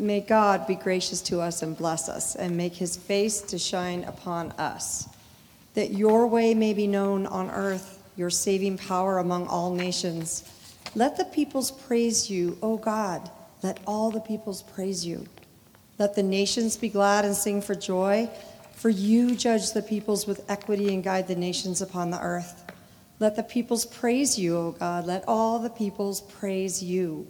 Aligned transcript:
May 0.00 0.20
God 0.20 0.66
be 0.66 0.76
gracious 0.76 1.20
to 1.22 1.40
us 1.40 1.62
and 1.62 1.76
bless 1.76 2.08
us, 2.08 2.34
and 2.34 2.56
make 2.56 2.74
his 2.74 2.96
face 2.96 3.42
to 3.42 3.58
shine 3.58 4.04
upon 4.04 4.52
us, 4.52 5.08
that 5.74 5.92
your 5.92 6.26
way 6.26 6.54
may 6.54 6.72
be 6.72 6.86
known 6.86 7.26
on 7.26 7.50
earth, 7.50 8.02
your 8.16 8.30
saving 8.30 8.78
power 8.78 9.18
among 9.18 9.46
all 9.46 9.74
nations. 9.74 10.50
Let 10.94 11.18
the 11.18 11.26
peoples 11.26 11.70
praise 11.70 12.30
you, 12.30 12.56
O 12.62 12.78
God. 12.78 13.30
Let 13.62 13.78
all 13.86 14.10
the 14.10 14.20
peoples 14.20 14.62
praise 14.62 15.04
you. 15.04 15.26
Let 15.98 16.14
the 16.14 16.22
nations 16.22 16.78
be 16.78 16.88
glad 16.88 17.26
and 17.26 17.34
sing 17.34 17.60
for 17.60 17.74
joy, 17.74 18.30
for 18.72 18.88
you 18.88 19.36
judge 19.36 19.72
the 19.72 19.82
peoples 19.82 20.26
with 20.26 20.50
equity 20.50 20.94
and 20.94 21.04
guide 21.04 21.28
the 21.28 21.36
nations 21.36 21.82
upon 21.82 22.10
the 22.10 22.20
earth. 22.20 22.64
Let 23.18 23.36
the 23.36 23.42
peoples 23.42 23.84
praise 23.84 24.38
you, 24.38 24.56
O 24.56 24.70
God. 24.72 25.04
Let 25.04 25.24
all 25.28 25.58
the 25.58 25.68
peoples 25.68 26.22
praise 26.22 26.82
you. 26.82 27.28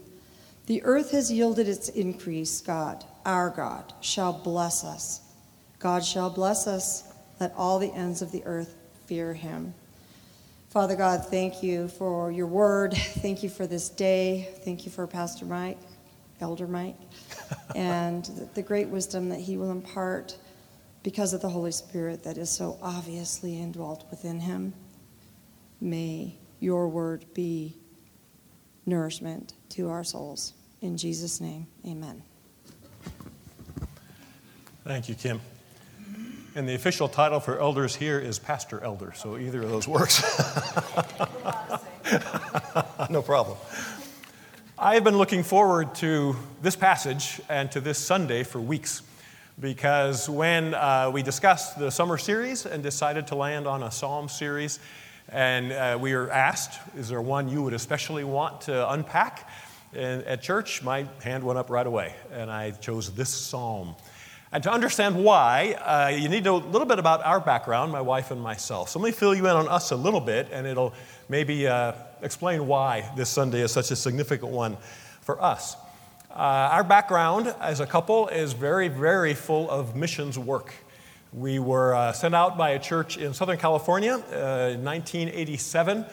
The 0.71 0.85
earth 0.85 1.11
has 1.11 1.33
yielded 1.33 1.67
its 1.67 1.89
increase, 1.89 2.61
God, 2.61 3.05
our 3.27 3.51
God, 3.51 3.93
shall 4.01 4.33
bless 4.33 4.85
us. 4.85 5.21
God 5.81 6.05
shall 6.05 6.31
bless 6.31 6.69
us. 6.69 7.13
Let 7.41 7.53
all 7.57 7.81
the 7.81 7.93
ends 7.93 8.23
of 8.23 8.31
the 8.31 8.45
earth 8.45 8.77
fear 9.07 9.35
him. 9.35 9.75
Father 10.69 10.95
God, 10.95 11.27
thank 11.27 11.65
you 11.65 11.89
for 11.89 12.31
your 12.31 12.47
word. 12.47 12.95
Thank 12.95 13.43
you 13.43 13.49
for 13.49 13.67
this 13.67 13.89
day. 13.89 14.49
Thank 14.65 14.87
you 14.87 14.93
for 14.93 15.09
Pastor 15.09 15.45
Mike, 15.45 15.81
Elder 16.41 16.69
Mike, 16.69 16.95
and 17.75 18.25
the 18.55 18.63
great 18.63 18.87
wisdom 18.87 19.29
that 19.31 19.41
he 19.41 19.57
will 19.57 19.73
impart 19.73 20.39
because 21.03 21.33
of 21.33 21.41
the 21.41 21.49
Holy 21.49 21.73
Spirit 21.73 22.23
that 22.23 22.39
is 22.39 22.49
so 22.49 22.79
obviously 22.81 23.61
indwelt 23.61 24.09
within 24.09 24.39
him. 24.39 24.73
May 25.81 26.37
your 26.61 26.87
word 26.87 27.25
be 27.35 27.77
nourishment 28.87 29.55
to 29.71 29.91
our 29.91 30.05
souls. 30.05 30.53
In 30.83 30.97
Jesus' 30.97 31.41
name, 31.41 31.67
amen. 31.87 32.23
Thank 34.85 35.09
you, 35.09 35.15
Kim. 35.15 35.41
And 36.55 36.69
the 36.69 36.75
official 36.75 37.07
title 37.07 37.39
for 37.39 37.61
elders 37.61 37.95
here 37.95 38.19
is 38.19 38.39
pastor 38.39 38.83
elder, 38.83 39.13
so 39.15 39.37
either 39.37 39.63
of 39.63 39.69
those 39.69 39.87
works. 39.87 40.21
no 43.11 43.23
problem. 43.23 43.59
I 44.79 44.95
have 44.95 45.05
been 45.05 45.19
looking 45.19 45.43
forward 45.43 45.95
to 45.97 46.35
this 46.63 46.77
passage 46.77 47.41
and 47.51 47.71
to 47.73 47.81
this 47.81 47.99
Sunday 47.99 48.43
for 48.43 48.61
weeks 48.61 49.03
because 49.61 50.29
when 50.29 50.75
uh, 50.75 51.11
we 51.13 51.23
discussed 51.23 51.79
the 51.79 51.91
summer 51.91 52.17
series 52.17 52.65
and 52.65 52.83
decided 52.83 53.27
to 53.27 53.35
land 53.35 53.67
on 53.67 53.83
a 53.83 53.91
psalm 53.91 54.29
series, 54.29 54.79
and 55.29 55.73
uh, 55.73 55.99
we 56.01 56.15
were 56.15 56.31
asked, 56.31 56.81
is 56.97 57.11
there 57.11 57.21
one 57.21 57.49
you 57.49 57.63
would 57.63 57.75
especially 57.75 58.25
want 58.25 58.63
to 58.63 58.91
unpack? 58.91 59.49
And 59.93 60.23
at 60.23 60.41
church, 60.41 60.83
my 60.83 61.07
hand 61.23 61.43
went 61.43 61.59
up 61.59 61.69
right 61.69 61.87
away, 61.87 62.15
and 62.33 62.51
I 62.51 62.71
chose 62.71 63.13
this 63.13 63.29
psalm. 63.29 63.97
And 64.53 64.63
to 64.63 64.73
understand 64.73 65.17
why, 65.17 65.73
uh, 65.73 66.09
you 66.09 66.29
need 66.29 66.45
to 66.45 66.51
know 66.51 66.57
a 66.57 66.71
little 66.71 66.87
bit 66.87 67.01
about 67.01 67.25
our 67.25 67.41
background, 67.41 67.91
my 67.91 68.01
wife 68.01 68.31
and 68.31 68.41
myself. 68.41 68.91
So 68.91 69.01
let 69.01 69.07
me 69.07 69.13
fill 69.13 69.35
you 69.35 69.47
in 69.47 69.57
on 69.57 69.69
us 69.69 69.91
a 69.91 69.97
little 69.97 70.21
bit, 70.21 70.49
and 70.53 70.67
it'll 70.67 70.93
maybe 71.29 71.67
uh, 71.67 71.93
explain 72.23 72.67
why 72.69 73.11
this 73.17 73.29
Sunday 73.31 73.63
is 73.63 73.73
such 73.73 73.91
a 73.91 73.97
significant 73.97 74.53
one 74.53 74.77
for 75.23 75.43
us. 75.43 75.77
Uh, 76.31 76.71
our 76.73 76.85
background 76.85 77.53
as 77.61 77.81
a 77.81 77.87
couple 77.87 78.29
is 78.29 78.53
very, 78.53 78.87
very 78.87 79.35
full 79.35 79.69
of 79.69 79.97
missions 79.97 80.39
work. 80.39 80.73
We 81.33 81.59
were 81.59 81.95
uh, 81.95 82.13
sent 82.13 82.35
out 82.35 82.57
by 82.57 82.71
a 82.71 82.79
church 82.79 83.19
in 83.19 83.35
Southern 83.35 83.59
California 83.59 84.15
uh, 84.15 84.71
in 84.71 84.85
1987 84.85 86.07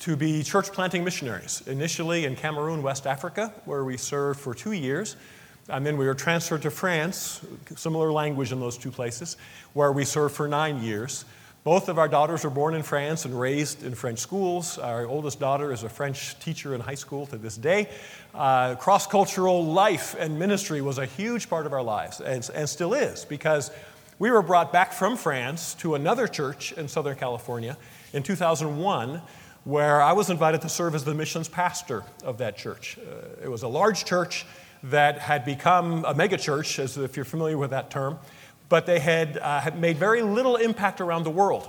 to 0.00 0.16
be 0.16 0.42
church 0.42 0.72
planting 0.72 1.04
missionaries, 1.04 1.62
initially 1.66 2.24
in 2.24 2.34
Cameroon, 2.34 2.82
West 2.82 3.06
Africa, 3.06 3.52
where 3.66 3.84
we 3.84 3.98
served 3.98 4.40
for 4.40 4.54
two 4.54 4.72
years. 4.72 5.16
And 5.68 5.84
then 5.86 5.98
we 5.98 6.06
were 6.06 6.14
transferred 6.14 6.62
to 6.62 6.70
France, 6.70 7.42
similar 7.76 8.10
language 8.10 8.50
in 8.50 8.60
those 8.60 8.78
two 8.78 8.90
places, 8.90 9.36
where 9.74 9.92
we 9.92 10.04
served 10.04 10.34
for 10.34 10.48
nine 10.48 10.82
years. 10.82 11.26
Both 11.62 11.90
of 11.90 11.98
our 11.98 12.08
daughters 12.08 12.44
were 12.44 12.50
born 12.50 12.74
in 12.74 12.82
France 12.82 13.26
and 13.26 13.38
raised 13.38 13.84
in 13.84 13.94
French 13.94 14.18
schools. 14.18 14.78
Our 14.78 15.06
oldest 15.06 15.38
daughter 15.38 15.70
is 15.70 15.82
a 15.82 15.90
French 15.90 16.38
teacher 16.38 16.74
in 16.74 16.80
high 16.80 16.94
school 16.94 17.26
to 17.26 17.36
this 17.36 17.58
day. 17.58 17.90
Uh, 18.34 18.76
Cross 18.76 19.08
cultural 19.08 19.62
life 19.62 20.16
and 20.18 20.38
ministry 20.38 20.80
was 20.80 20.96
a 20.96 21.04
huge 21.04 21.50
part 21.50 21.66
of 21.66 21.74
our 21.74 21.82
lives 21.82 22.22
and, 22.22 22.48
and 22.54 22.66
still 22.66 22.94
is 22.94 23.26
because 23.26 23.70
we 24.18 24.30
were 24.30 24.40
brought 24.40 24.72
back 24.72 24.94
from 24.94 25.18
France 25.18 25.74
to 25.74 25.94
another 25.94 26.26
church 26.26 26.72
in 26.72 26.88
Southern 26.88 27.16
California 27.16 27.76
in 28.14 28.22
2001 28.22 29.20
where 29.64 30.00
I 30.00 30.12
was 30.12 30.30
invited 30.30 30.62
to 30.62 30.68
serve 30.68 30.94
as 30.94 31.04
the 31.04 31.14
missions 31.14 31.48
pastor 31.48 32.04
of 32.24 32.38
that 32.38 32.56
church. 32.56 32.98
Uh, 32.98 33.44
it 33.44 33.48
was 33.48 33.62
a 33.62 33.68
large 33.68 34.04
church 34.04 34.46
that 34.84 35.18
had 35.18 35.44
become 35.44 36.04
a 36.04 36.14
megachurch, 36.14 36.78
as 36.78 36.96
if 36.96 37.16
you're 37.16 37.24
familiar 37.24 37.58
with 37.58 37.70
that 37.70 37.90
term, 37.90 38.18
but 38.68 38.86
they 38.86 38.98
had, 38.98 39.36
uh, 39.36 39.60
had 39.60 39.78
made 39.78 39.98
very 39.98 40.22
little 40.22 40.56
impact 40.56 41.00
around 41.00 41.24
the 41.24 41.30
world. 41.30 41.68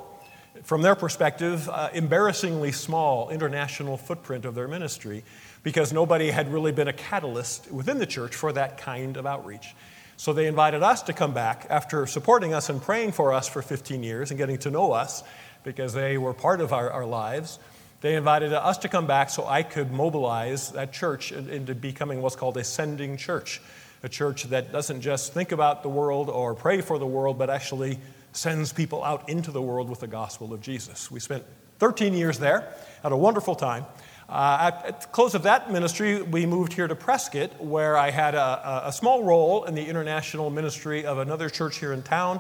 From 0.64 0.82
their 0.82 0.96
perspective, 0.96 1.68
uh, 1.70 1.90
embarrassingly 1.94 2.72
small 2.72 3.30
international 3.30 3.98
footprint 3.98 4.46
of 4.46 4.54
their 4.54 4.68
ministry 4.68 5.24
because 5.64 5.92
nobody 5.92 6.30
had 6.30 6.52
really 6.52 6.72
been 6.72 6.88
a 6.88 6.94
catalyst 6.94 7.72
within 7.72 8.00
the 8.00 8.06
church 8.06 8.36
for 8.36 8.54
that 8.54 8.78
kind 8.78 9.18
of 9.18 9.26
outreach. 9.26 9.76
So 10.18 10.34
they 10.34 10.46
invited 10.46 10.84
us 10.84 11.02
to 11.04 11.14
come 11.14 11.34
back 11.34 11.66
after 11.70 12.06
supporting 12.06 12.54
us 12.54 12.70
and 12.70 12.82
praying 12.82 13.14
for 13.14 13.34
us 13.34 13.48
for 13.48 13.62
15 13.62 14.04
years 14.04 14.30
and 14.30 14.38
getting 14.38 14.60
to 14.60 14.70
know 14.70 14.92
us 14.92 15.24
because 15.64 15.94
they 15.94 16.18
were 16.18 16.34
part 16.34 16.62
of 16.62 16.74
our, 16.74 16.92
our 16.92 17.06
lives. 17.06 17.58
They 18.02 18.16
invited 18.16 18.52
us 18.52 18.80
to 18.80 18.90
come 18.90 19.06
back 19.06 19.30
so 19.30 19.46
I 19.46 19.62
could 19.62 19.92
mobilize 19.92 20.72
that 20.72 20.92
church 20.92 21.32
into 21.32 21.76
becoming 21.76 22.24
what's 22.24 22.36
called 22.36 22.58
a 22.58 22.64
sending 22.64 23.16
church, 23.16 23.62
a 24.02 24.10
church 24.10 24.46
that 24.46 24.72
doesn't 24.72 25.02
just 25.02 25.34
think 25.34 25.52
about 25.52 25.84
the 25.84 25.90
world 25.90 26.28
or 26.28 26.56
pray 26.56 26.82
for 26.82 26.98
the 26.98 27.06
world, 27.06 27.38
but 27.38 27.52
actually 27.52 28.00
sends 28.34 28.74
people 28.74 29.04
out 29.04 29.30
into 29.30 29.52
the 29.52 29.62
world 29.62 29.88
with 29.88 30.00
the 30.00 30.08
gospel 30.08 30.52
of 30.52 30.62
Jesus. 30.62 31.12
We 31.12 31.20
spent 31.20 31.44
13 31.78 32.16
years 32.16 32.40
there, 32.40 32.74
had 33.04 33.12
a 33.12 33.18
wonderful 33.18 33.54
time. 33.54 33.86
Uh, 34.28 34.72
at, 34.86 35.02
the 35.02 35.08
close 35.08 35.36
of 35.36 35.44
that 35.44 35.72
ministry, 35.72 36.24
we 36.24 36.48
moved 36.48 36.74
here 36.74 36.88
to 36.88 36.96
Prescott, 36.96 37.62
where 37.64 37.98
I 37.98 38.10
had 38.10 38.34
a, 38.34 38.88
a, 38.88 38.92
small 38.92 39.24
role 39.24 39.66
in 39.66 39.76
the 39.76 39.86
international 39.86 40.50
ministry 40.50 41.06
of 41.06 41.18
another 41.18 41.50
church 41.50 41.78
here 41.78 41.92
in 41.94 42.02
town. 42.02 42.40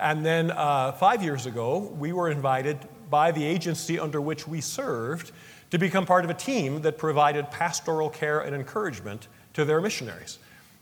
And 0.00 0.24
then 0.24 0.50
uh, 0.50 0.92
five 0.92 1.22
years 1.22 1.44
ago, 1.44 1.78
we 1.78 2.12
were 2.12 2.30
invited 2.30 2.78
by 3.10 3.32
the 3.32 3.44
agency 3.44 3.98
under 3.98 4.20
which 4.20 4.46
we 4.46 4.60
served 4.60 5.32
to 5.70 5.78
become 5.78 6.06
part 6.06 6.24
of 6.24 6.30
a 6.30 6.34
team 6.34 6.82
that 6.82 6.98
provided 6.98 7.50
pastoral 7.50 8.08
care 8.08 8.40
and 8.40 8.54
encouragement 8.54 9.28
to 9.54 9.64
their 9.64 9.80
missionaries. 9.80 10.38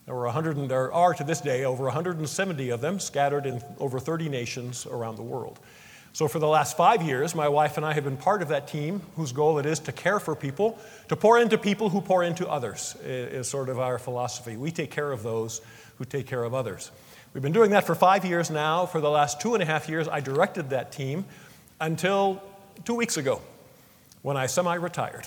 There 0.07 0.15
were 0.15 0.25
100, 0.25 0.57
and 0.57 0.71
there 0.71 0.93
are 0.93 1.15
to 1.15 1.25
this 1.25 1.41
day 1.41 1.65
over 1.65 1.85
170 1.85 2.71
of 2.71 2.81
them 2.81 3.01
scattered 3.01 3.45
in 3.45 3.61
over 3.81 3.99
30 3.99 4.29
nations 4.29 4.87
around 4.87 5.17
the 5.17 5.23
world. 5.23 5.59
So, 6.13 6.29
for 6.29 6.39
the 6.39 6.49
last 6.49 6.79
five 6.79 7.03
years, 7.03 7.35
my 7.35 7.49
wife 7.49 7.77
and 7.77 7.85
I 7.85 7.93
have 7.93 8.05
been 8.05 8.17
part 8.17 8.41
of 8.41 8.49
that 8.49 8.69
team 8.69 9.03
whose 9.17 9.33
goal 9.33 9.59
it 9.59 9.67
is 9.67 9.81
to 9.81 9.93
care 9.93 10.19
for 10.19 10.35
people, 10.35 10.79
to 11.09 11.17
pour 11.17 11.39
into 11.39 11.59
people 11.59 11.91
who 11.91 12.01
pour 12.01 12.23
into 12.23 12.49
others, 12.49 12.97
is 13.05 13.49
sort 13.49 13.69
of 13.69 13.79
our 13.79 13.99
philosophy. 13.99 14.57
We 14.57 14.71
take 14.71 14.91
care 14.91 15.13
of 15.13 15.23
those 15.23 15.61
who 15.99 16.07
take 16.07 16.27
care 16.27 16.45
of 16.45 16.55
others. 16.55 16.91
We've 17.35 17.43
been 17.43 17.53
doing 17.53 17.73
that 17.73 17.85
for 17.85 17.95
five 17.95 18.25
years 18.25 18.51
now. 18.51 18.87
For 18.87 19.01
the 19.01 19.11
last 19.11 19.43
two 19.43 19.53
and 19.53 19.63
a 19.63 19.67
half 19.67 19.91
years, 19.91 20.09
I 20.09 20.21
directed 20.21 20.71
that 20.71 20.91
team 20.91 21.27
until 21.81 22.43
two 22.85 22.95
weeks 22.95 23.17
ago 23.17 23.41
when 24.23 24.37
I 24.37 24.47
semi 24.47 24.75
retired. 24.75 25.27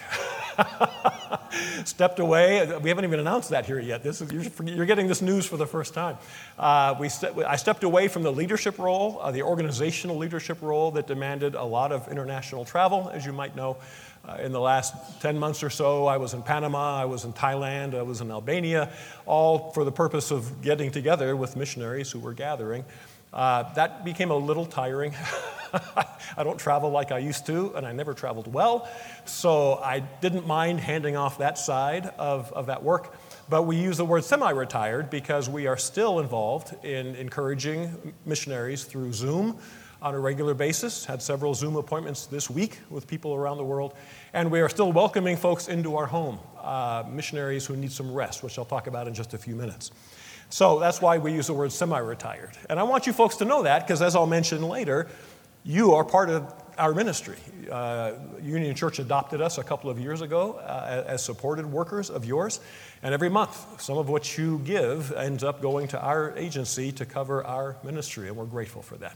Stepped 1.86 2.20
away. 2.20 2.66
We 2.82 2.90
haven't 2.90 3.06
even 3.06 3.20
announced 3.20 3.50
that 3.52 3.66
here 3.66 3.80
yet. 3.80 4.04
This 4.04 4.22
is, 4.22 4.32
you're, 4.32 4.86
getting 4.86 5.08
this 5.08 5.22
news 5.22 5.46
for 5.46 5.58
the 5.58 5.66
first 5.66 5.94
time. 5.94 6.18
Uh, 6.58 6.96
we 7.00 7.09
I 7.46 7.56
stepped 7.56 7.84
away 7.84 8.08
from 8.08 8.24
the 8.24 8.32
leadership 8.32 8.78
role, 8.78 9.20
uh, 9.22 9.32
the 9.32 9.42
organizational 9.42 10.18
leadership 10.18 10.62
role 10.62 10.92
that 10.92 11.08
demanded 11.08 11.56
a 11.56 11.64
lot 11.64 11.92
of 11.92 12.08
international 12.09 12.66
travel, 12.66 13.09
as 13.14 13.26
you 13.26 13.34
might 13.34 13.56
know. 13.56 13.78
Uh, 14.28 14.36
in 14.44 14.52
the 14.52 14.59
last 14.59 15.22
10 15.22 15.40
months 15.40 15.64
or 15.64 15.70
so, 15.70 16.06
I 16.06 16.18
was 16.18 16.34
in 16.34 16.44
Panama, 16.44 17.02
I 17.02 17.06
was 17.06 17.24
in 17.24 17.32
Thailand, 17.32 17.96
I 17.96 18.02
was 18.02 18.20
in 18.20 18.30
Albania, 18.30 18.92
all 19.26 19.72
for 19.72 19.86
the 19.86 19.94
purpose 19.94 20.30
of 20.30 20.62
getting 20.62 20.92
together 20.92 21.38
with 21.38 21.56
missionaries 21.56 22.12
who 22.12 22.20
were 22.20 22.34
gathering. 22.34 22.84
Uh, 23.34 23.72
that 23.73 24.03
became 24.03 24.31
a 24.31 24.35
little 24.35 24.66
tiring. 24.66 25.14
I 26.37 26.43
don't 26.43 26.58
travel 26.58 26.90
like 26.90 27.11
I 27.11 27.20
used 27.20 27.46
to, 27.46 27.76
and 27.76 27.85
I 27.85 27.91
never 27.91 28.14
traveled 28.14 28.52
well, 28.52 28.90
so 29.26 29.76
I 29.76 29.99
didn't 29.99 30.47
mind 30.47 30.79
handing 30.79 31.16
off 31.16 31.37
that 31.37 31.58
side 31.58 32.08
of, 32.17 32.52
of 32.53 32.67
that 32.67 32.81
work. 32.81 33.16
But 33.49 33.64
we 33.64 33.78
use 33.78 33.97
the 33.97 34.05
word 34.05 34.23
semi 34.23 34.49
retired 34.52 35.09
because 35.09 35.49
we 35.49 35.67
are 35.67 35.78
still 35.78 36.20
involved 36.20 36.73
in 36.85 37.16
encouraging 37.16 38.14
missionaries 38.26 38.84
through 38.84 39.14
Zoom 39.14 39.59
on 40.02 40.16
a 40.16 40.20
regular 40.20 40.53
basis. 40.53 41.05
Had 41.05 41.22
several 41.22 41.53
Zoom 41.53 41.75
appointments 41.75 42.25
this 42.25 42.49
week 42.49 42.79
with 42.90 43.08
people 43.08 43.34
around 43.34 43.58
the 43.58 43.64
world. 43.64 43.96
And 44.34 44.52
we 44.52 44.61
are 44.61 44.70
still 44.70 44.91
welcoming 44.91 45.35
folks 45.35 45.67
into 45.67 45.97
our 45.97 46.05
home, 46.05 46.40
uh, 46.61 47.03
missionaries 47.09 47.66
who 47.66 47.75
need 47.75 47.91
some 47.91 48.14
rest, 48.14 48.43
which 48.43 48.58
I'll 48.58 48.66
talk 48.66 48.87
about 48.87 49.08
in 49.08 49.14
just 49.14 49.34
a 49.34 49.37
few 49.37 49.55
minutes. 49.55 49.91
So 50.49 50.79
that's 50.79 51.01
why 51.01 51.19
we 51.19 51.31
use 51.31 51.47
the 51.47 51.53
word 51.53 51.72
semi 51.72 51.99
retired. 51.99 52.51
And 52.69 52.79
I 52.79 52.84
want 52.84 53.07
you 53.07 53.13
folks 53.13 53.35
to 53.37 53.46
know 53.46 53.63
that 53.63 53.85
because, 53.85 54.01
as 54.01 54.16
I'll 54.16 54.25
mention 54.25 54.63
later, 54.63 55.07
you 55.63 55.93
are 55.93 56.03
part 56.03 56.29
of 56.29 56.51
our 56.78 56.93
ministry. 56.93 57.37
Uh, 57.69 58.13
Union 58.41 58.73
Church 58.73 58.99
adopted 58.99 59.41
us 59.41 59.57
a 59.57 59.63
couple 59.63 59.90
of 59.90 59.99
years 59.99 60.22
ago 60.22 60.53
uh, 60.53 61.03
as 61.05 61.23
supported 61.23 61.66
workers 61.66 62.09
of 62.09 62.25
yours. 62.25 62.61
And 63.03 63.13
every 63.13 63.29
month, 63.29 63.81
some 63.81 63.97
of 63.97 64.09
what 64.09 64.37
you 64.37 64.59
give 64.59 65.11
ends 65.11 65.43
up 65.43 65.61
going 65.61 65.87
to 65.90 66.01
our 66.01 66.35
agency 66.37 66.91
to 66.93 67.05
cover 67.05 67.46
our 67.46 67.75
ministry, 67.84 68.28
and 68.28 68.37
we're 68.37 68.46
grateful 68.46 68.81
for 68.81 68.96
that. 68.97 69.16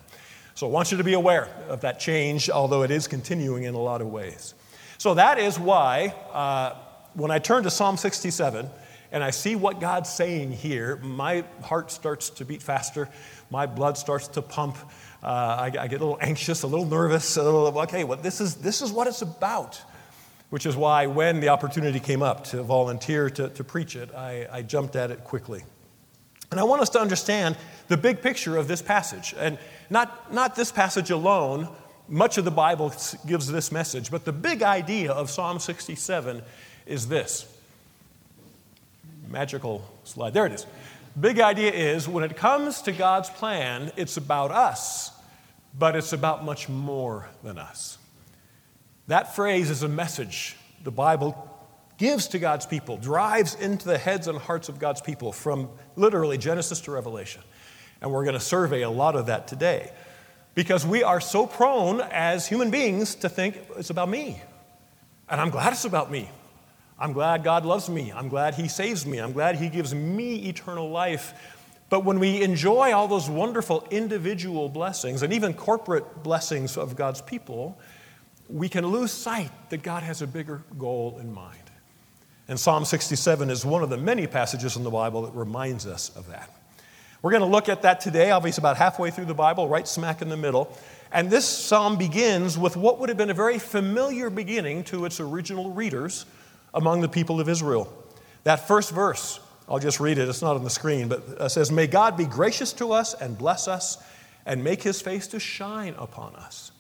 So 0.56 0.68
I 0.68 0.70
want 0.70 0.92
you 0.92 0.98
to 0.98 1.04
be 1.04 1.14
aware 1.14 1.50
of 1.68 1.82
that 1.82 2.00
change, 2.00 2.50
although 2.50 2.84
it 2.84 2.92
is 2.92 3.08
continuing 3.08 3.64
in 3.64 3.74
a 3.74 3.82
lot 3.82 4.02
of 4.02 4.08
ways. 4.08 4.54
So 5.00 5.16
that 5.16 5.40
is 5.40 5.58
why 5.58 6.14
uh, 6.32 6.76
when 7.14 7.32
I 7.32 7.40
turn 7.40 7.64
to 7.64 7.72
Psalm 7.72 7.98
67 7.98 8.70
and 9.14 9.24
I 9.24 9.30
see 9.30 9.56
what 9.56 9.80
God's 9.80 10.10
saying 10.10 10.54
here, 10.54 10.98
my 10.98 11.46
heart 11.62 11.92
starts 11.92 12.32
to 12.32 12.46
beat 12.46 12.64
faster, 12.64 13.08
my 13.52 13.68
blood 13.68 13.96
starts 13.96 14.28
to 14.30 14.42
pump. 14.42 14.76
Uh, 15.22 15.28
I, 15.28 15.66
I, 15.66 15.88
get 15.88 16.02
a 16.02 16.04
little 16.04 16.18
anxious, 16.20 16.64
a 16.64 16.68
little 16.68 16.88
nervous, 16.88 17.38
a 17.38 17.44
little, 17.44 17.80
okay, 17.82 18.04
well, 18.04 18.18
this 18.18 18.42
is, 18.42 18.56
this 18.56 18.82
is 18.82 18.92
what 18.92 19.06
it's 19.06 19.22
about. 19.22 19.80
Which 20.50 20.66
is 20.66 20.76
why, 20.76 21.06
when 21.08 21.40
the 21.40 21.50
opportunity 21.50 22.00
came 22.00 22.22
up 22.22 22.44
to 22.46 22.62
volunteer 22.64 23.30
to, 23.30 23.50
to 23.50 23.64
preach 23.64 23.96
it, 23.96 24.14
I, 24.14 24.48
I 24.52 24.62
jumped 24.64 24.96
at 24.96 25.10
it 25.10 25.24
quickly. 25.24 25.64
And 26.52 26.60
I 26.60 26.64
want 26.64 26.82
us 26.82 26.90
to 26.90 27.00
understand 27.00 27.56
the 27.88 27.98
big 27.98 28.22
picture 28.22 28.58
of 28.58 28.68
this 28.68 28.82
passage. 28.82 29.34
And 29.38 29.58
not, 29.90 30.34
not 30.34 30.56
this 30.56 30.72
passage 30.72 31.10
alone, 31.12 31.70
much 32.08 32.38
of 32.38 32.46
the 32.46 32.52
Bible 32.52 32.94
gives 33.26 33.52
this 33.52 33.72
message, 33.72 34.12
but 34.12 34.26
the 34.26 34.34
big 34.34 34.64
idea 34.64 35.12
of 35.12 35.30
Psalm 35.30 35.60
67 35.60 36.42
is 36.86 37.08
this. 37.08 37.53
Magical 39.34 39.84
slide. 40.04 40.36
There 40.36 40.46
it 40.46 40.52
is. 40.52 40.68
Big 41.20 41.40
idea 41.40 41.72
is 41.72 42.08
when 42.08 42.24
it 42.24 42.38
comes 42.38 42.84
to 42.84 42.92
God's 42.92 43.32
plan, 43.32 43.92
it's 43.98 44.16
about 44.16 44.52
us, 44.52 45.12
but 45.78 45.96
it's 45.96 46.14
about 46.14 46.46
much 46.46 46.70
more 46.70 47.28
than 47.42 47.58
us. 47.58 47.98
That 49.08 49.36
phrase 49.36 49.72
is 49.72 49.82
a 49.82 49.90
message 49.90 50.56
the 50.84 50.92
Bible 50.92 51.50
gives 51.98 52.28
to 52.28 52.38
God's 52.38 52.68
people, 52.68 52.98
drives 52.98 53.56
into 53.56 53.88
the 53.88 53.98
heads 53.98 54.28
and 54.28 54.38
hearts 54.38 54.70
of 54.70 54.78
God's 54.78 55.02
people 55.02 55.32
from 55.32 55.68
literally 55.96 56.38
Genesis 56.38 56.80
to 56.82 56.92
Revelation. 56.92 57.42
And 58.02 58.12
we're 58.12 58.26
going 58.26 58.36
to 58.36 58.40
survey 58.40 58.84
a 58.84 58.90
lot 58.90 59.16
of 59.16 59.26
that 59.26 59.48
today 59.48 59.92
because 60.54 60.86
we 60.86 61.02
are 61.02 61.20
so 61.20 61.48
prone 61.48 62.02
as 62.02 62.48
human 62.48 62.70
beings 62.70 63.16
to 63.16 63.30
think 63.30 63.58
it's 63.78 63.90
about 63.90 64.10
me. 64.10 64.40
And 65.28 65.42
I'm 65.42 65.50
glad 65.50 65.74
it's 65.74 65.86
about 65.86 66.12
me. 66.12 66.30
I'm 66.98 67.14
glad 67.14 67.44
God 67.44 67.66
loves 67.66 67.90
me. 67.90 68.12
I'm 68.12 68.30
glad 68.30 68.56
He 68.56 68.68
saves 68.68 69.06
me. 69.06 69.20
I'm 69.20 69.34
glad 69.34 69.56
He 69.56 69.70
gives 69.70 69.94
me 69.94 70.48
eternal 70.48 70.90
life. 70.90 71.34
But 71.90 72.06
when 72.06 72.20
we 72.20 72.42
enjoy 72.42 72.94
all 72.94 73.08
those 73.08 73.30
wonderful 73.30 73.88
individual 73.92 74.70
blessings 74.70 75.22
and 75.22 75.34
even 75.34 75.54
corporate 75.54 76.24
blessings 76.24 76.78
of 76.78 76.96
God's 76.96 77.22
people, 77.22 77.78
we 78.50 78.70
can 78.70 78.86
lose 78.86 79.12
sight 79.12 79.52
that 79.70 79.84
God 79.84 80.04
has 80.04 80.22
a 80.22 80.28
bigger 80.28 80.64
goal 80.78 81.18
in 81.20 81.34
mind. 81.34 81.60
And 82.48 82.60
Psalm 82.60 82.86
67 82.86 83.50
is 83.50 83.66
one 83.66 83.84
of 83.84 83.90
the 83.90 83.98
many 83.98 84.28
passages 84.28 84.76
in 84.76 84.84
the 84.84 84.90
Bible 84.90 85.22
that 85.24 85.32
reminds 85.34 85.88
us 85.88 86.10
of 86.16 86.28
that. 86.28 86.50
We're 87.22 87.32
going 87.32 87.42
to 87.42 87.48
look 87.48 87.70
at 87.70 87.84
that 87.84 88.02
today, 88.02 88.32
obviously, 88.32 88.62
about 88.62 88.76
halfway 88.76 89.10
through 89.10 89.26
the 89.26 89.34
Bible, 89.34 89.70
right 89.70 89.88
smack 89.88 90.22
in 90.22 90.28
the 90.28 90.36
middle. 90.36 90.78
And 91.12 91.30
this 91.30 91.48
psalm 91.48 91.98
begins 91.98 92.58
with 92.58 92.76
what 92.76 93.00
would 93.00 93.08
have 93.08 93.18
been 93.18 93.30
a 93.30 93.34
very 93.34 93.60
familiar 93.60 94.30
beginning 94.30 94.84
to 94.86 95.06
its 95.06 95.22
original 95.22 95.72
readers 95.72 96.26
among 96.74 97.02
the 97.02 97.10
people 97.10 97.40
of 97.40 97.48
Israel. 97.48 97.92
That 98.44 98.68
first 98.68 98.92
verse, 98.92 99.40
I'll 99.68 99.80
just 99.80 100.00
read 100.00 100.18
it, 100.18 100.28
it's 100.28 100.42
not 100.42 100.56
on 100.56 100.64
the 100.64 100.70
screen, 100.70 101.08
but 101.08 101.24
it 101.40 101.50
says, 101.50 101.72
May 101.72 101.88
God 101.88 102.18
be 102.18 102.26
gracious 102.26 102.74
to 102.74 102.92
us 102.92 103.14
and 103.14 103.38
bless 103.38 103.68
us 103.68 103.98
and 104.46 104.64
make 104.64 104.84
his 104.84 105.02
face 105.02 105.28
to 105.28 105.40
shine 105.40 105.96
upon 105.98 106.36
us. 106.36 106.72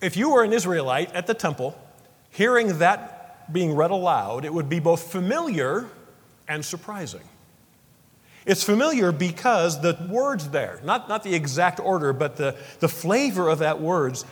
If 0.00 0.16
you 0.16 0.30
were 0.30 0.44
an 0.44 0.52
Israelite 0.52 1.12
at 1.12 1.26
the 1.26 1.34
temple, 1.34 1.78
hearing 2.30 2.78
that 2.78 3.52
being 3.52 3.74
read 3.74 3.90
aloud, 3.90 4.44
it 4.44 4.52
would 4.52 4.68
be 4.68 4.78
both 4.78 5.10
familiar 5.10 5.86
and 6.46 6.64
surprising. 6.64 7.22
It's 8.46 8.62
familiar 8.62 9.12
because 9.12 9.80
the 9.80 9.98
words 10.08 10.48
there, 10.50 10.80
not, 10.84 11.08
not 11.08 11.22
the 11.22 11.34
exact 11.34 11.80
order, 11.80 12.12
but 12.12 12.36
the, 12.36 12.56
the 12.80 12.88
flavor 12.88 13.48
of 13.48 13.58
that 13.58 13.80
words, 13.80 14.24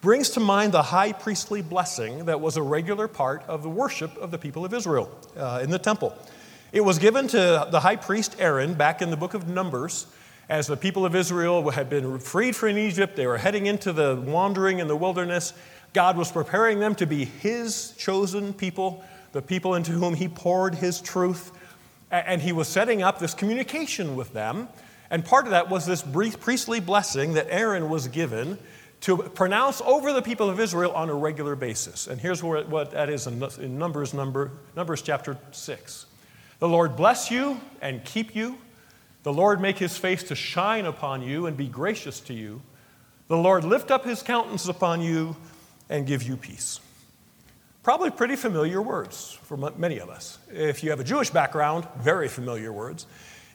brings 0.00 0.30
to 0.30 0.40
mind 0.40 0.72
the 0.72 0.82
high 0.82 1.12
priestly 1.12 1.62
blessing 1.62 2.24
that 2.24 2.40
was 2.40 2.56
a 2.56 2.62
regular 2.62 3.06
part 3.06 3.42
of 3.46 3.62
the 3.62 3.68
worship 3.68 4.16
of 4.16 4.30
the 4.30 4.38
people 4.38 4.64
of 4.64 4.72
Israel 4.72 5.10
uh, 5.36 5.60
in 5.62 5.70
the 5.70 5.78
temple. 5.78 6.16
It 6.72 6.80
was 6.80 6.98
given 6.98 7.28
to 7.28 7.68
the 7.70 7.80
high 7.80 7.96
priest 7.96 8.36
Aaron 8.38 8.74
back 8.74 9.02
in 9.02 9.10
the 9.10 9.16
book 9.16 9.34
of 9.34 9.48
Numbers 9.48 10.06
as 10.50 10.66
the 10.66 10.76
people 10.76 11.06
of 11.06 11.14
Israel 11.14 11.70
had 11.70 11.88
been 11.88 12.18
freed 12.18 12.56
from 12.56 12.76
Egypt, 12.76 13.14
they 13.14 13.28
were 13.28 13.38
heading 13.38 13.66
into 13.66 13.92
the 13.92 14.20
wandering 14.26 14.80
in 14.80 14.88
the 14.88 14.96
wilderness. 14.96 15.52
God 15.92 16.16
was 16.16 16.32
preparing 16.32 16.80
them 16.80 16.96
to 16.96 17.06
be 17.06 17.24
His 17.24 17.92
chosen 17.92 18.52
people, 18.52 19.04
the 19.30 19.42
people 19.42 19.76
into 19.76 19.92
whom 19.92 20.14
He 20.14 20.26
poured 20.26 20.74
His 20.74 21.00
truth. 21.00 21.52
And 22.10 22.42
He 22.42 22.50
was 22.50 22.66
setting 22.66 23.00
up 23.00 23.20
this 23.20 23.32
communication 23.32 24.16
with 24.16 24.32
them. 24.32 24.66
And 25.08 25.24
part 25.24 25.44
of 25.44 25.52
that 25.52 25.70
was 25.70 25.86
this 25.86 26.02
priestly 26.02 26.80
blessing 26.80 27.34
that 27.34 27.46
Aaron 27.48 27.88
was 27.88 28.08
given 28.08 28.58
to 29.00 29.16
pronounce 29.16 29.80
over 29.80 30.12
the 30.12 30.20
people 30.20 30.50
of 30.50 30.60
Israel 30.60 30.92
on 30.92 31.08
a 31.08 31.14
regular 31.14 31.56
basis. 31.56 32.06
And 32.06 32.20
here's 32.20 32.42
what 32.42 32.90
that 32.90 33.08
is 33.08 33.26
in 33.26 33.78
Numbers, 33.78 34.12
number, 34.12 34.52
Numbers 34.76 35.02
chapter 35.02 35.38
6. 35.52 36.06
The 36.58 36.68
Lord 36.68 36.96
bless 36.96 37.30
you 37.30 37.60
and 37.80 38.04
keep 38.04 38.36
you. 38.36 38.58
The 39.22 39.32
Lord 39.32 39.60
make 39.60 39.78
his 39.78 39.96
face 39.96 40.22
to 40.24 40.34
shine 40.34 40.84
upon 40.84 41.22
you 41.22 41.46
and 41.46 41.56
be 41.56 41.66
gracious 41.66 42.20
to 42.20 42.34
you. 42.34 42.60
The 43.28 43.36
Lord 43.36 43.64
lift 43.64 43.90
up 43.90 44.04
his 44.04 44.22
countenance 44.22 44.68
upon 44.68 45.00
you 45.00 45.36
and 45.88 46.06
give 46.06 46.22
you 46.22 46.36
peace. 46.36 46.80
Probably 47.82 48.10
pretty 48.10 48.36
familiar 48.36 48.82
words 48.82 49.38
for 49.44 49.56
many 49.56 49.98
of 49.98 50.10
us. 50.10 50.38
If 50.52 50.84
you 50.84 50.90
have 50.90 51.00
a 51.00 51.04
Jewish 51.04 51.30
background, 51.30 51.86
very 51.98 52.28
familiar 52.28 52.72
words. 52.72 53.06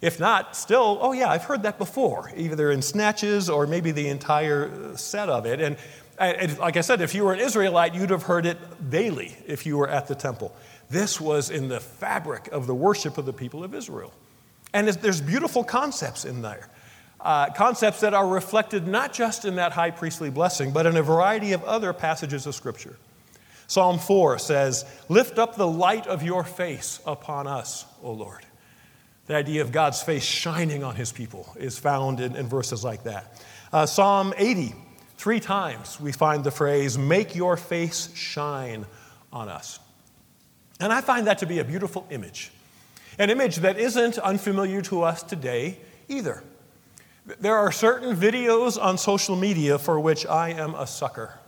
If 0.02 0.20
not, 0.20 0.56
still, 0.56 1.00
oh 1.02 1.14
yeah, 1.14 1.30
I've 1.30 1.44
heard 1.44 1.64
that 1.64 1.78
before, 1.78 2.32
either 2.36 2.72
in 2.72 2.82
snatches 2.82 3.50
or 3.50 3.66
maybe 3.66 3.92
the 3.92 4.08
entire 4.08 4.96
set 4.98 5.30
of 5.30 5.46
it. 5.46 5.62
And, 5.62 5.78
and 6.20 6.58
like 6.60 6.78
I 6.78 6.82
said, 6.82 7.02
if 7.02 7.16
you 7.16 7.24
were 7.24 7.34
an 7.34 7.40
Israelite, 7.40 7.96
you'd 7.96 8.10
have 8.10 8.24
heard 8.24 8.46
it 8.46 8.90
daily 8.90 9.36
if 9.48 9.66
you 9.66 9.78
were 9.78 9.90
at 9.90 10.08
the 10.08 10.16
temple. 10.16 10.54
This 10.90 11.20
was 11.20 11.50
in 11.50 11.68
the 11.68 11.80
fabric 11.80 12.48
of 12.52 12.68
the 12.68 12.76
worship 12.76 13.18
of 13.18 13.26
the 13.26 13.34
people 13.34 13.64
of 13.64 13.74
Israel. 13.74 14.14
And 14.74 14.88
there's 14.88 15.22
beautiful 15.22 15.64
concepts 15.64 16.26
in 16.26 16.42
there. 16.42 16.70
Uh, 17.22 17.50
concepts 17.54 18.02
that 18.02 18.14
are 18.14 18.28
reflected 18.28 18.88
not 18.88 19.14
just 19.14 19.46
in 19.46 19.56
that 19.56 19.72
high 19.72 19.90
priestly 19.90 20.30
blessing, 20.30 20.72
but 20.72 20.86
in 20.86 20.96
a 20.98 21.02
variety 21.02 21.54
of 21.54 21.64
other 21.64 21.92
passages 21.94 22.46
of 22.46 22.54
Scripture. 22.54 22.98
Psalm 23.68 23.98
4 23.98 24.38
says, 24.38 24.86
Lift 25.10 25.40
up 25.40 25.56
the 25.56 25.68
light 25.68 26.06
of 26.06 26.22
your 26.22 26.44
face 26.44 27.00
upon 27.06 27.48
us, 27.48 27.86
O 28.04 28.12
Lord. 28.12 28.46
The 29.28 29.36
idea 29.36 29.62
of 29.62 29.72
God's 29.72 30.02
face 30.02 30.24
shining 30.24 30.84
on 30.84 30.96
his 30.96 31.12
people 31.12 31.56
is 31.58 31.80
found 31.80 32.20
in, 32.20 32.36
in 32.36 32.48
verses 32.48 32.84
like 32.84 33.04
that. 33.04 33.42
Uh, 33.74 33.86
Psalm 33.86 34.34
80, 34.38 34.76
three 35.18 35.40
times 35.40 36.00
we 36.00 36.12
find 36.12 36.44
the 36.44 36.52
phrase, 36.52 36.98
Make 36.98 37.36
your 37.36 37.58
face 37.58 38.14
shine 38.16 38.86
on 39.34 39.50
us. 39.50 39.80
And 40.80 40.94
I 40.94 41.02
find 41.02 41.26
that 41.28 41.40
to 41.40 41.46
be 41.46 41.60
a 41.60 41.64
beautiful 41.64 42.06
image. 42.12 42.52
An 43.18 43.30
image 43.30 43.58
that 43.58 43.80
isn't 43.80 44.18
unfamiliar 44.18 44.82
to 44.84 45.04
us 45.04 45.24
today 45.24 45.80
either. 46.08 46.44
There 47.40 47.56
are 47.56 47.72
certain 47.72 48.16
videos 48.16 48.80
on 48.80 49.00
social 49.00 49.36
media 49.36 49.80
for 49.80 50.00
which 50.00 50.28
I 50.28 50.50
am 50.50 50.76
a 50.76 50.86
sucker. 50.86 51.40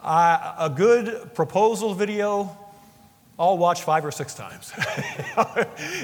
Uh, 0.00 0.54
a 0.58 0.70
good 0.70 1.34
proposal 1.34 1.94
video, 1.94 2.56
I'll 3.38 3.58
watch 3.58 3.82
five 3.82 4.04
or 4.04 4.10
six 4.10 4.32
times. 4.32 4.72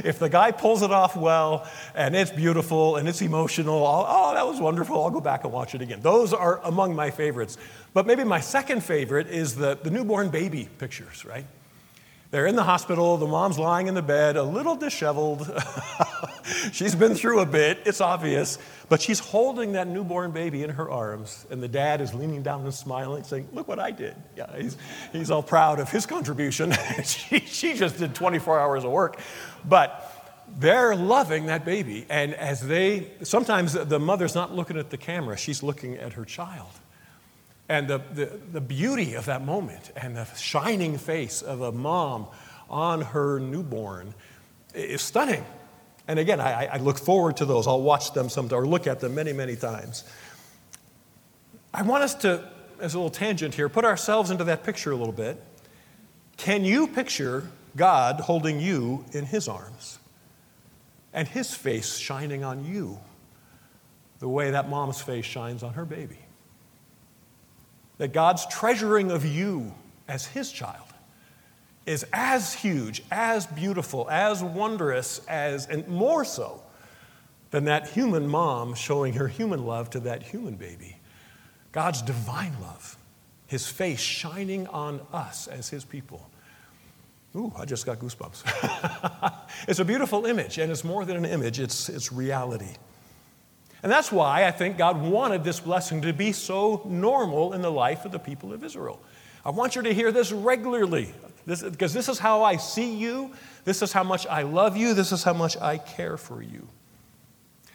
if 0.05 0.19
the 0.19 0.29
guy 0.29 0.51
pulls 0.51 0.83
it 0.83 0.91
off 0.91 1.17
well 1.17 1.67
and 1.95 2.15
it's 2.15 2.31
beautiful 2.31 2.97
and 2.97 3.09
it's 3.09 3.23
emotional, 3.23 3.87
I'll, 3.87 4.07
oh, 4.07 4.35
that 4.35 4.47
was 4.47 4.61
wonderful, 4.61 5.03
I'll 5.03 5.11
go 5.11 5.21
back 5.21 5.45
and 5.45 5.53
watch 5.53 5.75
it 5.75 5.81
again. 5.81 6.01
Those 6.03 6.35
are 6.35 6.61
among 6.65 6.95
my 6.95 7.11
favorites. 7.11 7.57
But 7.95 8.07
maybe 8.07 8.23
my 8.25 8.41
second 8.41 8.85
favorite 8.85 9.29
is 9.29 9.57
the, 9.57 9.79
the 9.83 9.91
newborn 9.91 10.29
baby 10.29 10.69
pictures, 10.77 11.25
right? 11.25 11.47
They're 12.33 12.47
in 12.47 12.57
the 12.57 12.65
hospital. 12.65 13.19
The 13.19 13.27
mom's 13.27 13.59
lying 13.59 13.89
in 13.89 13.95
the 13.95 14.03
bed, 14.03 14.37
a 14.37 14.43
little 14.43 14.75
disheveled. 14.75 15.53
she's 16.73 16.95
been 16.95 17.15
through 17.15 17.41
a 17.41 17.47
bit, 17.47 17.81
it's 17.85 18.01
obvious. 18.01 18.59
But 18.89 19.03
she's 19.03 19.19
holding 19.19 19.73
that 19.73 19.87
newborn 19.87 20.33
baby 20.33 20.63
in 20.63 20.71
her 20.71 20.91
arms, 20.91 21.47
and 21.51 21.63
the 21.63 21.69
dad 21.69 22.01
is 22.01 22.15
leaning 22.15 22.43
down 22.43 22.65
and 22.65 22.73
smiling, 22.73 23.23
saying, 23.25 23.49
Look 23.53 23.69
what 23.69 23.79
I 23.79 23.91
did. 23.91 24.17
Yeah, 24.35 24.47
he's, 24.57 24.79
he's 25.13 25.31
all 25.31 25.43
proud 25.43 25.79
of 25.79 25.91
his 25.91 26.07
contribution. 26.07 26.73
she, 27.05 27.41
she 27.41 27.75
just 27.75 27.99
did 27.99 28.15
24 28.15 28.59
hours 28.59 28.85
of 28.85 28.91
work. 28.91 29.21
But 29.67 30.09
they're 30.59 30.97
loving 30.97 31.47
that 31.47 31.67
baby. 31.67 32.07
And 32.09 32.35
as 32.35 32.67
they, 32.67 33.11
sometimes 33.23 33.75
the 33.75 34.01
mother's 34.01 34.35
not 34.35 34.55
looking 34.55 34.79
at 34.79 34.89
the 34.89 34.97
camera, 34.97 35.37
she's 35.37 35.63
looking 35.63 35.97
at 35.97 36.15
her 36.15 36.25
child. 36.25 36.71
And 37.73 37.89
the, 37.89 38.03
the, 38.13 38.27
the 38.53 38.61
beauty 38.61 39.15
of 39.15 39.25
that 39.25 39.47
moment 39.47 39.93
and 39.97 40.15
the 40.15 40.27
shining 40.37 40.99
face 40.99 41.41
of 41.41 41.63
a 41.63 41.73
mom 41.73 42.27
on 42.69 43.01
her 43.01 43.41
newborn 43.41 44.13
is 44.75 45.01
stunning. 45.01 45.43
And 46.07 46.19
again, 46.19 46.39
I, 46.39 46.67
I 46.67 46.77
look 46.77 46.99
forward 46.99 47.39
to 47.39 47.47
those. 47.47 47.67
I'll 47.67 47.81
watch 47.81 48.13
them 48.13 48.29
sometime 48.29 48.59
or 48.59 48.67
look 48.67 48.87
at 48.87 49.01
them 49.01 49.15
many, 49.15 49.33
many 49.33 49.57
times. 49.57 50.05
I 51.73 51.81
want 51.81 52.03
us 52.03 52.15
to, 52.17 52.47
as 52.79 52.93
a 52.93 52.99
little 52.99 53.09
tangent 53.09 53.55
here, 53.55 53.71
put 53.71 53.87
ourselves 53.87 54.31
into 54.31 54.45
that 54.45 54.65
picture 54.65 54.93
a 54.93 54.97
little 54.97 55.11
bit. 55.11 55.43
Can 56.37 56.67
you 56.67 56.89
picture 56.89 57.49
God 57.75 58.21
holding 58.21 58.61
you 58.61 59.07
in 59.13 59.25
His 59.25 59.49
arms 59.49 59.99
and 61.15 61.27
His 61.27 61.55
face 61.55 61.97
shining 61.97 62.45
on 62.45 62.67
you 62.67 62.99
the 64.19 64.29
way 64.29 64.51
that 64.51 64.69
mom's 64.69 65.01
face 65.01 65.25
shines 65.25 65.63
on 65.63 65.73
her 65.73 65.87
baby? 65.87 66.22
That 68.03 68.13
God's 68.13 68.45
treasuring 68.47 69.13
of 69.13 69.25
you 69.25 69.73
as 70.09 70.27
His 70.27 70.51
child 70.51 70.89
is 71.87 72.05
as 72.13 72.53
huge, 72.53 73.01
as 73.13 73.47
beautiful, 73.47 74.11
as 74.11 74.43
wondrous, 74.43 75.21
as, 75.29 75.69
and 75.69 75.87
more 75.87 76.25
so 76.25 76.65
than 77.53 77.67
that 77.67 77.91
human 77.91 78.27
mom 78.27 78.75
showing 78.75 79.13
her 79.13 79.29
human 79.29 79.65
love 79.65 79.89
to 79.91 80.01
that 80.01 80.25
human 80.25 80.57
baby. 80.57 80.97
God's 81.71 82.03
divine 82.03 82.57
love, 82.61 82.97
His 83.47 83.69
face 83.69 84.01
shining 84.01 84.67
on 84.67 85.01
us 85.13 85.47
as 85.47 85.69
His 85.69 85.85
people. 85.85 86.29
Ooh, 87.37 87.53
I 87.57 87.65
just 87.67 87.87
got 87.87 88.01
goosebumps. 88.01 89.37
it's 89.69 89.79
a 89.79 89.85
beautiful 89.85 90.27
image, 90.27 90.59
and 90.59 90.73
it's 90.73 90.83
more 90.83 91.05
than 91.05 91.19
an 91.19 91.25
image, 91.25 91.61
it's, 91.61 91.89
it's 91.89 92.11
reality. 92.11 92.75
And 93.83 93.91
that's 93.91 94.13
why 94.13 94.45
I 94.45 94.51
think 94.51 94.79
God 94.79 95.01
wanted 95.01 95.43
this 95.43 95.59
blessing 95.59 96.03
to 96.03 96.13
be 96.13 96.33
so 96.33 96.83
normal 96.85 97.53
in 97.53 97.63
the 97.63 97.71
life 97.71 98.05
of 98.05 98.13
the 98.13 98.19
people 98.19 98.53
of 98.53 98.63
Israel. 98.63 99.01
I 99.45 99.51
want 99.51 99.75
you 99.75 99.83
to 99.83 99.93
hear 99.93 100.13
this 100.13 100.31
regularly 100.31 101.13
this, 101.47 101.63
because 101.63 101.93
this 101.93 102.09
is 102.09 102.19
how 102.19 102.43
I 102.45 102.57
see 102.57 102.95
you, 102.95 103.33
this 103.65 103.83
is 103.83 103.93
how 103.93 104.05
much 104.05 104.27
I 104.27 104.43
love 104.43 104.77
you, 104.77 104.95
this 104.95 105.13
is 105.13 105.25
how 105.25 105.33
much 105.33 105.57
I 105.57 105.79
care 105.79 106.17
for 106.17 106.43
you. 106.43 106.69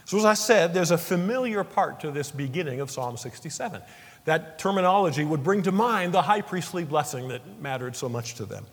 So, 0.06 0.18
as 0.18 0.24
I 0.24 0.36
said, 0.36 0.74
there's 0.74 0.92
a 0.92 0.98
familiar 0.98 1.66
part 1.66 2.00
to 2.02 2.12
this 2.12 2.32
beginning 2.32 2.80
of 2.80 2.90
Psalm 2.90 3.18
67. 3.18 3.82
That 4.24 4.58
terminology 4.58 5.26
would 5.26 5.44
bring 5.44 5.64
to 5.64 5.72
mind 5.72 6.14
the 6.14 6.22
high 6.22 6.42
priestly 6.42 6.86
blessing 6.86 7.28
that 7.28 7.42
mattered 7.62 7.96
so 7.96 8.08
much 8.08 8.36
to 8.36 8.46
them. 8.46 8.66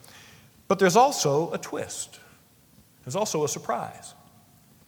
But 0.69 0.79
there's 0.79 0.97
also 0.97 1.53
a 1.53 1.59
twist, 1.59 2.21
there's 3.05 3.17
also 3.17 3.45
a 3.45 3.49
surprise. 3.49 4.15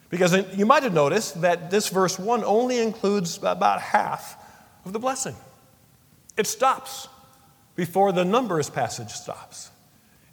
Because 0.09 0.57
you 0.57 0.67
might 0.67 0.83
have 0.83 0.95
noticed 0.95 1.41
that 1.41 1.71
this 1.71 1.89
verse 1.89 2.19
1 2.19 2.45
only 2.45 2.79
includes 2.79 3.39
about 3.39 3.81
half 3.81 4.37
of 4.85 4.93
the 4.93 4.99
blessing. 4.99 5.35
It 6.37 6.47
stops 6.47 7.09
before 7.75 8.13
the 8.13 8.25
Numbers 8.25 8.71
passage 8.71 9.11
stops. 9.11 9.71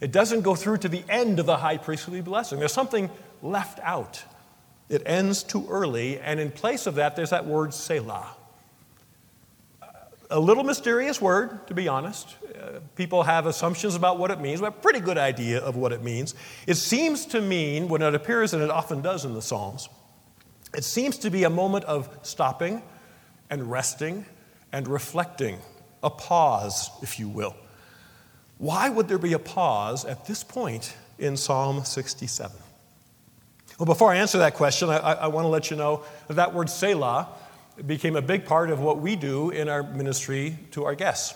It 0.00 0.12
doesn't 0.12 0.42
go 0.42 0.54
through 0.54 0.78
to 0.78 0.88
the 0.88 1.04
end 1.08 1.40
of 1.40 1.46
the 1.46 1.56
high 1.56 1.78
priestly 1.78 2.20
blessing. 2.20 2.58
There's 2.58 2.72
something 2.72 3.10
left 3.42 3.80
out. 3.82 4.22
It 4.88 5.02
ends 5.06 5.42
too 5.42 5.66
early, 5.68 6.20
and 6.20 6.38
in 6.38 6.50
place 6.50 6.86
of 6.86 6.96
that, 6.96 7.16
there's 7.16 7.30
that 7.30 7.46
word 7.46 7.72
Selah. 7.72 8.36
A 10.34 10.40
little 10.40 10.64
mysterious 10.64 11.20
word, 11.20 11.64
to 11.68 11.74
be 11.74 11.86
honest. 11.86 12.34
Uh, 12.60 12.80
people 12.96 13.22
have 13.22 13.46
assumptions 13.46 13.94
about 13.94 14.18
what 14.18 14.32
it 14.32 14.40
means. 14.40 14.60
We 14.60 14.64
have 14.64 14.74
a 14.74 14.80
pretty 14.80 14.98
good 14.98 15.16
idea 15.16 15.60
of 15.60 15.76
what 15.76 15.92
it 15.92 16.02
means. 16.02 16.34
It 16.66 16.74
seems 16.74 17.24
to 17.26 17.40
mean, 17.40 17.86
when 17.86 18.02
it 18.02 18.16
appears, 18.16 18.52
and 18.52 18.60
it 18.60 18.68
often 18.68 19.00
does 19.00 19.24
in 19.24 19.32
the 19.32 19.40
Psalms, 19.40 19.88
it 20.76 20.82
seems 20.82 21.18
to 21.18 21.30
be 21.30 21.44
a 21.44 21.50
moment 21.50 21.84
of 21.84 22.08
stopping 22.22 22.82
and 23.48 23.70
resting 23.70 24.26
and 24.72 24.88
reflecting, 24.88 25.60
a 26.02 26.10
pause, 26.10 26.90
if 27.00 27.20
you 27.20 27.28
will. 27.28 27.54
Why 28.58 28.88
would 28.88 29.06
there 29.06 29.18
be 29.18 29.34
a 29.34 29.38
pause 29.38 30.04
at 30.04 30.26
this 30.26 30.42
point 30.42 30.96
in 31.16 31.36
Psalm 31.36 31.84
67? 31.84 32.56
Well, 33.78 33.86
before 33.86 34.12
I 34.12 34.16
answer 34.16 34.38
that 34.38 34.54
question, 34.54 34.90
I, 34.90 34.96
I 34.96 35.26
want 35.28 35.44
to 35.44 35.48
let 35.48 35.70
you 35.70 35.76
know 35.76 36.02
that 36.26 36.34
that 36.34 36.54
word 36.54 36.68
Selah 36.68 37.28
became 37.86 38.16
a 38.16 38.22
big 38.22 38.44
part 38.44 38.70
of 38.70 38.80
what 38.80 38.98
we 38.98 39.16
do 39.16 39.50
in 39.50 39.68
our 39.68 39.82
ministry 39.82 40.58
to 40.72 40.84
our 40.84 40.94
guests. 40.94 41.34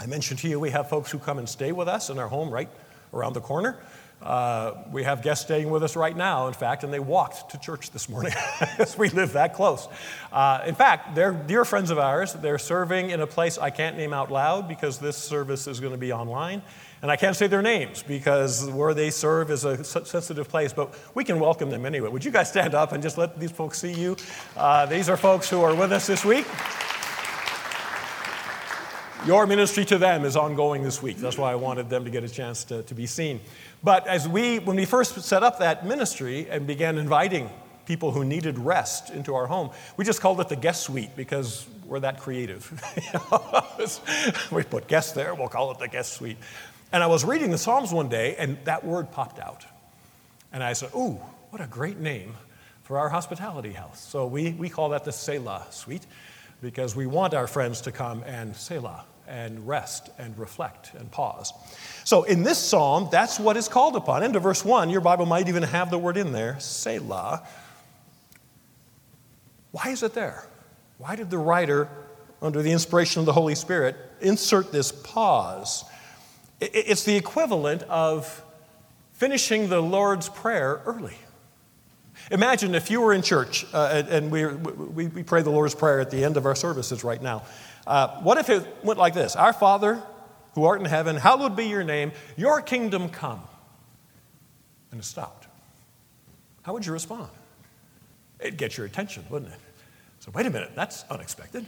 I 0.00 0.06
mentioned 0.06 0.40
to 0.40 0.48
you 0.48 0.60
we 0.60 0.70
have 0.70 0.88
folks 0.88 1.10
who 1.10 1.18
come 1.18 1.38
and 1.38 1.48
stay 1.48 1.72
with 1.72 1.88
us 1.88 2.10
in 2.10 2.18
our 2.18 2.28
home 2.28 2.50
right 2.50 2.68
around 3.12 3.34
the 3.34 3.40
corner. 3.40 3.78
Uh, 4.22 4.72
we 4.90 5.02
have 5.02 5.22
guests 5.22 5.44
staying 5.44 5.68
with 5.68 5.82
us 5.82 5.94
right 5.94 6.16
now, 6.16 6.46
in 6.46 6.54
fact, 6.54 6.84
and 6.84 6.92
they 6.92 6.98
walked 6.98 7.50
to 7.50 7.58
church 7.58 7.90
this 7.90 8.08
morning 8.08 8.32
because 8.60 8.96
we 8.96 9.10
live 9.10 9.34
that 9.34 9.54
close. 9.54 9.88
Uh, 10.32 10.62
in 10.66 10.74
fact, 10.74 11.14
they're 11.14 11.32
dear 11.32 11.64
friends 11.64 11.90
of 11.90 11.98
ours. 11.98 12.32
They're 12.32 12.58
serving 12.58 13.10
in 13.10 13.20
a 13.20 13.26
place 13.26 13.58
I 13.58 13.70
can't 13.70 13.96
name 13.96 14.14
out 14.14 14.30
loud 14.30 14.68
because 14.68 14.98
this 14.98 15.18
service 15.18 15.66
is 15.66 15.80
going 15.80 15.92
to 15.92 15.98
be 15.98 16.12
online. 16.12 16.62
And 17.02 17.10
I 17.10 17.16
can't 17.16 17.36
say 17.36 17.46
their 17.46 17.62
names 17.62 18.02
because 18.02 18.68
where 18.70 18.94
they 18.94 19.10
serve 19.10 19.50
is 19.50 19.64
a 19.64 19.84
sensitive 19.84 20.48
place, 20.48 20.72
but 20.72 20.94
we 21.14 21.24
can 21.24 21.38
welcome 21.38 21.68
them 21.68 21.84
anyway. 21.84 22.08
Would 22.08 22.24
you 22.24 22.30
guys 22.30 22.48
stand 22.48 22.74
up 22.74 22.92
and 22.92 23.02
just 23.02 23.18
let 23.18 23.38
these 23.38 23.50
folks 23.50 23.78
see 23.78 23.92
you? 23.92 24.16
Uh, 24.56 24.86
these 24.86 25.08
are 25.08 25.16
folks 25.16 25.50
who 25.50 25.60
are 25.62 25.74
with 25.74 25.92
us 25.92 26.06
this 26.06 26.24
week. 26.24 26.46
Your 29.26 29.46
ministry 29.46 29.84
to 29.86 29.98
them 29.98 30.24
is 30.24 30.36
ongoing 30.36 30.84
this 30.84 31.02
week. 31.02 31.16
That's 31.16 31.36
why 31.36 31.50
I 31.50 31.56
wanted 31.56 31.90
them 31.90 32.04
to 32.04 32.10
get 32.10 32.22
a 32.22 32.28
chance 32.28 32.62
to, 32.64 32.82
to 32.84 32.94
be 32.94 33.06
seen. 33.06 33.40
But 33.82 34.06
as 34.06 34.28
we, 34.28 34.60
when 34.60 34.76
we 34.76 34.84
first 34.84 35.20
set 35.22 35.42
up 35.42 35.58
that 35.58 35.84
ministry 35.84 36.48
and 36.48 36.66
began 36.66 36.96
inviting 36.96 37.50
people 37.86 38.12
who 38.12 38.24
needed 38.24 38.56
rest 38.56 39.10
into 39.10 39.34
our 39.34 39.46
home, 39.46 39.70
we 39.96 40.04
just 40.04 40.20
called 40.20 40.40
it 40.40 40.48
the 40.48 40.56
guest 40.56 40.84
suite 40.84 41.10
because 41.16 41.66
we're 41.86 42.00
that 42.00 42.20
creative. 42.20 42.70
we 44.52 44.62
put 44.62 44.86
guests 44.86 45.12
there, 45.12 45.34
we'll 45.34 45.48
call 45.48 45.72
it 45.72 45.78
the 45.78 45.88
guest 45.88 46.12
suite. 46.12 46.38
And 46.92 47.02
I 47.02 47.06
was 47.06 47.24
reading 47.24 47.50
the 47.50 47.58
Psalms 47.58 47.92
one 47.92 48.08
day, 48.08 48.36
and 48.36 48.58
that 48.64 48.84
word 48.84 49.10
popped 49.10 49.40
out. 49.40 49.66
And 50.52 50.62
I 50.62 50.72
said, 50.72 50.90
Ooh, 50.94 51.20
what 51.50 51.60
a 51.60 51.66
great 51.66 51.98
name 51.98 52.34
for 52.82 52.98
our 52.98 53.08
hospitality 53.08 53.72
house. 53.72 54.00
So 54.00 54.26
we, 54.26 54.52
we 54.52 54.68
call 54.68 54.90
that 54.90 55.04
the 55.04 55.12
Selah 55.12 55.66
suite 55.70 56.06
because 56.62 56.94
we 56.94 57.06
want 57.06 57.34
our 57.34 57.46
friends 57.46 57.80
to 57.82 57.92
come 57.92 58.22
and 58.24 58.54
Selah 58.54 59.04
and 59.26 59.66
rest 59.66 60.08
and 60.18 60.38
reflect 60.38 60.94
and 60.94 61.10
pause. 61.10 61.52
So 62.04 62.22
in 62.22 62.44
this 62.44 62.58
psalm, 62.58 63.08
that's 63.10 63.40
what 63.40 63.56
is 63.56 63.68
called 63.68 63.96
upon. 63.96 64.22
Into 64.22 64.38
verse 64.38 64.64
1, 64.64 64.90
your 64.90 65.00
Bible 65.00 65.26
might 65.26 65.48
even 65.48 65.64
have 65.64 65.90
the 65.90 65.98
word 65.98 66.16
in 66.16 66.32
there, 66.32 66.60
Selah. 66.60 67.46
Why 69.72 69.90
is 69.90 70.02
it 70.02 70.14
there? 70.14 70.46
Why 70.98 71.16
did 71.16 71.28
the 71.28 71.38
writer, 71.38 71.88
under 72.40 72.62
the 72.62 72.70
inspiration 72.70 73.20
of 73.20 73.26
the 73.26 73.32
Holy 73.32 73.54
Spirit, 73.54 73.96
insert 74.20 74.72
this 74.72 74.92
pause? 74.92 75.84
It's 76.60 77.04
the 77.04 77.16
equivalent 77.16 77.82
of 77.84 78.42
finishing 79.12 79.68
the 79.68 79.80
Lord's 79.80 80.28
Prayer 80.28 80.80
early. 80.86 81.16
Imagine 82.30 82.74
if 82.74 82.90
you 82.90 83.00
were 83.00 83.12
in 83.12 83.22
church, 83.22 83.66
uh, 83.72 84.02
and 84.08 84.30
we, 84.30 84.46
we, 84.46 85.06
we, 85.08 85.22
pray 85.22 85.42
the 85.42 85.50
Lord's 85.50 85.74
Prayer 85.74 86.00
at 86.00 86.10
the 86.10 86.24
end 86.24 86.36
of 86.36 86.46
our 86.46 86.54
services 86.54 87.04
right 87.04 87.20
now. 87.20 87.44
Uh, 87.86 88.20
what 88.20 88.38
if 88.38 88.48
it 88.48 88.66
went 88.82 88.98
like 88.98 89.14
this 89.14 89.36
Our 89.36 89.52
Father, 89.52 90.02
who 90.54 90.64
art 90.64 90.80
in 90.80 90.86
heaven, 90.86 91.16
hallowed 91.16 91.54
be 91.54 91.66
your 91.66 91.84
name, 91.84 92.12
your 92.36 92.62
kingdom 92.62 93.10
come. 93.10 93.42
And 94.90 95.00
it 95.00 95.04
stopped. 95.04 95.46
How 96.62 96.72
would 96.72 96.86
you 96.86 96.92
respond? 96.92 97.28
It'd 98.40 98.56
get 98.56 98.76
your 98.76 98.86
attention, 98.86 99.24
wouldn't 99.30 99.52
it? 99.52 99.60
So, 100.26 100.32
wait 100.34 100.44
a 100.44 100.50
minute, 100.50 100.72
that's 100.74 101.04
unexpected. 101.08 101.66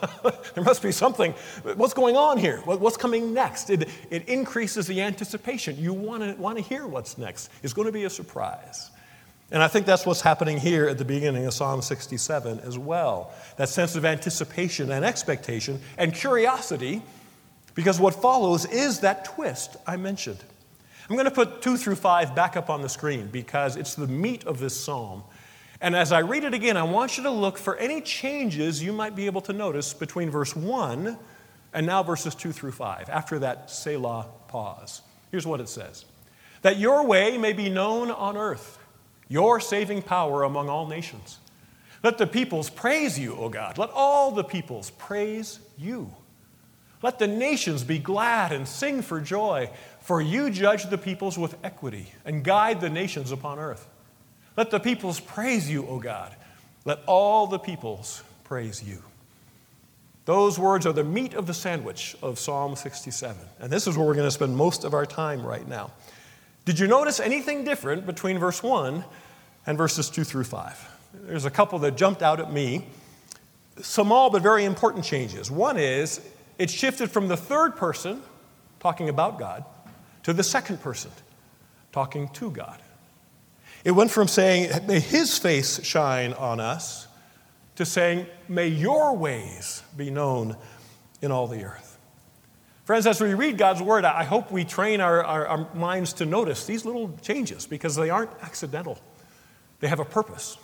there 0.54 0.64
must 0.64 0.82
be 0.82 0.90
something. 0.90 1.32
What's 1.76 1.94
going 1.94 2.16
on 2.16 2.38
here? 2.38 2.58
What's 2.64 2.96
coming 2.96 3.32
next? 3.32 3.70
It, 3.70 3.88
it 4.10 4.28
increases 4.28 4.88
the 4.88 5.00
anticipation. 5.00 5.76
You 5.78 5.92
want 5.92 6.24
to 6.24 6.32
want 6.32 6.58
to 6.58 6.62
hear 6.62 6.88
what's 6.88 7.16
next. 7.18 7.50
It's 7.62 7.72
going 7.72 7.86
to 7.86 7.92
be 7.92 8.02
a 8.04 8.10
surprise. 8.10 8.90
And 9.52 9.62
I 9.62 9.68
think 9.68 9.86
that's 9.86 10.04
what's 10.04 10.22
happening 10.22 10.58
here 10.58 10.88
at 10.88 10.98
the 10.98 11.04
beginning 11.04 11.46
of 11.46 11.54
Psalm 11.54 11.82
67 11.82 12.58
as 12.60 12.76
well. 12.76 13.32
That 13.58 13.68
sense 13.68 13.94
of 13.94 14.04
anticipation 14.04 14.90
and 14.90 15.04
expectation 15.04 15.80
and 15.96 16.12
curiosity, 16.12 17.02
because 17.76 18.00
what 18.00 18.14
follows 18.20 18.64
is 18.66 19.00
that 19.00 19.24
twist 19.24 19.76
I 19.86 19.96
mentioned. 19.96 20.42
I'm 21.08 21.14
going 21.14 21.26
to 21.26 21.30
put 21.32 21.62
two 21.62 21.76
through 21.76 21.96
five 21.96 22.34
back 22.34 22.56
up 22.56 22.70
on 22.70 22.82
the 22.82 22.88
screen 22.88 23.28
because 23.28 23.76
it's 23.76 23.94
the 23.94 24.08
meat 24.08 24.44
of 24.46 24.58
this 24.58 24.78
psalm. 24.78 25.22
And 25.80 25.96
as 25.96 26.12
I 26.12 26.18
read 26.20 26.44
it 26.44 26.52
again, 26.52 26.76
I 26.76 26.82
want 26.82 27.16
you 27.16 27.22
to 27.22 27.30
look 27.30 27.56
for 27.56 27.76
any 27.76 28.00
changes 28.02 28.82
you 28.82 28.92
might 28.92 29.16
be 29.16 29.26
able 29.26 29.40
to 29.42 29.52
notice 29.52 29.94
between 29.94 30.30
verse 30.30 30.54
1 30.54 31.16
and 31.72 31.86
now 31.86 32.02
verses 32.02 32.34
2 32.34 32.52
through 32.52 32.72
5, 32.72 33.08
after 33.08 33.38
that 33.38 33.70
Selah 33.70 34.26
pause. 34.48 35.02
Here's 35.30 35.46
what 35.46 35.60
it 35.60 35.68
says 35.68 36.04
That 36.62 36.78
your 36.78 37.06
way 37.06 37.38
may 37.38 37.52
be 37.52 37.70
known 37.70 38.10
on 38.10 38.36
earth, 38.36 38.78
your 39.28 39.60
saving 39.60 40.02
power 40.02 40.42
among 40.42 40.68
all 40.68 40.86
nations. 40.86 41.38
Let 42.02 42.18
the 42.18 42.26
peoples 42.26 42.70
praise 42.70 43.18
you, 43.18 43.34
O 43.36 43.48
God. 43.48 43.76
Let 43.78 43.90
all 43.90 44.30
the 44.30 44.44
peoples 44.44 44.90
praise 44.90 45.60
you. 45.78 46.14
Let 47.02 47.18
the 47.18 47.26
nations 47.26 47.84
be 47.84 47.98
glad 47.98 48.52
and 48.52 48.68
sing 48.68 49.02
for 49.02 49.20
joy, 49.20 49.70
for 50.00 50.20
you 50.20 50.50
judge 50.50 50.88
the 50.90 50.98
peoples 50.98 51.38
with 51.38 51.56
equity 51.64 52.12
and 52.24 52.44
guide 52.44 52.80
the 52.80 52.90
nations 52.90 53.32
upon 53.32 53.58
earth. 53.58 53.86
Let 54.60 54.70
the 54.70 54.78
peoples 54.78 55.20
praise 55.20 55.70
you, 55.70 55.86
O 55.86 55.98
God. 55.98 56.36
Let 56.84 56.98
all 57.06 57.46
the 57.46 57.58
peoples 57.58 58.22
praise 58.44 58.82
you. 58.82 59.02
Those 60.26 60.58
words 60.58 60.84
are 60.84 60.92
the 60.92 61.02
meat 61.02 61.32
of 61.32 61.46
the 61.46 61.54
sandwich 61.54 62.14
of 62.20 62.38
Psalm 62.38 62.76
67. 62.76 63.38
And 63.58 63.72
this 63.72 63.86
is 63.86 63.96
where 63.96 64.06
we're 64.06 64.12
going 64.12 64.26
to 64.26 64.30
spend 64.30 64.54
most 64.54 64.84
of 64.84 64.92
our 64.92 65.06
time 65.06 65.46
right 65.46 65.66
now. 65.66 65.92
Did 66.66 66.78
you 66.78 66.86
notice 66.86 67.20
anything 67.20 67.64
different 67.64 68.04
between 68.04 68.38
verse 68.38 68.62
1 68.62 69.02
and 69.66 69.78
verses 69.78 70.10
2 70.10 70.24
through 70.24 70.44
5? 70.44 70.98
There's 71.22 71.46
a 71.46 71.50
couple 71.50 71.78
that 71.78 71.96
jumped 71.96 72.22
out 72.22 72.38
at 72.38 72.52
me. 72.52 72.84
small 73.80 74.28
but 74.28 74.42
very 74.42 74.66
important 74.66 75.06
changes. 75.06 75.50
One 75.50 75.78
is 75.78 76.20
it 76.58 76.68
shifted 76.68 77.10
from 77.10 77.28
the 77.28 77.36
third 77.38 77.76
person, 77.76 78.22
talking 78.78 79.08
about 79.08 79.38
God, 79.38 79.64
to 80.24 80.34
the 80.34 80.44
second 80.44 80.82
person, 80.82 81.12
talking 81.92 82.28
to 82.34 82.50
God. 82.50 82.78
It 83.84 83.92
went 83.92 84.10
from 84.10 84.28
saying, 84.28 84.86
May 84.86 85.00
his 85.00 85.38
face 85.38 85.82
shine 85.84 86.32
on 86.34 86.60
us, 86.60 87.06
to 87.76 87.86
saying, 87.86 88.26
May 88.48 88.68
your 88.68 89.16
ways 89.16 89.82
be 89.96 90.10
known 90.10 90.56
in 91.22 91.30
all 91.30 91.46
the 91.46 91.64
earth. 91.64 91.98
Friends, 92.84 93.06
as 93.06 93.20
we 93.20 93.34
read 93.34 93.56
God's 93.56 93.80
word, 93.80 94.04
I 94.04 94.24
hope 94.24 94.50
we 94.50 94.64
train 94.64 95.00
our, 95.00 95.22
our, 95.22 95.46
our 95.46 95.74
minds 95.74 96.12
to 96.14 96.26
notice 96.26 96.66
these 96.66 96.84
little 96.84 97.16
changes 97.22 97.64
because 97.64 97.94
they 97.94 98.10
aren't 98.10 98.32
accidental, 98.42 98.98
they 99.80 99.88
have 99.88 100.00
a 100.00 100.04
purpose. 100.04 100.58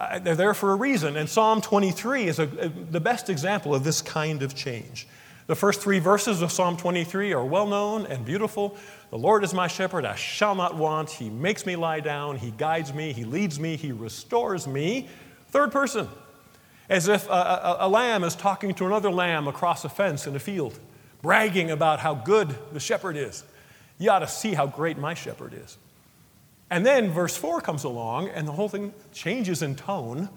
Uh, 0.00 0.18
they're 0.20 0.36
there 0.36 0.54
for 0.54 0.72
a 0.72 0.76
reason. 0.76 1.16
And 1.16 1.28
Psalm 1.28 1.60
23 1.60 2.28
is 2.28 2.38
a, 2.38 2.44
a, 2.44 2.68
the 2.68 3.00
best 3.00 3.28
example 3.28 3.74
of 3.74 3.82
this 3.82 4.00
kind 4.00 4.42
of 4.42 4.54
change. 4.54 5.08
The 5.48 5.56
first 5.56 5.80
three 5.80 5.98
verses 5.98 6.42
of 6.42 6.52
Psalm 6.52 6.76
23 6.76 7.32
are 7.32 7.44
well 7.44 7.66
known 7.66 8.06
and 8.06 8.24
beautiful. 8.24 8.76
The 9.10 9.18
Lord 9.18 9.42
is 9.42 9.54
my 9.54 9.68
shepherd, 9.68 10.04
I 10.04 10.16
shall 10.16 10.54
not 10.54 10.76
want. 10.76 11.10
He 11.10 11.30
makes 11.30 11.64
me 11.64 11.76
lie 11.76 12.00
down, 12.00 12.36
He 12.36 12.50
guides 12.50 12.92
me, 12.92 13.12
He 13.12 13.24
leads 13.24 13.58
me, 13.58 13.76
He 13.76 13.92
restores 13.92 14.66
me. 14.66 15.08
Third 15.50 15.72
person, 15.72 16.08
as 16.90 17.08
if 17.08 17.26
a, 17.28 17.32
a, 17.32 17.76
a 17.80 17.88
lamb 17.88 18.22
is 18.22 18.34
talking 18.34 18.74
to 18.74 18.86
another 18.86 19.10
lamb 19.10 19.48
across 19.48 19.84
a 19.84 19.88
fence 19.88 20.26
in 20.26 20.36
a 20.36 20.38
field, 20.38 20.78
bragging 21.22 21.70
about 21.70 22.00
how 22.00 22.14
good 22.14 22.54
the 22.72 22.80
shepherd 22.80 23.16
is. 23.16 23.44
You 23.98 24.10
ought 24.10 24.18
to 24.20 24.28
see 24.28 24.52
how 24.52 24.66
great 24.66 24.98
my 24.98 25.14
shepherd 25.14 25.54
is. 25.54 25.78
And 26.70 26.84
then 26.84 27.10
verse 27.10 27.36
4 27.36 27.62
comes 27.62 27.84
along, 27.84 28.28
and 28.28 28.46
the 28.46 28.52
whole 28.52 28.68
thing 28.68 28.92
changes 29.12 29.62
in 29.62 29.74
tone. 29.74 30.28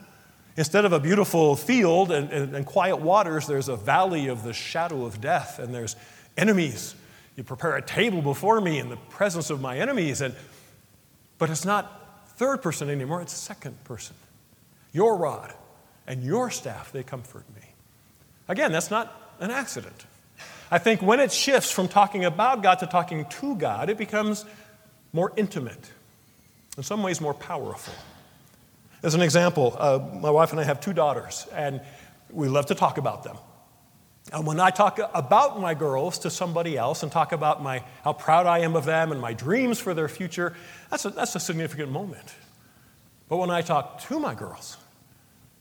Instead 0.58 0.86
of 0.86 0.94
a 0.94 1.00
beautiful 1.00 1.56
field 1.56 2.12
and, 2.12 2.32
and, 2.32 2.56
and, 2.56 2.66
quiet 2.66 2.98
waters, 2.98 3.48
there's 3.48 3.70
a 3.70 3.76
valley 3.76 4.28
of 4.28 4.44
the 4.44 4.54
shadow 4.54 5.06
of 5.06 5.22
death, 5.22 5.60
and 5.60 5.74
there's 5.74 5.96
enemies. 6.38 6.96
You 7.42 7.46
prepare 7.46 7.76
a 7.76 7.82
table 7.82 8.22
before 8.22 8.62
me 8.62 8.78
in 8.78 8.90
the 8.90 8.98
presence 8.98 9.50
of 9.50 9.60
my 9.60 9.80
enemies. 9.80 10.22
And, 10.22 10.36
but 11.40 11.50
it's 11.50 11.66
not 11.66 12.30
third 12.36 12.62
person 12.62 12.88
anymore, 12.88 13.20
it's 13.20 13.34
second 13.34 13.84
person. 13.84 14.16
Your 14.94 15.18
rod 15.18 15.52
and 16.06 16.24
your 16.24 16.52
staff, 16.52 16.92
they 16.92 17.02
comfort 17.02 17.44
me. 17.56 17.64
Again, 18.48 18.72
that's 18.72 18.92
not 18.92 19.34
an 19.40 19.50
accident. 19.50 20.06
I 20.70 20.78
think 20.78 21.02
when 21.02 21.20
it 21.20 21.32
shifts 21.32 21.72
from 21.72 21.88
talking 21.88 22.26
about 22.26 22.62
God 22.62 22.76
to 22.76 22.86
talking 22.86 23.26
to 23.26 23.56
God, 23.56 23.90
it 23.90 23.98
becomes 23.98 24.46
more 25.12 25.34
intimate 25.36 25.92
in 26.78 26.84
some 26.84 27.02
ways 27.02 27.20
more 27.20 27.34
powerful. 27.34 27.96
As 29.02 29.16
an 29.16 29.22
example, 29.24 29.76
uh, 29.80 29.98
my 30.14 30.30
wife 30.30 30.52
and 30.52 30.60
I 30.60 30.64
have 30.64 30.80
two 30.80 30.94
daughters, 30.94 31.48
and 31.56 31.82
we 32.30 32.50
love 32.50 32.68
to 32.68 32.76
talk 32.76 33.00
about 33.00 33.24
them. 33.24 33.38
And 34.32 34.46
when 34.46 34.60
I 34.60 34.70
talk 34.70 35.00
about 35.14 35.60
my 35.60 35.74
girls 35.74 36.20
to 36.20 36.30
somebody 36.30 36.78
else 36.78 37.04
and 37.04 37.12
talk 37.12 37.32
about 37.32 37.62
my, 37.62 37.84
how 38.04 38.14
proud 38.14 38.46
I 38.46 38.60
am 38.60 38.76
of 38.76 38.86
them 38.86 39.12
and 39.12 39.20
my 39.20 39.34
dreams 39.34 39.80
for 39.80 39.94
their 39.94 40.08
future, 40.08 40.56
that's 40.90 41.06
a, 41.06 41.10
that's 41.10 41.36
a 41.36 41.40
significant 41.40 41.92
moment. 41.92 42.34
But 43.28 43.38
when 43.38 43.50
I 43.50 43.62
talk 43.62 44.02
to 44.02 44.20
my 44.20 44.36
girls 44.36 44.78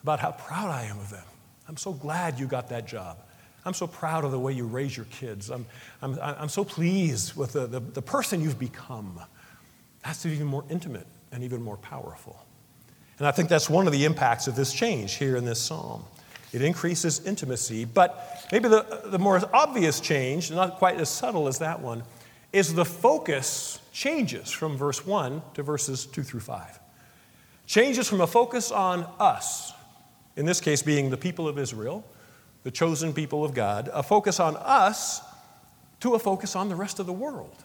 about 0.03 0.21
how 0.21 0.33
proud 0.33 0.71
I 0.71 0.85
am 0.85 0.99
of 0.99 1.11
them, 1.11 1.25
I'm 1.69 1.77
so 1.77 1.93
glad 1.93 2.39
you 2.39 2.47
got 2.47 2.69
that 2.69 2.87
job. 2.87 3.19
I'm 3.65 3.75
so 3.75 3.87
proud 3.87 4.25
of 4.25 4.31
the 4.31 4.39
way 4.39 4.53
you 4.53 4.67
raise 4.67 4.97
your 4.97 5.07
kids. 5.07 5.51
I'm, 5.51 5.67
I'm, 6.01 6.19
I'm 6.21 6.49
so 6.49 6.65
pleased 6.65 7.37
with 7.37 7.53
the, 7.53 7.67
the, 7.67 7.81
the 7.81 8.03
person 8.03 8.41
you've 8.41 8.59
become. 8.59 9.21
That's 10.05 10.25
even 10.27 10.47
more 10.47 10.65
intimate 10.71 11.07
and 11.33 11.45
even 11.45 11.63
more 11.63 11.77
powerful. 11.77 12.45
And 13.19 13.27
I 13.27 13.33
think 13.33 13.49
that's 13.49 13.69
one 13.69 13.87
of 13.87 13.93
the 13.93 14.05
impacts 14.05 14.47
of 14.47 14.57
this 14.57 14.73
change 14.73 15.15
here 15.15 15.37
in 15.37 15.45
this 15.45 15.61
psalm. 15.61 16.05
It 16.53 16.63
increases 16.63 17.25
intimacy, 17.27 17.85
but 17.85 18.40
maybe 18.53 18.69
the, 18.69 19.03
the 19.07 19.19
more 19.19 19.41
obvious 19.55 20.01
change, 20.01 20.51
not 20.51 20.77
quite 20.77 21.01
as 21.01 21.09
subtle 21.09 21.49
as 21.49 21.59
that 21.59 21.81
one, 21.81 22.03
is 22.53 22.75
the 22.75 22.85
focus 22.85 23.81
changes 23.93 24.51
from 24.51 24.77
verse 24.77 25.07
1 25.07 25.43
to 25.55 25.63
verses 25.63 26.07
2 26.07 26.23
through 26.23 26.41
5. 26.41 26.79
Changes 27.67 28.09
from 28.09 28.21
a 28.21 28.27
focus 28.27 28.71
on 28.71 29.07
us, 29.19 29.73
in 30.37 30.47
this 30.47 30.61
case 30.61 30.83
being 30.83 31.11
the 31.11 31.17
people 31.17 31.47
of 31.47 31.59
Israel, 31.59 32.05
the 32.63 32.71
chosen 32.71 33.13
people 33.13 33.45
of 33.45 33.55
God, 33.55 33.89
a 33.93 34.03
focus 34.03 34.41
on 34.41 34.57
us 34.57 35.23
to 36.01 36.15
a 36.15 36.19
focus 36.19 36.57
on 36.57 36.69
the 36.69 36.75
rest 36.75 36.99
of 36.99 37.07
the 37.07 37.13
world. 37.13 37.65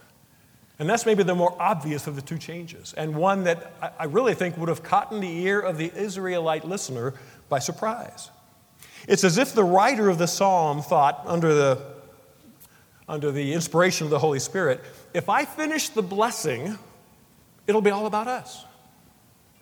And 0.77 0.89
that's 0.89 1.05
maybe 1.05 1.23
the 1.23 1.35
more 1.35 1.55
obvious 1.59 2.05
of 2.05 2.15
the 2.15 2.21
two 2.21 2.37
changes, 2.37 2.93
and 2.93 3.15
one 3.15 3.45
that 3.45 3.71
I 3.97 4.05
really 4.05 4.33
think 4.33 4.57
would 4.57 4.69
have 4.69 4.83
caught 4.83 5.11
in 5.11 5.21
the 5.21 5.39
ear 5.43 5.59
of 5.59 5.77
the 5.77 5.91
Israelite 5.95 6.65
listener 6.65 7.13
by 7.47 7.59
surprise. 7.59 8.29
It's 9.07 9.23
as 9.23 9.37
if 9.37 9.53
the 9.53 9.63
writer 9.63 10.09
of 10.09 10.17
the 10.17 10.27
psalm 10.27 10.81
thought, 10.81 11.21
under 11.25 11.53
the, 11.53 11.81
under 13.07 13.31
the 13.31 13.53
inspiration 13.53 14.05
of 14.05 14.11
the 14.11 14.19
Holy 14.19 14.39
Spirit, 14.39 14.81
if 15.13 15.29
I 15.29 15.45
finish 15.45 15.89
the 15.89 16.01
blessing, 16.01 16.77
it'll 17.67 17.81
be 17.81 17.91
all 17.91 18.05
about 18.05 18.27
us. 18.27 18.65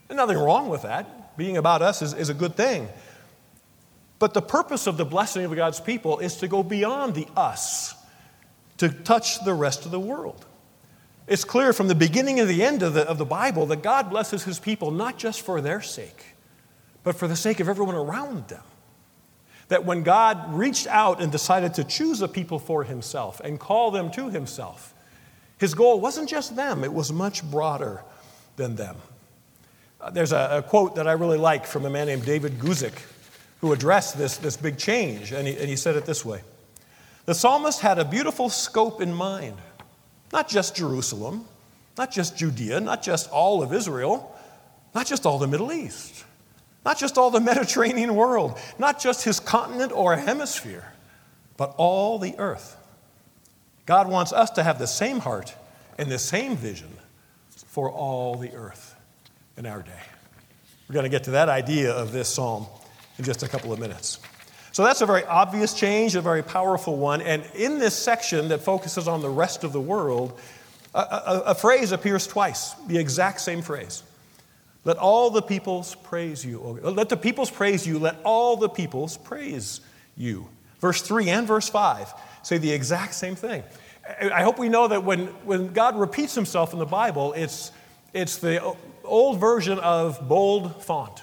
And 0.10 0.18
nothing 0.18 0.38
wrong 0.38 0.70
with 0.70 0.84
that. 0.84 1.36
Being 1.38 1.58
about 1.58 1.82
us 1.82 2.02
is, 2.02 2.14
is 2.14 2.30
a 2.30 2.34
good 2.34 2.56
thing. 2.56 2.88
But 4.20 4.34
the 4.34 4.42
purpose 4.42 4.88
of 4.88 4.98
the 4.98 5.06
blessing 5.06 5.44
of 5.44 5.56
God's 5.56 5.82
people 5.82 6.20
is 6.20 6.38
to 6.38 6.48
go 6.48 6.64
beyond 6.64 7.16
the 7.16 7.28
us, 7.36 7.96
to 8.78 8.90
touch 8.90 9.44
the 9.44 9.54
rest 9.54 9.86
of 9.86 9.92
the 9.92 10.00
world. 10.00 10.46
It's 11.28 11.44
clear 11.44 11.74
from 11.74 11.88
the 11.88 11.96
beginning 11.96 12.40
and 12.40 12.50
the 12.50 12.64
end 12.64 12.84
of 12.84 12.94
the, 12.94 13.08
of 13.08 13.18
the 13.18 13.26
Bible 13.26 13.66
that 13.68 13.82
God 13.82 14.10
blesses 14.10 14.44
his 14.44 14.60
people 14.60 14.92
not 14.92 15.18
just 15.18 15.42
for 15.42 15.62
their 15.62 15.82
sake, 15.82 16.36
but 17.04 17.16
for 17.16 17.28
the 17.28 17.36
sake 17.36 17.60
of 17.60 17.70
everyone 17.70 17.96
around 17.96 18.48
them. 18.50 18.64
That 19.74 19.86
when 19.86 20.04
God 20.04 20.54
reached 20.54 20.86
out 20.86 21.20
and 21.20 21.32
decided 21.32 21.74
to 21.74 21.84
choose 21.84 22.22
a 22.22 22.28
people 22.28 22.60
for 22.60 22.84
himself 22.84 23.40
and 23.40 23.60
call 23.60 23.90
them 23.90 24.12
to 24.12 24.30
himself, 24.30 24.94
his 25.58 25.74
goal 25.74 26.00
wasn't 26.00 26.30
just 26.30 26.56
them, 26.56 26.84
it 26.84 26.94
was 26.94 27.12
much 27.12 27.44
broader 27.50 28.04
than 28.56 28.76
them. 28.76 28.98
Uh, 30.00 30.12
there's 30.12 30.32
a, 30.32 30.58
a, 30.58 30.62
quote 30.62 30.94
that 30.98 31.08
I 31.08 31.14
really 31.14 31.40
like 31.40 31.66
from 31.66 31.88
a 31.88 31.90
man 31.90 32.06
named 32.06 32.24
David 32.24 32.60
Guzik 32.60 32.94
who 33.62 33.74
addressed 33.74 34.16
this, 34.16 34.38
this 34.38 34.58
big 34.58 34.78
change, 34.78 35.32
and 35.32 35.48
he, 35.48 35.58
and 35.58 35.68
he 35.68 35.76
said 35.76 35.96
it 35.96 36.06
this 36.06 36.24
way 36.24 36.42
The 37.26 37.34
psalmist 37.34 37.82
had 37.82 37.98
a 37.98 38.06
beautiful 38.06 38.50
scope 38.50 39.02
in 39.02 39.12
mind 39.12 39.58
not 40.32 40.48
just 40.48 40.76
Jerusalem, 40.76 41.46
not 41.98 42.12
just 42.12 42.38
Judea, 42.38 42.80
not 42.80 43.02
just 43.02 43.28
all 43.32 43.64
of 43.64 43.74
Israel, 43.74 44.38
not 44.94 45.08
just 45.08 45.26
all 45.26 45.40
the 45.40 45.48
Middle 45.48 45.74
East, 45.74 46.23
not 46.86 46.98
just 46.98 47.18
all 47.18 47.32
the 47.32 47.40
Mediterranean 47.40 48.16
world, 48.16 48.58
not 48.78 49.00
just 49.00 49.24
his 49.24 49.40
continent 49.40 49.92
or 49.92 50.16
hemisphere, 50.16 50.94
but 51.58 51.74
all 51.78 52.20
the 52.20 52.36
earth. 52.38 52.78
God 53.86 54.08
wants 54.08 54.34
us 54.34 54.50
to 54.52 54.64
have 54.64 54.80
the 54.80 54.88
same 54.88 55.20
heart 55.20 55.56
and 55.98 56.12
the 56.12 56.20
same 56.20 56.56
vision 56.56 56.90
for 57.68 57.92
all 57.92 58.36
the 58.36 58.54
earth 58.54 58.96
in 59.58 59.66
our 59.66 59.82
day. 59.82 59.92
We're 60.88 60.94
going 60.94 61.04
to 61.04 61.10
get 61.10 61.26
to 61.26 61.32
that 61.32 61.50
idea 61.50 61.92
of 61.92 62.12
this 62.12 62.28
psalm 62.28 62.66
in 63.18 63.24
just 63.24 63.44
a 63.44 63.48
couple 63.48 63.72
of 63.72 63.80
minutes. 63.80 64.20
So 64.72 64.84
that's 64.84 65.02
a 65.02 65.06
very 65.06 65.24
obvious 65.26 65.74
change, 65.74 66.16
a 66.16 66.22
very 66.22 66.44
powerful 66.44 66.98
one. 66.98 67.22
And 67.22 67.44
in 67.54 67.78
this 67.78 67.96
section 67.96 68.48
that 68.48 68.62
focuses 68.62 69.08
on 69.08 69.22
the 69.22 69.30
rest 69.30 69.64
of 69.64 69.72
the 69.72 69.82
world, 69.82 70.40
a, 70.96 71.00
a, 71.00 71.44
a 71.48 71.56
phrase 71.56 71.92
appears 71.92 72.26
twice, 72.26 72.74
the 72.88 72.98
exact 72.98 73.42
same 73.42 73.62
phrase. 73.62 74.04
Let 74.86 74.98
all 74.98 75.30
the 75.30 75.42
peoples 75.42 75.96
praise 75.96 76.46
you. 76.46 76.60
Let 76.60 77.10
the 77.10 77.18
peoples 77.18 77.50
praise 77.50 77.88
you. 77.88 78.00
Let 78.00 78.18
all 78.24 78.58
the 78.58 78.70
peoples 78.70 79.18
praise 79.18 79.80
you. 80.18 80.48
Verse 80.80 81.02
3 81.02 81.30
and 81.30 81.48
verse 81.48 81.70
5 81.70 82.14
say 82.44 82.58
the 82.58 82.72
exact 82.72 83.14
same 83.14 83.36
thing. 83.36 83.64
I 84.22 84.44
hope 84.44 84.60
we 84.60 84.68
know 84.68 84.90
that 84.90 85.06
when, 85.06 85.28
when 85.46 85.72
God 85.72 85.98
repeats 85.98 86.36
himself 86.36 86.74
in 86.74 86.80
the 86.80 86.86
Bible, 86.86 87.32
it's, 87.34 87.72
it's 88.14 88.38
the 88.38 88.76
old 89.06 89.40
version 89.40 89.80
of 89.80 90.28
bold 90.28 90.84
font 90.84 91.22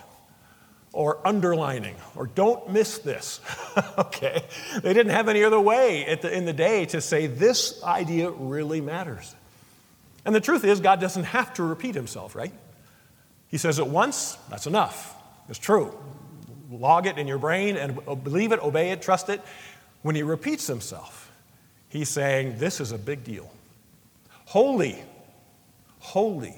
or 0.93 1.19
underlining 1.27 1.97
or 2.17 2.27
don't 2.27 2.71
miss 2.71 2.99
this. 2.99 3.41
okay? 3.99 4.43
They 4.83 4.95
didn't 4.95 5.13
have 5.13 5.29
any 5.29 5.45
other 5.45 5.61
way 5.61 6.19
the, 6.21 6.35
in 6.35 6.47
the 6.47 6.55
day 6.55 6.87
to 6.87 7.03
say 7.03 7.27
this 7.27 7.83
idea 7.85 8.31
really 8.31 8.81
matters. 8.81 9.35
And 10.25 10.35
the 10.35 10.41
truth 10.41 10.65
is, 10.65 10.81
God 10.81 11.01
doesn't 11.01 11.25
have 11.25 11.55
to 11.55 11.63
repeat 11.63 11.95
himself, 11.95 12.35
right? 12.35 12.53
He 13.51 13.59
says 13.59 13.79
it 13.79 13.87
once, 13.87 14.37
that's 14.49 14.67
enough. 14.67 15.15
It's 15.49 15.59
true. 15.59 15.99
Log 16.71 17.07
it 17.07 17.19
in 17.19 17.27
your 17.27 17.39
brain 17.39 17.77
and 17.77 17.99
believe 18.23 18.53
it, 18.53 18.61
obey 18.61 18.91
it, 18.91 19.03
trust 19.03 19.29
it. 19.29 19.43
When 20.03 20.15
he 20.15 20.23
repeats 20.23 20.67
himself, 20.67 21.33
he's 21.89 22.09
saying, 22.09 22.59
This 22.59 22.81
is 22.81 22.93
a 22.93 22.99
big 22.99 23.25
deal. 23.25 23.51
Holy, 24.47 25.03
holy, 25.99 26.55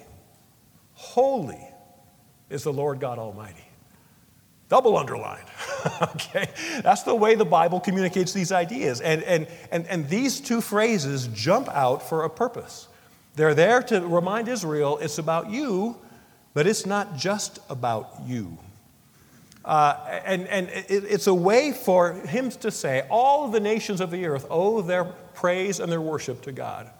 holy 0.93 1.67
is 2.51 2.63
the 2.63 2.73
Lord 2.73 3.01
God 3.01 3.19
Almighty 3.19 3.65
double 4.73 4.97
underlined. 4.97 5.45
okay? 6.03 6.49
That's 6.83 7.03
the 7.03 7.15
way 7.15 7.35
the 7.35 7.45
Bible 7.45 7.79
communicates 7.79 8.33
these 8.33 8.51
ideas. 8.53 9.03
And, 9.03 9.23
and, 9.25 9.47
and, 9.71 9.87
and 9.87 10.09
these 10.09 10.41
two 10.41 10.63
phrases 10.63 11.29
jump 11.35 11.69
out 11.69 12.03
for 12.09 12.25
a 12.25 12.31
purpose. 12.31 12.89
They're 13.37 13.53
there 13.53 13.83
to 13.83 14.01
remind 14.01 14.49
Israel 14.49 14.97
it's 14.97 15.19
about 15.19 15.51
you, 15.51 15.99
but 16.55 16.67
it's 16.67 16.87
not 16.87 17.17
just 17.17 17.59
about 17.69 18.21
you. 18.27 18.59
Uh, 19.65 20.21
and 20.25 20.47
and 20.49 20.69
it, 20.69 20.87
it's 20.88 21.27
a 21.27 21.35
way 21.35 21.73
for 21.73 22.15
him 22.15 22.51
to 22.51 22.71
say, 22.71 23.07
all 23.09 23.49
the 23.49 23.61
nations 23.61 24.01
of 24.01 24.11
the 24.11 24.27
earth 24.27 24.47
owe 24.51 24.83
their 24.83 25.05
praise 25.05 25.81
and 25.81 25.91
their 25.91 26.01
worship 26.01 26.43
to 26.43 26.53
God. 26.53 26.91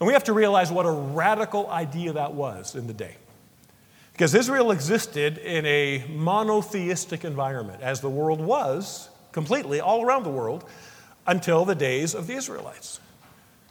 And 0.00 0.06
we 0.06 0.14
have 0.14 0.24
to 0.24 0.32
realize 0.32 0.72
what 0.72 0.86
a 0.86 0.90
radical 0.90 1.68
idea 1.68 2.14
that 2.14 2.32
was 2.32 2.74
in 2.74 2.86
the 2.86 2.94
day. 2.94 3.16
Because 4.12 4.34
Israel 4.34 4.70
existed 4.70 5.38
in 5.38 5.64
a 5.64 6.04
monotheistic 6.08 7.24
environment, 7.24 7.82
as 7.82 8.00
the 8.00 8.10
world 8.10 8.40
was 8.40 9.08
completely 9.32 9.80
all 9.80 10.02
around 10.02 10.24
the 10.24 10.30
world 10.30 10.64
until 11.26 11.64
the 11.64 11.74
days 11.74 12.14
of 12.14 12.26
the 12.26 12.34
Israelites. 12.34 13.00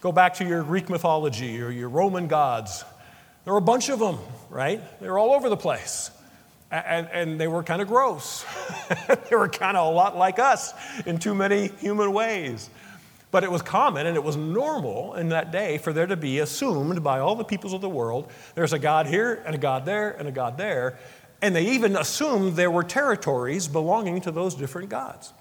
Go 0.02 0.12
back 0.12 0.36
to 0.36 0.46
your 0.46 0.64
Greek 0.64 0.90
mythology 0.90 1.62
or 1.62 1.70
your 1.70 1.90
Roman 1.90 2.28
gods. 2.28 2.86
There 3.50 3.56
were 3.56 3.58
a 3.58 3.64
bunch 3.64 3.90
of 3.90 3.98
them, 3.98 4.20
right? 4.52 4.80
They 5.02 5.10
were 5.10 5.18
all 5.18 5.34
over 5.34 5.50
the 5.50 5.58
place. 5.58 6.12
And, 6.70 7.10
and 7.12 7.42
they 7.42 7.48
were 7.48 7.64
kind 7.64 7.82
of 7.82 7.88
gross. 7.88 8.46
they 9.28 9.36
were 9.36 9.50
kind 9.50 9.76
of 9.76 9.88
a 9.88 9.90
lot 9.90 10.16
like 10.16 10.38
us 10.38 10.72
in 11.08 11.18
too 11.18 11.34
many 11.34 11.70
human 11.80 12.14
ways. 12.14 12.70
But 13.32 13.44
it 13.44 13.50
was 13.50 13.64
common 13.64 14.06
and 14.06 14.16
it 14.16 14.24
was 14.24 14.38
normal 14.38 15.16
in 15.16 15.30
that 15.30 15.52
day 15.52 15.80
for 15.80 15.92
there 15.92 16.06
to 16.06 16.16
be 16.16 16.38
assumed 16.38 17.04
by 17.04 17.18
all 17.22 17.34
the 17.34 17.44
peoples 17.44 17.74
of 17.74 17.82
the 17.82 17.90
world 17.90 18.30
there's 18.54 18.72
a 18.72 18.78
God 18.78 19.08
here 19.08 19.42
and 19.44 19.56
a 19.56 19.58
God 19.58 19.84
there 19.84 20.12
and 20.12 20.28
a 20.28 20.32
God 20.32 20.56
there. 20.56 21.00
And 21.42 21.56
they 21.56 21.72
even 21.72 21.98
assumed 21.98 22.56
there 22.56 22.70
were 22.70 22.84
territories 22.84 23.68
belonging 23.68 24.22
to 24.22 24.32
those 24.32 24.54
different 24.54 24.90
gods. 24.90 25.34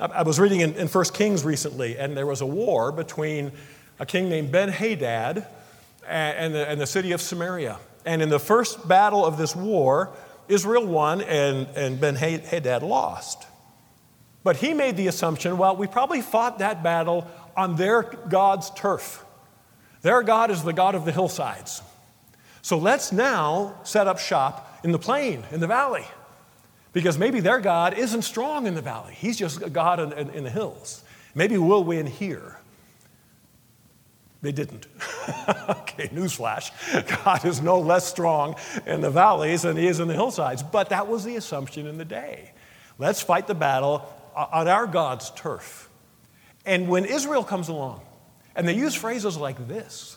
I 0.00 0.22
was 0.22 0.38
reading 0.38 0.60
in, 0.60 0.74
in 0.74 0.86
1 0.86 1.04
Kings 1.06 1.44
recently, 1.44 1.98
and 1.98 2.16
there 2.16 2.26
was 2.26 2.42
a 2.42 2.46
war 2.46 2.92
between 2.92 3.50
a 3.98 4.06
king 4.06 4.28
named 4.28 4.52
Ben 4.52 4.68
Hadad 4.68 5.48
and 6.06 6.54
the, 6.54 6.68
and 6.68 6.80
the 6.80 6.86
city 6.86 7.12
of 7.12 7.20
Samaria. 7.20 7.78
And 8.04 8.22
in 8.22 8.28
the 8.28 8.38
first 8.38 8.86
battle 8.88 9.24
of 9.24 9.38
this 9.38 9.54
war, 9.54 10.10
Israel 10.48 10.86
won 10.86 11.20
and, 11.22 11.68
and 11.76 12.00
Ben 12.00 12.16
Hadad 12.16 12.82
lost. 12.82 13.46
But 14.44 14.56
he 14.56 14.74
made 14.74 14.96
the 14.96 15.06
assumption 15.06 15.56
well, 15.56 15.76
we 15.76 15.86
probably 15.86 16.20
fought 16.20 16.58
that 16.58 16.82
battle 16.82 17.28
on 17.56 17.76
their 17.76 18.02
God's 18.02 18.70
turf. 18.70 19.24
Their 20.02 20.22
God 20.22 20.50
is 20.50 20.64
the 20.64 20.72
God 20.72 20.94
of 20.94 21.04
the 21.04 21.12
hillsides. 21.12 21.80
So 22.60 22.78
let's 22.78 23.12
now 23.12 23.76
set 23.84 24.06
up 24.06 24.18
shop 24.18 24.80
in 24.84 24.92
the 24.92 24.98
plain, 24.98 25.44
in 25.52 25.60
the 25.60 25.66
valley. 25.66 26.04
Because 26.92 27.18
maybe 27.18 27.40
their 27.40 27.60
God 27.60 27.94
isn't 27.94 28.22
strong 28.22 28.66
in 28.66 28.74
the 28.74 28.82
valley, 28.82 29.14
He's 29.14 29.38
just 29.38 29.62
a 29.62 29.70
God 29.70 30.00
in, 30.00 30.12
in, 30.12 30.30
in 30.30 30.44
the 30.44 30.50
hills. 30.50 31.02
Maybe 31.34 31.56
we'll 31.56 31.84
win 31.84 32.06
here. 32.06 32.58
They 34.42 34.52
didn't. 34.52 34.86
okay, 35.68 36.08
newsflash. 36.08 36.72
God 37.24 37.44
is 37.44 37.62
no 37.62 37.78
less 37.78 38.06
strong 38.06 38.56
in 38.86 39.00
the 39.00 39.10
valleys 39.10 39.62
than 39.62 39.76
he 39.76 39.86
is 39.86 40.00
in 40.00 40.08
the 40.08 40.14
hillsides. 40.14 40.62
But 40.64 40.88
that 40.88 41.06
was 41.06 41.24
the 41.24 41.36
assumption 41.36 41.86
in 41.86 41.96
the 41.96 42.04
day. 42.04 42.52
Let's 42.98 43.22
fight 43.22 43.46
the 43.46 43.54
battle 43.54 44.04
on 44.34 44.66
our 44.66 44.86
God's 44.86 45.30
turf. 45.30 45.88
And 46.66 46.88
when 46.88 47.04
Israel 47.04 47.44
comes 47.44 47.68
along, 47.68 48.02
and 48.54 48.66
they 48.68 48.74
use 48.74 48.94
phrases 48.94 49.36
like 49.36 49.68
this 49.68 50.16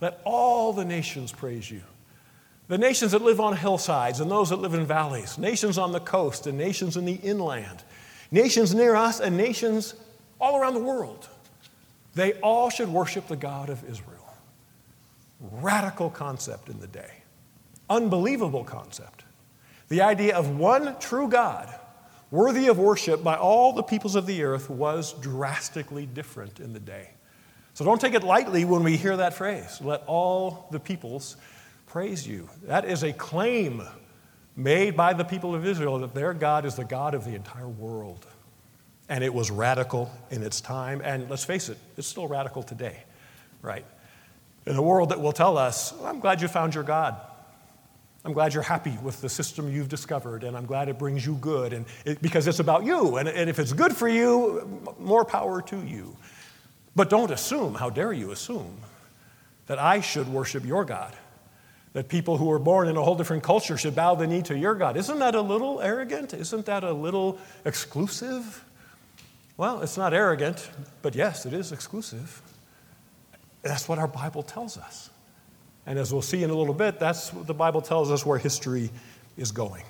let 0.00 0.20
all 0.24 0.72
the 0.72 0.84
nations 0.84 1.32
praise 1.32 1.70
you. 1.70 1.82
The 2.66 2.78
nations 2.78 3.12
that 3.12 3.22
live 3.22 3.40
on 3.40 3.56
hillsides 3.56 4.20
and 4.20 4.30
those 4.30 4.50
that 4.50 4.56
live 4.56 4.74
in 4.74 4.86
valleys, 4.86 5.38
nations 5.38 5.78
on 5.78 5.92
the 5.92 6.00
coast 6.00 6.46
and 6.46 6.58
nations 6.58 6.96
in 6.96 7.04
the 7.04 7.14
inland, 7.14 7.84
nations 8.30 8.74
near 8.74 8.96
us 8.96 9.20
and 9.20 9.36
nations 9.36 9.94
all 10.40 10.56
around 10.58 10.74
the 10.74 10.80
world, 10.80 11.28
they 12.14 12.34
all 12.34 12.70
should 12.70 12.88
worship 12.88 13.28
the 13.28 13.36
God 13.36 13.70
of 13.70 13.88
Israel. 13.88 14.10
Radical 15.40 16.10
concept 16.10 16.68
in 16.68 16.80
the 16.80 16.86
day, 16.86 17.22
unbelievable 17.90 18.64
concept. 18.64 19.24
The 19.88 20.00
idea 20.02 20.36
of 20.36 20.56
one 20.56 20.98
true 20.98 21.28
God, 21.28 21.72
worthy 22.30 22.68
of 22.68 22.78
worship 22.78 23.22
by 23.22 23.36
all 23.36 23.72
the 23.72 23.82
peoples 23.82 24.14
of 24.14 24.26
the 24.26 24.42
earth, 24.42 24.70
was 24.70 25.12
drastically 25.14 26.06
different 26.06 26.60
in 26.60 26.72
the 26.72 26.80
day. 26.80 27.10
So 27.74 27.84
don't 27.84 28.00
take 28.00 28.14
it 28.14 28.22
lightly 28.22 28.64
when 28.64 28.84
we 28.84 28.96
hear 28.96 29.16
that 29.16 29.34
phrase 29.34 29.80
let 29.82 30.04
all 30.06 30.68
the 30.70 30.80
peoples 30.80 31.36
praise 31.86 32.26
you. 32.26 32.48
That 32.64 32.84
is 32.84 33.02
a 33.02 33.12
claim 33.12 33.82
made 34.56 34.96
by 34.96 35.12
the 35.12 35.24
people 35.24 35.54
of 35.54 35.66
Israel 35.66 35.98
that 35.98 36.14
their 36.14 36.32
God 36.32 36.64
is 36.64 36.76
the 36.76 36.84
God 36.84 37.14
of 37.14 37.24
the 37.24 37.34
entire 37.34 37.68
world. 37.68 38.26
And 39.08 39.22
it 39.22 39.32
was 39.32 39.50
radical 39.50 40.10
in 40.30 40.42
its 40.42 40.60
time, 40.60 41.02
and 41.04 41.28
let's 41.28 41.44
face 41.44 41.68
it, 41.68 41.76
it's 41.96 42.08
still 42.08 42.26
radical 42.26 42.62
today, 42.62 43.02
right? 43.60 43.84
In 44.66 44.76
a 44.76 44.82
world 44.82 45.10
that 45.10 45.20
will 45.20 45.32
tell 45.32 45.58
us, 45.58 45.92
I'm 46.02 46.20
glad 46.20 46.40
you 46.40 46.48
found 46.48 46.74
your 46.74 46.84
God. 46.84 47.16
I'm 48.24 48.32
glad 48.32 48.54
you're 48.54 48.62
happy 48.62 48.96
with 49.02 49.20
the 49.20 49.28
system 49.28 49.70
you've 49.70 49.90
discovered, 49.90 50.42
and 50.42 50.56
I'm 50.56 50.64
glad 50.64 50.88
it 50.88 50.98
brings 50.98 51.26
you 51.26 51.34
good, 51.34 51.74
and 51.74 51.84
it, 52.06 52.22
because 52.22 52.46
it's 52.46 52.60
about 52.60 52.84
you. 52.84 53.16
And, 53.16 53.28
and 53.28 53.50
if 53.50 53.58
it's 53.58 53.74
good 53.74 53.94
for 53.94 54.08
you, 54.08 54.82
more 54.98 55.26
power 55.26 55.60
to 55.60 55.82
you. 55.84 56.16
But 56.96 57.10
don't 57.10 57.30
assume, 57.30 57.74
how 57.74 57.90
dare 57.90 58.12
you 58.12 58.30
assume, 58.30 58.78
that 59.66 59.78
I 59.78 60.00
should 60.00 60.28
worship 60.28 60.64
your 60.64 60.86
God 60.86 61.14
that 61.94 62.08
people 62.08 62.36
who 62.36 62.50
are 62.50 62.58
born 62.58 62.88
in 62.88 62.96
a 62.96 63.02
whole 63.02 63.14
different 63.14 63.42
culture 63.42 63.78
should 63.78 63.94
bow 63.94 64.16
the 64.16 64.26
knee 64.26 64.42
to 64.42 64.58
your 64.58 64.74
God. 64.74 64.96
Isn't 64.96 65.20
that 65.20 65.36
a 65.36 65.40
little 65.40 65.80
arrogant? 65.80 66.34
Isn't 66.34 66.66
that 66.66 66.82
a 66.82 66.92
little 66.92 67.38
exclusive? 67.64 68.64
Well, 69.56 69.82
it's 69.82 69.96
not 69.96 70.12
arrogant, 70.12 70.68
but 71.02 71.14
yes, 71.14 71.46
it 71.46 71.52
is 71.52 71.72
exclusive. 71.72 72.42
That's 73.62 73.88
what 73.88 73.98
our 73.98 74.08
Bible 74.08 74.42
tells 74.42 74.76
us. 74.76 75.10
And 75.86 75.98
as 75.98 76.12
we'll 76.12 76.22
see 76.22 76.42
in 76.42 76.50
a 76.50 76.54
little 76.54 76.74
bit, 76.74 76.98
that's 76.98 77.32
what 77.32 77.46
the 77.46 77.54
Bible 77.54 77.82
tells 77.82 78.10
us 78.10 78.24
where 78.26 78.38
history 78.38 78.90
is 79.36 79.52
going. 79.52 79.84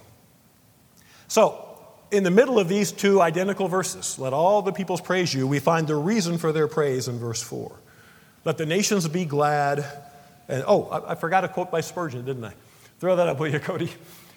So, 1.28 1.68
in 2.10 2.22
the 2.22 2.30
middle 2.30 2.58
of 2.58 2.68
these 2.68 2.92
two 2.92 3.20
identical 3.20 3.66
verses, 3.66 4.18
let 4.18 4.32
all 4.32 4.62
the 4.62 4.72
peoples 4.72 5.00
praise 5.00 5.32
you, 5.32 5.46
we 5.46 5.58
find 5.58 5.86
the 5.86 5.96
reason 5.96 6.38
for 6.38 6.52
their 6.52 6.68
praise 6.68 7.08
in 7.08 7.18
verse 7.18 7.42
4. 7.42 7.74
Let 8.44 8.58
the 8.58 8.66
nations 8.66 9.08
be 9.08 9.24
glad 9.24 9.84
and 10.48 10.64
oh, 10.66 10.84
I, 10.86 11.12
I 11.12 11.14
forgot 11.14 11.44
a 11.44 11.48
quote 11.48 11.70
by 11.70 11.80
Spurgeon, 11.80 12.24
didn't 12.24 12.44
I? 12.44 12.54
Throw 13.00 13.16
that 13.16 13.28
up, 13.28 13.38
will 13.38 13.48
you, 13.48 13.60
Cody? 13.60 13.90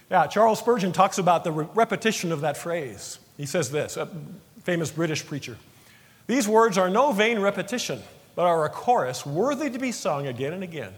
Yeah, 0.09 0.27
Charles 0.27 0.59
Spurgeon 0.59 0.93
talks 0.93 1.17
about 1.17 1.43
the 1.43 1.51
re- 1.51 1.67
repetition 1.75 2.31
of 2.31 2.41
that 2.41 2.57
phrase. 2.57 3.19
He 3.35 3.45
says 3.45 3.71
this, 3.71 3.97
a 3.97 4.07
famous 4.67 4.91
British 4.91 5.25
preacher 5.25 5.57
These 6.27 6.45
words 6.45 6.77
are 6.77 6.89
no 6.89 7.13
vain 7.13 7.39
repetition, 7.39 8.01
but 8.35 8.45
are 8.45 8.65
a 8.65 8.69
chorus 8.69 9.25
worthy 9.25 9.69
to 9.69 9.79
be 9.79 9.93
sung 9.93 10.27
again 10.27 10.51
and 10.51 10.61
again. 10.61 10.93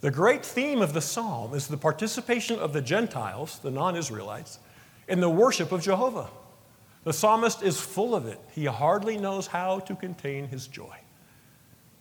The 0.00 0.10
great 0.10 0.44
theme 0.44 0.82
of 0.82 0.92
the 0.92 1.00
psalm 1.00 1.54
is 1.54 1.68
the 1.68 1.76
participation 1.76 2.58
of 2.58 2.72
the 2.72 2.80
Gentiles, 2.80 3.60
the 3.60 3.70
non 3.70 3.94
Israelites, 3.94 4.58
in 5.06 5.20
the 5.20 5.30
worship 5.30 5.70
of 5.70 5.80
Jehovah. 5.80 6.28
The 7.04 7.12
psalmist 7.12 7.62
is 7.62 7.80
full 7.80 8.16
of 8.16 8.26
it. 8.26 8.40
He 8.52 8.64
hardly 8.64 9.16
knows 9.16 9.46
how 9.46 9.78
to 9.78 9.94
contain 9.94 10.48
his 10.48 10.66
joy. 10.66 10.96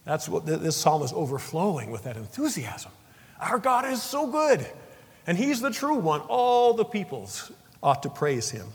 That's 0.03 0.27
what 0.27 0.47
this 0.47 0.75
psalm 0.75 1.03
is 1.03 1.13
overflowing 1.13 1.91
with 1.91 2.05
that 2.05 2.17
enthusiasm. 2.17 2.91
Our 3.39 3.59
God 3.59 3.85
is 3.85 4.01
so 4.01 4.25
good, 4.25 4.65
and 5.27 5.37
He's 5.37 5.61
the 5.61 5.69
true 5.69 5.97
one. 5.97 6.21
All 6.21 6.73
the 6.73 6.85
peoples 6.85 7.51
ought 7.83 8.01
to 8.01 8.09
praise 8.09 8.49
Him. 8.49 8.65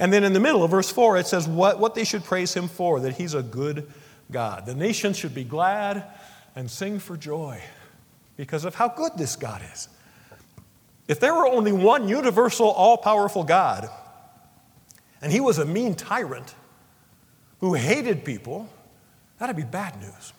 And 0.00 0.12
then 0.12 0.24
in 0.24 0.32
the 0.32 0.40
middle 0.40 0.64
of 0.64 0.72
verse 0.72 0.90
4, 0.90 1.18
it 1.18 1.26
says 1.28 1.46
what, 1.46 1.78
what 1.78 1.94
they 1.94 2.04
should 2.04 2.24
praise 2.24 2.52
Him 2.54 2.66
for, 2.66 2.98
that 3.00 3.16
He's 3.16 3.34
a 3.34 3.42
good 3.42 3.88
God. 4.32 4.66
The 4.66 4.74
nations 4.74 5.16
should 5.16 5.34
be 5.34 5.44
glad 5.44 6.04
and 6.56 6.68
sing 6.68 6.98
for 6.98 7.16
joy 7.16 7.60
because 8.36 8.64
of 8.64 8.74
how 8.74 8.88
good 8.88 9.12
this 9.16 9.36
God 9.36 9.62
is. 9.72 9.88
If 11.06 11.20
there 11.20 11.34
were 11.34 11.46
only 11.46 11.72
one 11.72 12.08
universal, 12.08 12.68
all 12.68 12.96
powerful 12.96 13.44
God, 13.44 13.88
and 15.22 15.30
He 15.30 15.40
was 15.40 15.58
a 15.58 15.64
mean 15.64 15.94
tyrant 15.94 16.54
who 17.60 17.74
hated 17.74 18.24
people, 18.24 18.68
That'd 19.40 19.56
be 19.56 19.64
bad 19.64 19.98
news. 19.98 20.34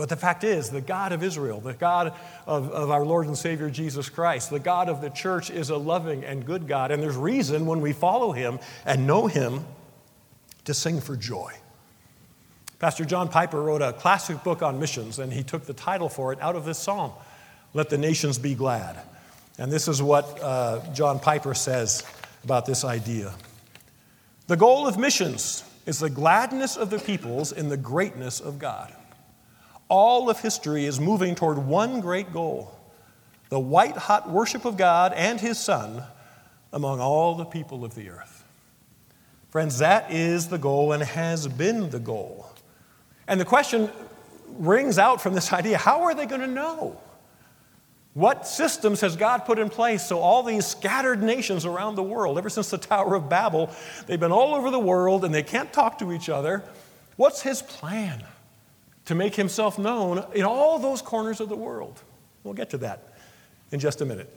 But 0.00 0.08
the 0.08 0.16
fact 0.16 0.44
is, 0.44 0.70
the 0.70 0.80
God 0.80 1.12
of 1.12 1.22
Israel, 1.22 1.60
the 1.60 1.74
God 1.74 2.14
of, 2.46 2.70
of 2.72 2.90
our 2.90 3.04
Lord 3.04 3.26
and 3.26 3.36
Savior 3.36 3.68
Jesus 3.68 4.08
Christ, 4.08 4.48
the 4.48 4.58
God 4.58 4.88
of 4.88 5.02
the 5.02 5.10
church 5.10 5.50
is 5.50 5.68
a 5.68 5.76
loving 5.76 6.24
and 6.24 6.46
good 6.46 6.66
God. 6.66 6.90
And 6.90 7.02
there's 7.02 7.18
reason 7.18 7.66
when 7.66 7.82
we 7.82 7.92
follow 7.92 8.32
him 8.32 8.60
and 8.86 9.06
know 9.06 9.26
him 9.26 9.62
to 10.64 10.72
sing 10.72 11.02
for 11.02 11.16
joy. 11.16 11.52
Pastor 12.78 13.04
John 13.04 13.28
Piper 13.28 13.60
wrote 13.60 13.82
a 13.82 13.92
classic 13.92 14.42
book 14.42 14.62
on 14.62 14.80
missions, 14.80 15.18
and 15.18 15.30
he 15.30 15.42
took 15.42 15.66
the 15.66 15.74
title 15.74 16.08
for 16.08 16.32
it 16.32 16.40
out 16.40 16.56
of 16.56 16.64
this 16.64 16.78
psalm 16.78 17.12
Let 17.74 17.90
the 17.90 17.98
Nations 17.98 18.38
Be 18.38 18.54
Glad. 18.54 18.98
And 19.58 19.70
this 19.70 19.86
is 19.86 20.02
what 20.02 20.42
uh, 20.42 20.80
John 20.94 21.20
Piper 21.20 21.52
says 21.52 22.04
about 22.42 22.64
this 22.64 22.84
idea. 22.84 23.34
The 24.46 24.56
goal 24.56 24.86
of 24.86 24.96
missions 24.96 25.62
is 25.84 25.98
the 25.98 26.08
gladness 26.08 26.78
of 26.78 26.88
the 26.88 26.98
peoples 26.98 27.52
in 27.52 27.68
the 27.68 27.76
greatness 27.76 28.40
of 28.40 28.58
God. 28.58 28.94
All 29.90 30.30
of 30.30 30.40
history 30.40 30.86
is 30.86 30.98
moving 30.98 31.34
toward 31.34 31.58
one 31.58 32.00
great 32.00 32.32
goal 32.32 32.74
the 33.50 33.58
white 33.58 33.96
hot 33.96 34.30
worship 34.30 34.64
of 34.64 34.76
God 34.76 35.12
and 35.12 35.40
His 35.40 35.58
Son 35.58 36.04
among 36.72 37.00
all 37.00 37.34
the 37.34 37.44
people 37.44 37.84
of 37.84 37.96
the 37.96 38.08
earth. 38.08 38.44
Friends, 39.50 39.78
that 39.78 40.12
is 40.12 40.48
the 40.48 40.58
goal 40.58 40.92
and 40.92 41.02
has 41.02 41.48
been 41.48 41.90
the 41.90 41.98
goal. 41.98 42.48
And 43.26 43.40
the 43.40 43.44
question 43.44 43.90
rings 44.58 44.98
out 44.98 45.20
from 45.20 45.34
this 45.34 45.52
idea 45.52 45.76
how 45.76 46.02
are 46.04 46.14
they 46.14 46.26
going 46.26 46.40
to 46.40 46.46
know? 46.46 47.00
What 48.14 48.46
systems 48.46 49.00
has 49.02 49.14
God 49.14 49.44
put 49.44 49.58
in 49.58 49.68
place 49.68 50.04
so 50.04 50.18
all 50.18 50.42
these 50.42 50.66
scattered 50.66 51.22
nations 51.22 51.64
around 51.64 51.94
the 51.94 52.02
world, 52.02 52.38
ever 52.38 52.50
since 52.50 52.70
the 52.70 52.78
Tower 52.78 53.14
of 53.14 53.28
Babel, 53.28 53.70
they've 54.06 54.18
been 54.18 54.32
all 54.32 54.54
over 54.54 54.70
the 54.70 54.80
world 54.80 55.24
and 55.24 55.32
they 55.32 55.44
can't 55.44 55.72
talk 55.72 55.98
to 55.98 56.12
each 56.12 56.28
other? 56.28 56.64
What's 57.16 57.42
his 57.42 57.62
plan 57.62 58.24
to 59.10 59.16
make 59.16 59.34
himself 59.34 59.76
known 59.76 60.24
in 60.34 60.44
all 60.44 60.78
those 60.78 61.02
corners 61.02 61.40
of 61.40 61.48
the 61.48 61.56
world? 61.56 62.00
We'll 62.44 62.54
get 62.54 62.70
to 62.70 62.78
that 62.78 63.08
in 63.72 63.80
just 63.80 64.00
a 64.00 64.04
minute. 64.04 64.32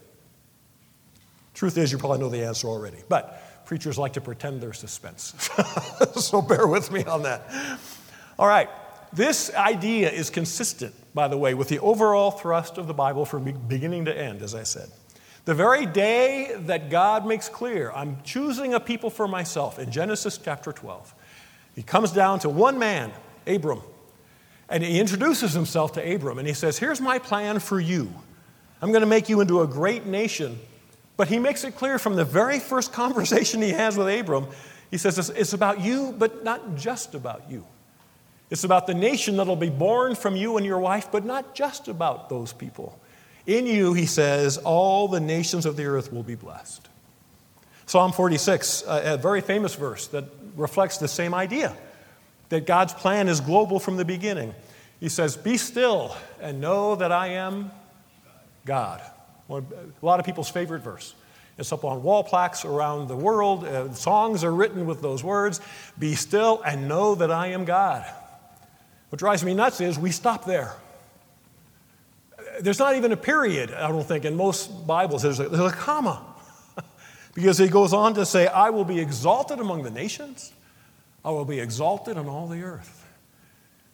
Truth 1.54 1.78
is, 1.78 1.92
you 1.92 1.98
probably 1.98 2.18
know 2.18 2.28
the 2.28 2.44
answer 2.44 2.66
already, 2.66 2.98
but 3.08 3.64
preachers 3.66 3.98
like 3.98 4.14
to 4.14 4.20
pretend 4.20 4.60
there's 4.60 4.80
suspense. 4.80 5.32
so 6.16 6.42
bear 6.42 6.66
with 6.66 6.90
me 6.90 7.04
on 7.04 7.22
that. 7.22 7.48
All 8.36 8.48
right, 8.48 8.68
this 9.12 9.54
idea 9.54 10.10
is 10.10 10.28
consistent, 10.28 10.92
by 11.14 11.28
the 11.28 11.38
way, 11.38 11.54
with 11.54 11.68
the 11.68 11.78
overall 11.78 12.32
thrust 12.32 12.76
of 12.76 12.88
the 12.88 12.94
Bible 12.94 13.24
from 13.24 13.44
beginning 13.68 14.06
to 14.06 14.18
end, 14.18 14.42
as 14.42 14.56
I 14.56 14.64
said. 14.64 14.90
The 15.44 15.54
very 15.54 15.86
day 15.86 16.56
that 16.62 16.90
God 16.90 17.28
makes 17.28 17.48
clear, 17.48 17.92
I'm 17.92 18.18
choosing 18.24 18.74
a 18.74 18.80
people 18.80 19.08
for 19.08 19.28
myself 19.28 19.78
in 19.78 19.92
Genesis 19.92 20.36
chapter 20.36 20.72
12, 20.72 21.14
he 21.76 21.84
comes 21.84 22.10
down 22.10 22.40
to 22.40 22.48
one 22.48 22.76
man, 22.76 23.12
Abram, 23.46 23.80
and 24.68 24.82
he 24.82 24.98
introduces 24.98 25.52
himself 25.52 25.92
to 25.92 26.14
Abram 26.14 26.38
and 26.38 26.48
he 26.48 26.54
says, 26.54 26.78
Here's 26.78 27.00
my 27.00 27.18
plan 27.18 27.58
for 27.58 27.78
you. 27.78 28.12
I'm 28.80 28.90
going 28.90 29.02
to 29.02 29.06
make 29.06 29.28
you 29.28 29.40
into 29.40 29.62
a 29.62 29.66
great 29.66 30.06
nation. 30.06 30.58
But 31.16 31.28
he 31.28 31.38
makes 31.38 31.62
it 31.64 31.76
clear 31.76 31.98
from 31.98 32.16
the 32.16 32.24
very 32.24 32.58
first 32.58 32.92
conversation 33.02 33.62
he 33.62 33.70
has 33.70 33.96
with 33.96 34.08
Abram, 34.08 34.46
he 34.90 34.98
says, 34.98 35.30
It's 35.30 35.52
about 35.52 35.80
you, 35.80 36.14
but 36.16 36.44
not 36.44 36.76
just 36.76 37.14
about 37.14 37.50
you. 37.50 37.64
It's 38.50 38.64
about 38.64 38.86
the 38.86 38.94
nation 38.94 39.36
that'll 39.36 39.56
be 39.56 39.70
born 39.70 40.14
from 40.14 40.36
you 40.36 40.56
and 40.56 40.66
your 40.66 40.78
wife, 40.78 41.10
but 41.10 41.24
not 41.24 41.54
just 41.54 41.88
about 41.88 42.28
those 42.28 42.52
people. 42.52 42.98
In 43.46 43.66
you, 43.66 43.92
he 43.94 44.06
says, 44.06 44.58
all 44.58 45.08
the 45.08 45.20
nations 45.20 45.66
of 45.66 45.76
the 45.76 45.84
earth 45.84 46.12
will 46.12 46.22
be 46.22 46.34
blessed. 46.34 46.88
Psalm 47.86 48.12
46, 48.12 48.84
uh, 48.86 49.02
a 49.04 49.16
very 49.18 49.40
famous 49.40 49.74
verse 49.74 50.06
that 50.08 50.24
reflects 50.56 50.98
the 50.98 51.08
same 51.08 51.34
idea 51.34 51.76
that 52.48 52.66
God's 52.66 52.94
plan 52.94 53.28
is 53.28 53.40
global 53.40 53.78
from 53.78 53.96
the 53.96 54.04
beginning. 54.04 54.54
He 55.00 55.08
says, 55.08 55.36
Be 55.36 55.56
still 55.56 56.16
and 56.40 56.60
know 56.60 56.96
that 56.96 57.12
I 57.12 57.28
am 57.28 57.70
God. 58.64 59.02
a 59.48 59.62
lot 60.02 60.20
of 60.20 60.26
people's 60.26 60.48
favorite 60.48 60.80
verse. 60.80 61.14
It's 61.56 61.72
up 61.72 61.84
on 61.84 62.02
wall 62.02 62.24
plaques 62.24 62.64
around 62.64 63.08
the 63.08 63.16
world. 63.16 63.64
Uh, 63.64 63.92
songs 63.92 64.42
are 64.42 64.52
written 64.52 64.86
with 64.86 65.00
those 65.00 65.22
words 65.22 65.60
Be 65.98 66.14
still 66.14 66.62
and 66.64 66.88
know 66.88 67.14
that 67.14 67.30
I 67.30 67.48
am 67.48 67.64
God. 67.64 68.04
What 69.10 69.18
drives 69.18 69.44
me 69.44 69.54
nuts 69.54 69.80
is 69.80 69.98
we 69.98 70.10
stop 70.10 70.44
there. 70.44 70.74
There's 72.60 72.78
not 72.78 72.96
even 72.96 73.12
a 73.12 73.16
period, 73.16 73.72
I 73.72 73.88
don't 73.88 74.06
think, 74.06 74.24
in 74.24 74.36
most 74.36 74.86
Bibles. 74.86 75.22
There's 75.22 75.38
a, 75.38 75.48
there's 75.48 75.72
a 75.72 75.76
comma. 75.76 76.24
because 77.34 77.58
he 77.58 77.68
goes 77.68 77.92
on 77.92 78.14
to 78.14 78.26
say, 78.26 78.46
I 78.46 78.70
will 78.70 78.84
be 78.84 78.98
exalted 78.98 79.60
among 79.60 79.82
the 79.82 79.90
nations, 79.90 80.52
I 81.24 81.30
will 81.30 81.44
be 81.44 81.60
exalted 81.60 82.16
on 82.16 82.28
all 82.28 82.46
the 82.46 82.62
earth. 82.62 83.00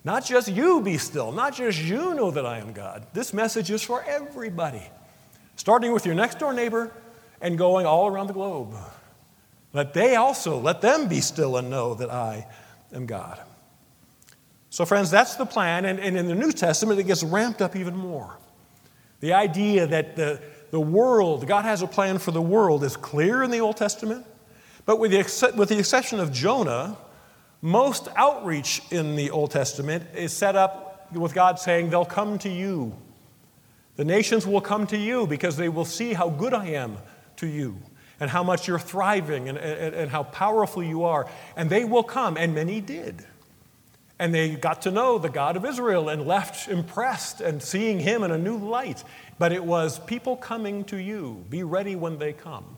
Not 0.03 0.25
just 0.25 0.49
you 0.49 0.81
be 0.81 0.99
still, 0.99 1.31
not 1.31 1.55
just 1.55 1.81
you 1.81 2.14
know 2.14 2.31
that 2.31 2.47
I 2.47 2.59
am 2.59 2.73
God. 2.73 3.07
This 3.12 3.35
message 3.35 3.71
is 3.71 3.83
for 3.83 4.03
everybody, 4.05 4.83
starting 5.57 5.93
with 5.93 6.07
your 6.07 6.14
next 6.14 6.38
door 6.38 6.53
neighbor 6.53 6.93
and 7.40 7.59
going 7.59 7.87
all 7.87 8.07
around 8.07 8.27
the 8.27 8.33
globe. 8.33 8.75
Let 9.73 9.95
they 9.95 10.16
also, 10.16 10.59
let 10.59 10.81
them 10.81 11.07
be 11.07 11.21
still 11.21 11.57
and 11.57 11.71
know 11.71 11.95
that 11.95 12.11
I 12.11 12.47
am 12.93 13.07
God. 13.07 13.40
So, 14.71 14.85
friends, 14.85 15.11
that's 15.11 15.37
the 15.37 15.47
plan. 15.47 15.85
And, 15.85 15.99
and 16.01 16.16
in 16.16 16.27
the 16.27 16.35
New 16.35 16.53
Testament, 16.53 16.99
it 16.99 17.05
gets 17.05 17.23
ramped 17.23 17.61
up 17.61 17.77
even 17.77 17.97
more. 17.97 18.37
The 19.21 19.35
idea 19.35 19.87
that 19.87 20.16
the, 20.16 20.40
the 20.71 20.81
world, 20.81 21.47
God 21.47 21.64
has 21.64 21.83
a 21.83 21.87
plan 21.87 22.19
for 22.19 22.31
the 22.31 22.43
world, 22.43 22.85
is 22.85 22.97
clear 22.97 23.43
in 23.43 23.51
the 23.51 23.61
Old 23.61 23.77
Testament. 23.77 24.25
But 24.87 24.99
with 24.99 25.11
the, 25.11 25.53
with 25.57 25.69
the 25.69 25.79
exception 25.79 26.21
of 26.21 26.33
Jonah, 26.33 26.97
most 27.62 28.09
outreach 28.16 28.83
in 28.90 29.16
the 29.16 29.31
Old 29.31 29.51
Testament 29.51 30.05
is 30.14 30.33
set 30.33 30.57
up 30.57 31.12
with 31.12 31.35
God 31.35 31.59
saying, 31.59 31.90
They'll 31.90 32.05
come 32.05 32.38
to 32.40 32.49
you. 32.49 32.96
The 33.96 34.05
nations 34.05 34.46
will 34.46 34.62
come 34.62 34.87
to 34.88 34.96
you 34.96 35.27
because 35.27 35.57
they 35.57 35.68
will 35.68 35.85
see 35.85 36.14
how 36.14 36.31
good 36.31 36.55
I 36.55 36.68
am 36.68 36.96
to 37.37 37.46
you 37.46 37.77
and 38.18 38.31
how 38.31 38.42
much 38.42 38.68
you're 38.68 38.79
thriving 38.79 39.49
and, 39.49 39.59
and, 39.59 39.94
and 39.94 40.11
how 40.11 40.23
powerful 40.23 40.83
you 40.83 41.05
are. 41.05 41.27
And 41.57 41.68
they 41.68 41.85
will 41.85 42.03
come, 42.03 42.37
and 42.37 42.55
many 42.55 42.81
did. 42.81 43.25
And 44.18 44.35
they 44.35 44.55
got 44.55 44.83
to 44.83 44.90
know 44.90 45.18
the 45.18 45.31
God 45.31 45.57
of 45.57 45.64
Israel 45.64 46.11
and 46.11 46.27
left 46.27 46.68
impressed 46.68 47.40
and 47.40 47.62
seeing 47.62 47.99
him 47.99 48.23
in 48.23 48.31
a 48.31 48.38
new 48.38 48.59
light. 48.59 49.03
But 49.38 49.53
it 49.53 49.64
was 49.64 49.99
people 49.99 50.37
coming 50.37 50.85
to 50.85 50.96
you. 50.96 51.44
Be 51.49 51.62
ready 51.62 51.96
when 51.96 52.18
they 52.18 52.35
come. 52.35 52.77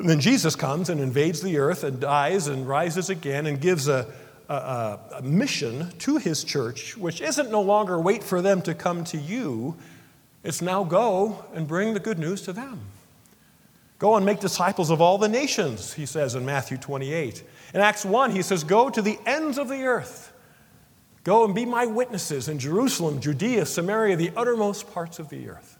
And 0.00 0.08
then 0.08 0.18
Jesus 0.18 0.56
comes 0.56 0.88
and 0.88 0.98
invades 0.98 1.42
the 1.42 1.58
earth 1.58 1.84
and 1.84 2.00
dies 2.00 2.46
and 2.46 2.66
rises 2.66 3.10
again 3.10 3.44
and 3.44 3.60
gives 3.60 3.86
a, 3.86 4.10
a, 4.48 4.98
a, 5.18 5.22
mission 5.22 5.90
to 5.98 6.16
his 6.16 6.42
church, 6.42 6.96
which 6.96 7.20
isn't 7.20 7.50
no 7.50 7.60
longer 7.60 8.00
wait 8.00 8.24
for 8.24 8.40
them 8.40 8.62
to 8.62 8.72
come 8.74 9.04
to 9.04 9.18
you, 9.18 9.76
it's 10.42 10.62
now 10.62 10.84
go 10.84 11.44
and 11.52 11.68
bring 11.68 11.92
the 11.92 12.00
good 12.00 12.18
news 12.18 12.40
to 12.42 12.54
them. 12.54 12.80
Go 13.98 14.16
and 14.16 14.24
make 14.24 14.40
disciples 14.40 14.88
of 14.88 15.02
all 15.02 15.18
the 15.18 15.28
nations, 15.28 15.92
he 15.92 16.06
says 16.06 16.34
in 16.34 16.46
Matthew 16.46 16.78
28. 16.78 17.44
In 17.74 17.82
Acts 17.82 18.06
1, 18.06 18.30
he 18.30 18.40
says, 18.40 18.64
Go 18.64 18.88
to 18.88 19.02
the 19.02 19.18
ends 19.26 19.58
of 19.58 19.68
the 19.68 19.82
earth. 19.82 20.32
Go 21.24 21.44
and 21.44 21.54
be 21.54 21.66
my 21.66 21.84
witnesses 21.84 22.48
in 22.48 22.58
Jerusalem, 22.58 23.20
Judea, 23.20 23.66
Samaria, 23.66 24.16
the 24.16 24.32
uttermost 24.34 24.90
parts 24.94 25.18
of 25.18 25.28
the 25.28 25.50
earth. 25.50 25.76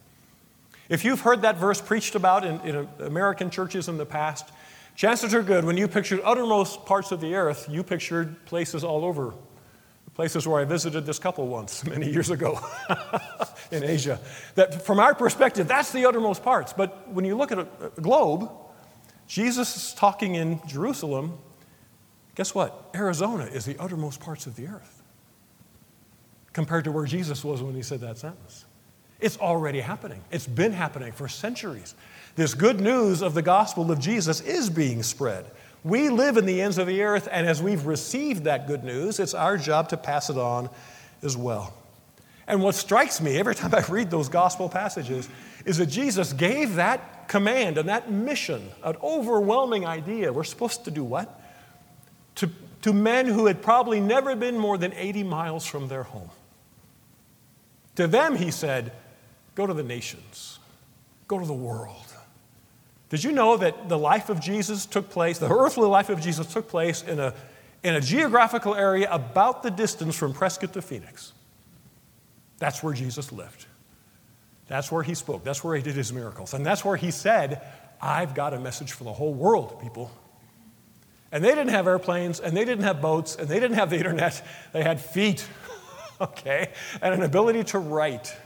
If 0.91 1.03
you've 1.05 1.23
heard 1.23 1.41
that 1.43 1.57
verse 1.57 1.81
preached 1.81 2.15
about 2.15 2.45
in, 2.45 2.61
in 2.61 2.89
American 2.99 3.49
churches 3.49 3.89
in 3.89 3.97
the 3.97 4.05
past, 4.05 4.51
chances 4.95 5.33
are 5.33 5.43
good 5.43 5.65
when 5.65 5.79
you 5.79 5.89
pictured 5.89 6.21
uttermost 6.23 6.85
parts 6.85 7.13
of 7.13 7.23
the 7.23 7.35
earth, 7.35 7.67
you 7.71 7.83
pictured 7.83 8.45
places 8.45 8.85
all 8.85 9.07
over. 9.07 9.33
Places 10.13 10.47
where 10.47 10.61
I 10.61 10.65
visited 10.67 11.07
this 11.07 11.19
couple 11.19 11.47
once 11.47 11.87
many 11.87 12.11
years 12.11 12.29
ago 12.29 12.61
in 13.71 13.83
Asia. 13.83 14.21
That 14.57 14.85
from 14.85 15.01
our 15.01 15.15
perspective, 15.15 15.67
that's 15.67 15.93
the 15.93 16.05
uttermost 16.05 16.43
parts. 16.43 16.75
But 16.75 17.09
when 17.09 17.25
you 17.25 17.39
look 17.39 17.53
at 17.53 17.61
a, 17.61 17.67
a 17.97 18.01
globe, 18.03 18.51
Jesus 19.27 19.75
is 19.77 19.95
talking 19.95 20.35
in 20.35 20.61
Jerusalem 20.67 21.39
Guess 22.41 22.55
what? 22.55 22.91
Arizona 22.95 23.45
is 23.45 23.67
the 23.67 23.77
uttermost 23.79 24.19
parts 24.19 24.47
of 24.47 24.57
the 24.57 24.67
earth 24.67 25.03
compared 26.55 26.85
to 26.85 26.91
where 26.91 27.05
Jesus 27.05 27.45
was 27.45 27.63
when 27.63 27.75
he 27.75 27.83
said 27.83 28.01
that 28.01 28.17
sentence. 28.17 28.65
It's 29.21 29.39
already 29.39 29.81
happening. 29.81 30.23
It's 30.31 30.47
been 30.47 30.73
happening 30.73 31.13
for 31.13 31.29
centuries. 31.29 31.95
This 32.37 32.55
good 32.55 32.81
news 32.81 33.23
of 33.23 33.35
the 33.35 33.43
gospel 33.43 33.91
of 33.91 33.99
Jesus 33.99 34.41
is 34.41 34.71
being 34.71 35.03
spread. 35.03 35.45
We 35.83 36.11
live 36.11 36.37
in 36.37 36.47
the 36.47 36.61
ends 36.61 36.79
of 36.79 36.87
the 36.87 37.03
earth, 37.03 37.29
and 37.31 37.47
as 37.47 37.63
we've 37.63 37.87
received 37.87 38.45
that 38.45 38.67
good 38.67 38.85
news, 38.85 39.19
it's 39.19 39.35
our 39.35 39.57
job 39.57 39.89
to 39.91 39.97
pass 39.97 40.31
it 40.31 40.37
on 40.37 40.71
as 41.23 41.37
well. 41.37 41.73
And 42.47 42.63
what 42.63 42.75
strikes 42.75 43.21
me 43.21 43.39
every 43.39 43.55
time 43.57 43.75
I 43.75 43.85
read 43.89 44.11
those 44.11 44.29
gospel 44.29 44.69
passages 44.69 45.29
is 45.65 45.79
that 45.79 45.87
Jesus 45.87 46.33
gave 46.33 46.77
that 46.77 47.29
command 47.29 47.79
and 47.79 47.89
that 47.89 48.11
mission, 48.11 48.71
an 48.83 48.97
overwhelming 49.03 49.87
idea. 49.87 50.33
We're 50.33 50.45
supposed 50.45 50.85
to 50.85 50.91
do 50.91 51.05
what? 51.05 51.41
to, 52.37 52.51
to 52.83 52.93
men 52.93 53.27
who 53.27 53.47
had 53.47 53.63
probably 53.63 54.01
never 54.01 54.35
been 54.35 54.59
more 54.59 54.79
than 54.79 54.93
80 54.95 55.25
miles 55.25 55.67
from 55.67 55.89
their 55.89 56.03
home. 56.03 56.31
To 57.97 58.07
them, 58.07 58.37
he 58.37 58.51
said, 58.51 58.93
Go 59.55 59.67
to 59.67 59.75
the 59.75 59.83
nations, 59.83 60.59
go 61.29 61.39
to 61.39 61.47
the 61.47 61.53
world. 61.53 61.97
Did 63.11 63.25
you 63.25 63.33
know 63.33 63.57
that 63.57 63.89
the 63.89 63.99
life 63.99 64.31
of 64.31 64.41
Jesus 64.41 64.87
took 64.87 65.11
place, 65.11 65.39
the 65.39 65.51
earthly 65.51 65.89
life 65.89 66.09
of 66.11 66.21
Jesus 66.21 66.47
took 66.47 66.69
place 66.69 67.03
in 67.03 67.19
a, 67.19 67.35
in 67.83 67.97
a 67.97 68.01
geographical 68.01 68.75
area 68.75 69.11
about 69.11 69.65
the 69.65 69.71
distance 69.71 70.17
from 70.17 70.33
Prescott 70.33 70.73
to 70.75 70.83
Phoenix? 70.83 71.33
That's 72.59 72.83
where 72.83 72.95
Jesus 72.95 73.33
lived. 73.33 73.67
That's 74.69 74.93
where 74.93 75.03
he 75.03 75.15
spoke. 75.15 75.43
That's 75.43 75.65
where 75.65 75.75
he 75.75 75.83
did 75.83 75.97
his 75.97 76.13
miracles. 76.13 76.55
And 76.55 76.65
that's 76.65 76.85
where 76.85 76.97
he 76.97 77.11
said, 77.11 77.61
I've 78.01 78.35
got 78.35 78.55
a 78.55 78.61
message 78.61 78.93
for 78.93 79.03
the 79.03 79.13
whole 79.13 79.35
world, 79.35 79.81
people. 79.83 80.13
And 81.33 81.43
they 81.43 81.49
didn't 81.49 81.69
have 81.69 81.89
airplanes, 81.89 82.39
and 82.39 82.57
they 82.57 82.65
didn't 82.65 82.85
have 82.85 83.01
boats, 83.01 83.35
and 83.35 83.49
they 83.49 83.59
didn't 83.59 83.77
have 83.77 83.91
the 83.91 83.97
internet. 83.97 84.41
They 84.73 84.85
had 84.85 85.01
feet, 85.01 85.45
okay, 86.21 86.71
and 87.03 87.15
an 87.15 87.23
ability 87.23 87.65
to 87.65 87.79
write. 87.81 88.37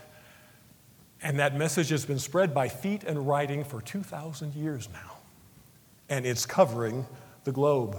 And 1.21 1.39
that 1.39 1.55
message 1.55 1.89
has 1.89 2.05
been 2.05 2.19
spread 2.19 2.53
by 2.53 2.67
feet 2.67 3.03
and 3.03 3.27
writing 3.27 3.63
for 3.63 3.81
2,000 3.81 4.53
years 4.53 4.89
now. 4.93 5.17
And 6.09 6.25
it's 6.25 6.45
covering 6.45 7.05
the 7.45 7.51
globe. 7.51 7.97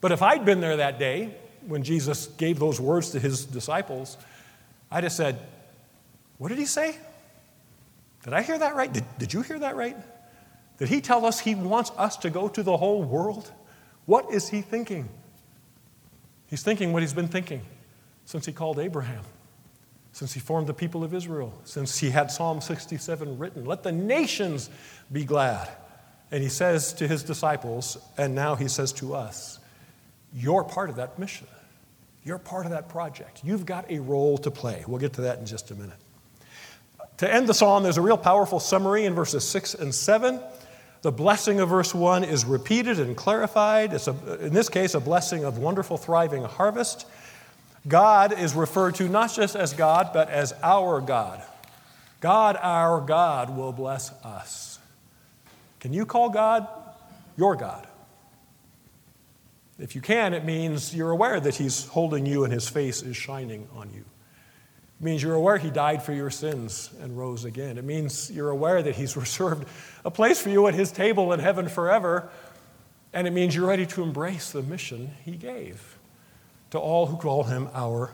But 0.00 0.12
if 0.12 0.22
I'd 0.22 0.44
been 0.44 0.60
there 0.60 0.76
that 0.76 0.98
day 0.98 1.34
when 1.66 1.82
Jesus 1.82 2.26
gave 2.26 2.58
those 2.58 2.80
words 2.80 3.10
to 3.10 3.18
his 3.18 3.44
disciples, 3.44 4.16
I'd 4.90 5.04
have 5.04 5.12
said, 5.12 5.40
What 6.38 6.48
did 6.48 6.58
he 6.58 6.66
say? 6.66 6.96
Did 8.22 8.32
I 8.32 8.42
hear 8.42 8.58
that 8.58 8.74
right? 8.74 8.92
Did, 8.92 9.04
did 9.18 9.32
you 9.32 9.42
hear 9.42 9.58
that 9.60 9.76
right? 9.76 9.96
Did 10.78 10.88
he 10.88 11.00
tell 11.00 11.24
us 11.24 11.40
he 11.40 11.54
wants 11.54 11.90
us 11.96 12.16
to 12.18 12.30
go 12.30 12.48
to 12.48 12.62
the 12.62 12.76
whole 12.76 13.02
world? 13.02 13.50
What 14.04 14.30
is 14.32 14.48
he 14.48 14.60
thinking? 14.60 15.08
He's 16.48 16.62
thinking 16.62 16.92
what 16.92 17.02
he's 17.02 17.14
been 17.14 17.28
thinking 17.28 17.62
since 18.24 18.46
he 18.46 18.52
called 18.52 18.78
Abraham, 18.78 19.22
since 20.16 20.32
he 20.32 20.40
formed 20.40 20.66
the 20.66 20.72
people 20.72 21.04
of 21.04 21.12
Israel, 21.12 21.52
since 21.64 21.98
he 21.98 22.08
had 22.08 22.30
Psalm 22.30 22.62
67 22.62 23.36
written. 23.36 23.66
Let 23.66 23.82
the 23.82 23.92
nations 23.92 24.70
be 25.12 25.26
glad. 25.26 25.68
And 26.30 26.42
he 26.42 26.48
says 26.48 26.94
to 26.94 27.06
his 27.06 27.22
disciples, 27.22 27.98
and 28.16 28.34
now 28.34 28.54
he 28.54 28.66
says 28.66 28.94
to 28.94 29.14
us, 29.14 29.58
You're 30.32 30.64
part 30.64 30.88
of 30.88 30.96
that 30.96 31.18
mission. 31.18 31.46
You're 32.24 32.38
part 32.38 32.64
of 32.64 32.72
that 32.72 32.88
project. 32.88 33.42
You've 33.44 33.66
got 33.66 33.90
a 33.90 33.98
role 33.98 34.38
to 34.38 34.50
play. 34.50 34.84
We'll 34.88 35.00
get 35.00 35.12
to 35.12 35.20
that 35.20 35.38
in 35.38 35.44
just 35.44 35.70
a 35.70 35.74
minute. 35.74 35.98
To 37.18 37.30
end 37.30 37.46
the 37.46 37.52
psalm, 37.52 37.82
there's 37.82 37.98
a 37.98 38.02
real 38.02 38.16
powerful 38.16 38.58
summary 38.58 39.04
in 39.04 39.12
verses 39.12 39.46
6 39.46 39.74
and 39.74 39.94
7. 39.94 40.40
The 41.02 41.12
blessing 41.12 41.60
of 41.60 41.68
verse 41.68 41.94
1 41.94 42.24
is 42.24 42.46
repeated 42.46 43.00
and 43.00 43.18
clarified. 43.18 43.92
It's, 43.92 44.08
a, 44.08 44.46
in 44.46 44.54
this 44.54 44.70
case, 44.70 44.94
a 44.94 45.00
blessing 45.00 45.44
of 45.44 45.58
wonderful, 45.58 45.98
thriving 45.98 46.42
harvest. 46.42 47.06
God 47.86 48.38
is 48.38 48.54
referred 48.54 48.96
to 48.96 49.08
not 49.08 49.32
just 49.32 49.54
as 49.54 49.72
God, 49.72 50.10
but 50.12 50.28
as 50.28 50.52
our 50.62 51.00
God. 51.00 51.42
God, 52.20 52.58
our 52.60 53.00
God, 53.00 53.56
will 53.56 53.72
bless 53.72 54.10
us. 54.24 54.78
Can 55.80 55.92
you 55.92 56.06
call 56.06 56.30
God 56.30 56.66
your 57.36 57.54
God? 57.54 57.86
If 59.78 59.94
you 59.94 60.00
can, 60.00 60.32
it 60.34 60.44
means 60.44 60.94
you're 60.94 61.10
aware 61.10 61.38
that 61.38 61.54
He's 61.54 61.86
holding 61.86 62.26
you 62.26 62.44
and 62.44 62.52
His 62.52 62.68
face 62.68 63.02
is 63.02 63.16
shining 63.16 63.68
on 63.76 63.90
you. 63.92 64.00
It 64.00 65.04
means 65.04 65.22
you're 65.22 65.34
aware 65.34 65.58
He 65.58 65.70
died 65.70 66.02
for 66.02 66.14
your 66.14 66.30
sins 66.30 66.90
and 67.00 67.16
rose 67.16 67.44
again. 67.44 67.76
It 67.76 67.84
means 67.84 68.30
you're 68.30 68.50
aware 68.50 68.82
that 68.82 68.96
He's 68.96 69.16
reserved 69.16 69.68
a 70.04 70.10
place 70.10 70.40
for 70.40 70.48
you 70.48 70.66
at 70.66 70.74
His 70.74 70.90
table 70.90 71.32
in 71.32 71.40
heaven 71.40 71.68
forever. 71.68 72.30
And 73.12 73.26
it 73.26 73.32
means 73.32 73.54
you're 73.54 73.68
ready 73.68 73.86
to 73.86 74.02
embrace 74.02 74.50
the 74.50 74.62
mission 74.62 75.10
He 75.24 75.32
gave 75.32 75.95
to 76.70 76.78
all 76.78 77.06
who 77.06 77.16
call 77.16 77.44
Him 77.44 77.68
our 77.74 78.12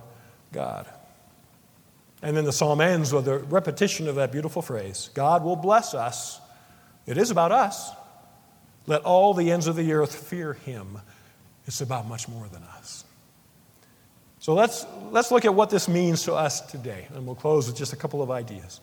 God. 0.52 0.86
And 2.22 2.36
then 2.36 2.44
the 2.44 2.52
psalm 2.52 2.80
ends 2.80 3.12
with 3.12 3.26
a 3.26 3.38
repetition 3.38 4.08
of 4.08 4.14
that 4.16 4.30
beautiful 4.32 4.62
phrase 4.62 5.10
God 5.14 5.42
will 5.44 5.56
bless 5.56 5.94
us. 5.94 6.40
It 7.06 7.18
is 7.18 7.30
about 7.30 7.50
us. 7.50 7.90
Let 8.86 9.02
all 9.02 9.34
the 9.34 9.50
ends 9.50 9.66
of 9.66 9.76
the 9.76 9.92
earth 9.92 10.14
fear 10.14 10.54
Him. 10.54 10.98
It's 11.66 11.80
about 11.80 12.06
much 12.06 12.28
more 12.28 12.48
than 12.48 12.62
us. 12.62 13.04
So 14.40 14.54
let's, 14.54 14.84
let's 15.10 15.30
look 15.30 15.44
at 15.44 15.54
what 15.54 15.70
this 15.70 15.86
means 15.86 16.24
to 16.24 16.34
us 16.34 16.60
today, 16.62 17.06
and 17.14 17.24
we'll 17.24 17.36
close 17.36 17.68
with 17.68 17.76
just 17.76 17.92
a 17.92 17.96
couple 17.96 18.22
of 18.22 18.30
ideas. 18.30 18.80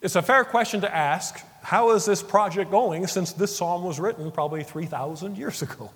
It's 0.00 0.14
a 0.14 0.22
fair 0.22 0.44
question 0.44 0.80
to 0.82 0.94
ask 0.94 1.40
how 1.62 1.90
is 1.90 2.04
this 2.04 2.22
project 2.22 2.70
going 2.70 3.06
since 3.06 3.32
this 3.32 3.54
psalm 3.54 3.82
was 3.82 3.98
written 3.98 4.30
probably 4.30 4.62
3,000 4.62 5.36
years 5.36 5.62
ago? 5.62 5.90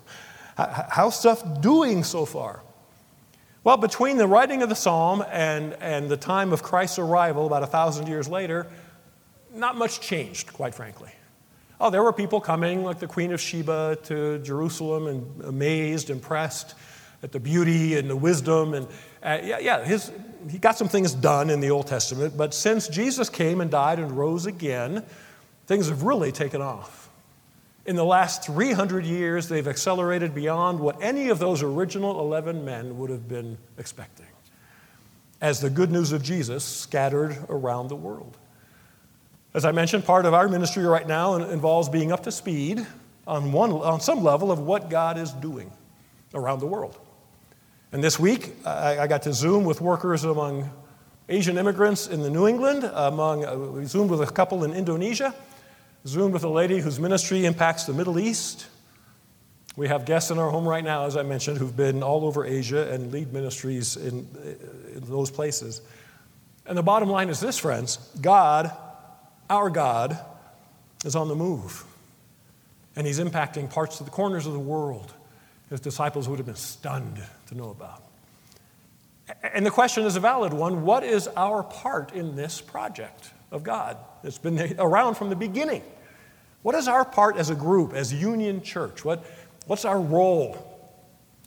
How's 0.57 1.19
stuff 1.19 1.61
doing 1.61 2.05
so 2.05 2.27
far? 2.27 2.63
Well, 3.65 3.79
between 3.79 4.19
the 4.19 4.27
writing 4.27 4.63
of 4.63 4.69
the 4.69 4.75
psalm 4.75 5.25
and, 5.31 5.73
and 5.81 6.11
the 6.11 6.19
time 6.19 6.53
of 6.53 6.63
Christ's 6.63 6.99
arrival, 6.99 7.47
about 7.47 7.63
a 7.63 7.67
thousand 7.67 8.09
years 8.09 8.29
later, 8.29 8.67
not 9.55 9.75
much 9.75 10.01
changed, 10.01 10.53
quite 10.53 10.75
frankly. 10.75 11.11
Oh, 11.81 11.89
there 11.89 12.03
were 12.03 12.13
people 12.13 12.43
coming, 12.43 12.85
like 12.85 12.99
the 12.99 13.07
Queen 13.07 13.33
of 13.33 13.41
Sheba, 13.41 14.01
to 14.05 14.39
Jerusalem 14.41 15.07
and 15.07 15.45
amazed, 15.45 16.11
impressed 16.11 16.75
at 17.23 17.33
the 17.33 17.41
beauty 17.41 17.97
and 17.97 18.11
the 18.11 18.17
wisdom. 18.17 18.75
And 18.75 18.87
uh, 19.23 19.39
yeah, 19.43 19.59
yeah 19.61 19.83
his, 19.83 20.13
he 20.51 20.59
got 20.59 20.77
some 20.77 20.89
things 20.89 21.15
done 21.15 21.49
in 21.49 21.61
the 21.61 21.71
Old 21.71 21.87
Testament, 21.87 22.37
but 22.37 22.53
since 22.53 22.87
Jesus 22.89 23.31
came 23.31 23.63
and 23.63 23.71
died 23.71 23.99
and 23.99 24.13
rose 24.13 24.45
again, 24.45 25.07
things 25.67 25.89
have 25.89 26.03
really 26.03 26.33
taken 26.33 26.61
off. 26.61 27.04
In 27.87 27.97
the 27.97 28.05
last 28.05 28.45
300 28.45 29.05
years, 29.05 29.49
they've 29.49 29.69
accelerated 29.69 30.35
beyond 30.35 30.81
what 30.81 31.03
any 31.03 31.29
of 31.29 31.39
those 31.39 31.63
original 31.63 32.19
11 32.21 32.65
men 32.65 32.99
would 32.99 33.11
have 33.11 33.29
been 33.29 33.59
expecting 33.77 34.27
as 35.41 35.61
the 35.61 35.69
good 35.69 35.91
news 35.91 36.13
of 36.13 36.23
Jesus 36.23 36.65
scattered 36.65 37.37
around 37.51 37.89
the 37.89 37.97
world. 37.97 38.39
As 39.53 39.67
I 39.67 39.73
mentioned, 39.73 40.05
part 40.05 40.25
of 40.25 40.33
our 40.33 40.49
ministry 40.49 40.85
right 40.85 41.07
now 41.07 41.35
involves 41.35 41.91
being 41.91 42.11
up 42.11 42.23
to 42.23 42.33
speed 42.33 42.87
on, 43.27 43.53
one, 43.53 43.71
on 43.73 44.01
some 44.01 44.25
level 44.25 44.51
of 44.51 44.59
what 44.59 44.89
God 44.89 45.19
is 45.19 45.33
doing 45.33 45.71
around 46.33 46.61
the 46.61 46.67
world. 46.67 46.99
And 47.93 48.03
this 48.03 48.19
week, 48.19 48.55
I, 48.65 49.01
I 49.01 49.07
got 49.07 49.23
to 49.23 49.33
Zoom 49.33 49.65
with 49.65 49.81
workers 49.81 50.25
among 50.25 50.71
Asian 51.29 51.59
immigrants 51.59 52.07
in 52.07 52.23
the 52.23 52.31
New 52.31 52.49
England, 52.49 52.91
among, 52.93 53.45
uh, 53.45 53.55
we 53.57 53.85
Zoomed 53.85 54.11
with 54.11 54.21
a 54.21 54.27
couple 54.27 54.65
in 54.65 54.73
Indonesia, 54.73 55.35
Zoomed 56.07 56.33
with 56.33 56.45
a 56.45 56.49
lady 56.49 56.81
whose 56.81 57.01
ministry 57.01 57.47
impacts 57.47 57.85
the 57.85 57.93
Middle 57.93 58.19
East. 58.19 58.67
We 59.77 59.89
have 59.89 60.05
guests 60.05 60.31
in 60.31 60.39
our 60.39 60.51
home 60.51 60.67
right 60.69 60.85
now, 60.85 61.07
as 61.07 61.17
I 61.17 61.23
mentioned, 61.23 61.59
who've 61.59 61.77
been 61.77 62.03
all 62.03 62.25
over 62.25 62.45
Asia 62.45 62.93
and 62.93 63.11
lead 63.11 63.33
ministries 63.33 63.97
in, 63.97 64.29
in 64.95 65.01
those 65.05 65.31
places. 65.31 65.81
And 66.67 66.79
the 66.79 66.83
bottom 66.83 67.09
line 67.09 67.29
is 67.29 67.41
this, 67.41 67.59
friends 67.59 67.97
God, 68.21 68.71
our 69.51 69.71
God, 69.71 70.19
is 71.05 71.17
on 71.17 71.29
the 71.29 71.35
move. 71.35 71.85
And 72.97 73.07
he's 73.07 73.19
impacting 73.19 73.69
parts 73.69 73.99
of 74.01 74.07
the 74.07 74.13
corners 74.13 74.47
of 74.47 74.53
the 74.53 74.59
world 74.59 75.13
his 75.71 75.81
disciples 75.81 76.29
would 76.29 76.39
have 76.39 76.47
been 76.47 76.55
stunned 76.55 77.23
to 77.47 77.55
know 77.57 77.71
about. 77.71 78.03
And 79.55 79.65
the 79.65 79.71
question 79.71 80.05
is 80.05 80.17
a 80.17 80.21
valid 80.21 80.53
one 80.53 80.83
what 80.83 81.03
is 81.03 81.29
our 81.29 81.63
part 81.63 82.13
in 82.13 82.37
this 82.37 82.61
project 82.61 83.31
of 83.55 83.63
God 83.63 83.97
that's 84.23 84.37
been 84.37 84.77
around 84.79 85.15
from 85.15 85.31
the 85.31 85.37
beginning? 85.37 85.83
What 86.63 86.75
is 86.75 86.89
our 86.89 87.05
part 87.05 87.37
as 87.37 87.51
a 87.51 87.55
group, 87.55 87.95
as 87.95 88.13
Union 88.13 88.63
Church? 88.63 89.05
What, 89.05 89.25
what's 89.67 89.85
our 89.85 90.01
role? 90.01 90.53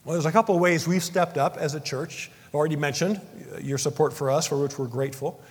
Well, 0.06 0.14
there's 0.14 0.26
a 0.26 0.32
couple 0.32 0.56
of 0.56 0.62
ways 0.62 0.88
we've 0.88 1.04
stepped 1.04 1.38
up 1.38 1.58
as 1.58 1.76
a 1.76 1.80
church. 1.80 2.32
I've 2.48 2.56
already 2.56 2.76
mentioned 2.78 3.20
your 3.62 3.78
support 3.78 4.14
for 4.14 4.32
us, 4.32 4.48
for 4.48 4.62
which 4.62 4.80
we're 4.80 4.88
grateful. 4.88 5.42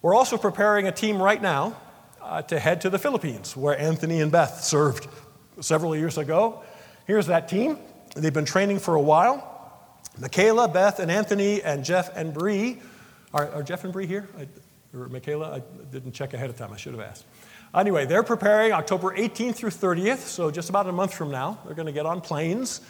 We're 0.00 0.14
also 0.14 0.38
preparing 0.38 0.86
a 0.86 0.92
team 0.92 1.20
right 1.20 1.42
now 1.42 1.76
uh, 2.22 2.42
to 2.42 2.58
head 2.58 2.80
to 2.82 2.90
the 2.90 2.98
Philippines, 2.98 3.56
where 3.56 3.78
Anthony 3.78 4.20
and 4.20 4.32
Beth 4.32 4.62
served 4.64 5.08
several 5.60 5.94
years 5.94 6.16
ago. 6.16 6.62
Here's 7.06 7.26
that 7.26 7.48
team. 7.48 7.78
They've 8.16 8.32
been 8.32 8.44
training 8.44 8.78
for 8.78 8.94
a 8.94 9.00
while. 9.00 9.44
Michaela, 10.18 10.68
Beth, 10.68 11.00
and 11.00 11.10
Anthony, 11.10 11.62
and 11.62 11.84
Jeff 11.84 12.16
and 12.16 12.32
Bree. 12.32 12.80
Are, 13.34 13.50
are 13.50 13.62
Jeff 13.62 13.84
and 13.84 13.92
Bree 13.92 14.06
here? 14.06 14.28
I, 14.38 14.48
or 14.94 15.08
Michaela? 15.08 15.56
I 15.56 15.62
didn't 15.92 16.12
check 16.12 16.34
ahead 16.34 16.50
of 16.50 16.56
time. 16.56 16.72
I 16.72 16.76
should 16.76 16.92
have 16.92 17.02
asked. 17.02 17.24
Anyway, 17.74 18.06
they're 18.06 18.22
preparing 18.22 18.72
October 18.72 19.14
18th 19.14 19.56
through 19.56 19.70
30th, 19.70 20.18
so 20.18 20.50
just 20.50 20.70
about 20.70 20.86
a 20.86 20.92
month 20.92 21.12
from 21.12 21.30
now. 21.30 21.58
They're 21.66 21.74
going 21.74 21.86
to 21.86 21.92
get 21.92 22.06
on 22.06 22.20
planes 22.20 22.80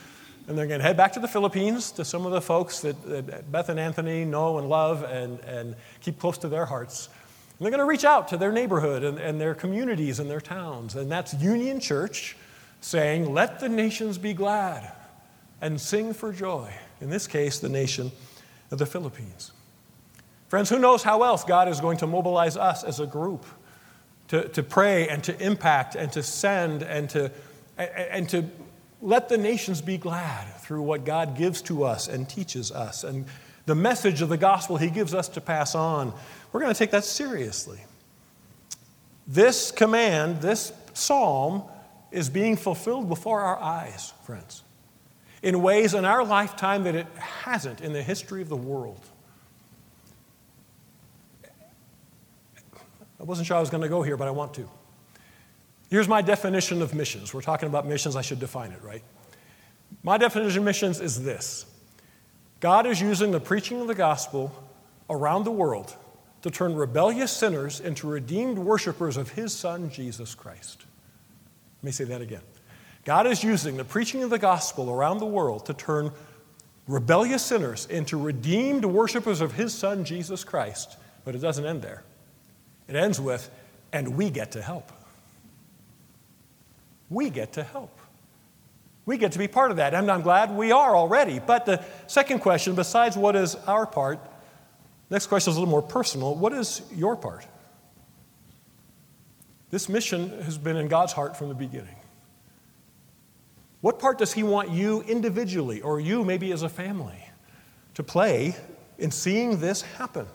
and 0.49 0.57
they're 0.57 0.67
going 0.67 0.81
to 0.81 0.87
head 0.87 0.97
back 0.97 1.13
to 1.13 1.21
the 1.21 1.29
Philippines 1.29 1.93
to 1.93 2.05
some 2.05 2.25
of 2.25 2.33
the 2.33 2.41
folks 2.41 2.81
that, 2.81 3.03
that 3.05 3.53
Beth 3.53 3.69
and 3.69 3.79
Anthony 3.79 4.25
know 4.25 4.59
and 4.59 4.69
love 4.69 5.03
and, 5.03 5.39
and 5.41 5.77
keep 6.01 6.19
close 6.19 6.39
to 6.39 6.49
their 6.49 6.65
hearts. 6.65 7.09
And 7.59 7.65
they're 7.65 7.71
going 7.71 7.81
to 7.81 7.85
reach 7.85 8.05
out 8.05 8.29
to 8.29 8.39
their 8.39 8.51
neighborhood 8.51 9.05
and, 9.05 9.19
and 9.19 9.39
their 9.39 9.55
communities 9.55 10.21
and 10.21 10.31
their 10.31 10.41
towns. 10.41 10.95
And 10.95 11.13
that's 11.13 11.35
Union 11.35 11.81
Church 11.81 12.35
saying, 12.81 13.35
Let 13.35 13.61
the 13.61 13.69
nations 13.69 14.17
be 14.17 14.33
glad 14.33 14.91
and 15.61 15.79
sing 15.79 16.15
for 16.15 16.33
joy. 16.33 16.73
In 17.01 17.11
this 17.11 17.27
case, 17.27 17.59
the 17.59 17.69
nation 17.69 18.11
of 18.71 18.79
the 18.79 18.87
Philippines. 18.87 19.53
Friends, 20.49 20.71
who 20.71 20.79
knows 20.79 21.03
how 21.03 21.23
else 21.23 21.45
God 21.45 21.69
is 21.69 21.81
going 21.81 21.99
to 21.99 22.07
mobilize 22.07 22.57
us 22.57 22.85
as 22.85 23.01
a 23.01 23.07
group 23.07 23.45
to, 24.29 24.49
to 24.49 24.63
pray 24.63 25.09
and 25.09 25.23
to 25.25 25.39
impact 25.43 25.95
and 25.95 26.11
to 26.13 26.23
send 26.23 26.83
and 26.83 27.11
to, 27.11 27.31
and 27.77 28.29
to 28.31 28.45
let 29.01 29.29
the 29.29 29.39
nations 29.39 29.81
be 29.81 29.99
glad 29.99 30.47
through 30.61 30.83
what 30.83 31.05
God 31.05 31.37
gives 31.37 31.63
to 31.63 31.85
us 31.85 32.09
and 32.09 32.29
teaches 32.29 32.73
us 32.73 33.05
and 33.05 33.27
the 33.67 33.75
message 33.75 34.23
of 34.23 34.31
the 34.31 34.39
gospel 34.39 34.79
He 34.79 34.89
gives 34.89 35.13
us 35.13 35.29
to 35.31 35.43
pass 35.43 35.75
on. 35.75 36.15
We're 36.53 36.61
going 36.61 36.73
to 36.73 36.79
take 36.79 36.93
that 36.93 37.05
seriously. 37.05 37.79
This 39.27 39.71
command, 39.71 40.41
this 40.41 40.73
psalm, 40.95 41.65
is 42.11 42.31
being 42.31 42.57
fulfilled 42.57 43.11
before 43.11 43.41
our 43.43 43.59
eyes, 43.59 44.15
friends 44.25 44.63
in 45.43 45.63
ways 45.63 45.95
in 45.95 46.05
our 46.05 46.25
lifetime 46.25 46.85
that 46.85 46.95
it 46.95 47.07
hasn't 47.17 47.81
in 47.81 47.93
the 47.93 48.03
history 48.03 48.43
of 48.43 48.49
the 48.49 48.57
world. 48.57 49.08
I 53.21 53.25
wasn't 53.25 53.47
sure 53.47 53.57
I 53.57 53.61
was 53.61 53.71
going 53.71 53.83
to 53.83 53.89
go 53.89 54.03
here, 54.03 54.17
but 54.17 54.29
I 54.29 54.31
want 54.31 54.55
to. 54.55 54.69
Here's 55.91 56.09
my 56.09 56.23
definition 56.23 56.83
of 56.83 56.95
missions. 56.95 57.33
We're 57.33 57.41
talking 57.41 57.69
about 57.69 57.87
missions, 57.87 58.15
I 58.15 58.23
should 58.23 58.41
define 58.41 58.73
it, 58.73 58.83
right? 58.83 59.03
My 60.03 60.19
definition 60.19 60.59
of 60.59 60.65
missions 60.65 61.01
is 61.01 61.23
this 61.23 61.67
God 62.61 62.87
is 62.87 63.01
using 63.01 63.31
the 63.31 63.41
preaching 63.41 63.81
of 63.81 63.87
the 63.87 63.95
gospel 63.95 64.53
around 65.09 65.45
the 65.45 65.51
world 65.51 65.97
to 66.43 66.51
turn 66.51 66.75
rebellious 66.75 67.33
sinners 67.33 67.81
into 67.81 68.07
redeemed 68.07 68.59
worshipers 68.59 69.17
of 69.17 69.31
his 69.31 69.53
son, 69.53 69.91
Jesus 69.91 70.35
Christ. 70.35 70.85
Let 71.79 71.85
me 71.85 71.91
say 71.91 72.05
that 72.05 72.21
again. 72.21 72.43
God 73.05 73.27
is 73.27 73.43
using 73.43 73.77
the 73.77 73.85
preaching 73.85 74.23
of 74.23 74.31
the 74.31 74.39
gospel 74.39 74.91
around 74.91 75.19
the 75.19 75.27
world 75.27 75.67
to 75.67 75.75
turn 75.75 76.13
rebellious 76.87 77.45
sinners 77.45 77.87
into 77.87 78.19
redeemed 78.19 78.85
worshipers 78.85 79.41
of 79.41 79.53
his 79.53 79.73
son, 79.73 80.05
Jesus 80.05 80.45
Christ. 80.45 80.97
But 81.25 81.35
it 81.35 81.39
doesn't 81.39 81.65
end 81.65 81.83
there. 81.83 82.03
It 82.89 82.97
ends 82.97 83.21
with, 83.21 83.51
and 83.93 84.17
we 84.17 84.31
get 84.31 84.53
to 84.53 84.63
help. 84.63 84.91
We 87.11 87.31
get 87.31 87.53
to 87.55 87.63
help. 87.63 87.97
We 89.07 89.17
get 89.17 89.33
to 89.33 89.39
be 89.39 89.49
part 89.49 89.71
of 89.71 89.79
that. 89.79 89.95
And 89.95 90.11
I'm 90.11 90.23
glad 90.23 90.55
we 90.55 90.73
are 90.73 90.97
already. 90.97 91.39
But 91.39 91.65
the 91.65 91.85
second 92.07 92.41
question, 92.41 92.75
besides 92.75 93.17
what 93.17 93.37
is 93.37 93.55
our 93.55 93.87
part, 93.87 94.21
Next 95.11 95.27
question 95.27 95.51
is 95.51 95.57
a 95.57 95.61
little 95.61 95.71
more 95.71 95.83
personal. 95.83 96.35
What 96.35 96.53
is 96.53 96.83
your 96.95 97.17
part? 97.17 97.47
This 99.71 99.89
mission 99.89 100.43
has 100.43 100.59
been 100.59 100.77
in 100.77 100.89
God's 100.89 101.13
heart 101.13 101.37
from 101.37 101.49
the 101.49 101.55
beginning. 101.55 101.97
What 103.81 103.99
part 103.99 104.19
does 104.19 104.33
He 104.33 104.43
want 104.43 104.71
you 104.71 105.03
individually, 105.03 105.81
or 105.81 106.01
you 106.01 106.25
maybe 106.25 106.53
as 106.53 106.63
a 106.63 106.69
family, 106.69 107.25
to 107.95 108.03
play 108.03 108.57
in 108.99 109.11
seeing 109.11 109.61
this 109.61 109.83
happen? 109.83 110.27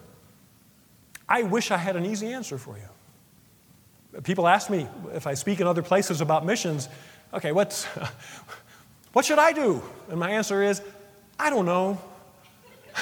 I 1.28 1.44
wish 1.44 1.72
I 1.72 1.78
had 1.78 1.96
an 1.96 2.06
easy 2.06 2.34
answer 2.34 2.58
for 2.58 2.78
you. 2.78 4.22
People 4.22 4.48
ask 4.48 4.70
me 4.70 4.88
if 5.14 5.26
I 5.26 5.34
speak 5.34 5.60
in 5.60 5.68
other 5.68 5.82
places 5.82 6.22
about 6.22 6.46
missions, 6.46 6.88
okay, 7.34 7.52
what's, 7.52 7.86
what 9.14 9.26
should 9.26 9.40
I 9.40 9.54
do? 9.54 9.82
And 10.10 10.20
my 10.20 10.32
answer 10.32 10.62
is, 10.62 10.82
I 11.40 11.50
don't 11.50 11.66
know. 11.66 12.00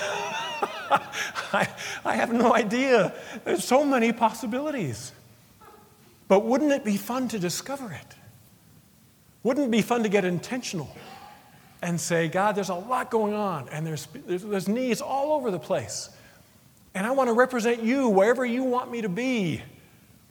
I, 1.53 1.67
I 2.05 2.15
have 2.15 2.31
no 2.31 2.53
idea. 2.53 3.13
There's 3.43 3.65
so 3.65 3.83
many 3.83 4.13
possibilities. 4.13 5.11
But 6.27 6.45
wouldn't 6.45 6.71
it 6.71 6.85
be 6.85 6.95
fun 6.95 7.27
to 7.29 7.39
discover 7.39 7.91
it? 7.91 8.15
Wouldn't 9.43 9.67
it 9.67 9.71
be 9.71 9.81
fun 9.81 10.03
to 10.03 10.09
get 10.09 10.23
intentional 10.23 10.95
and 11.81 11.99
say, 11.99 12.27
God, 12.27 12.55
there's 12.55 12.69
a 12.69 12.75
lot 12.75 13.09
going 13.09 13.33
on, 13.33 13.67
and 13.69 13.85
there's, 13.85 14.07
there's, 14.27 14.43
there's 14.43 14.67
needs 14.67 15.01
all 15.01 15.33
over 15.33 15.49
the 15.49 15.59
place. 15.59 16.09
And 16.93 17.07
I 17.07 17.11
want 17.11 17.29
to 17.29 17.33
represent 17.33 17.83
you 17.83 18.09
wherever 18.09 18.45
you 18.45 18.63
want 18.63 18.91
me 18.91 19.01
to 19.01 19.09
be. 19.09 19.61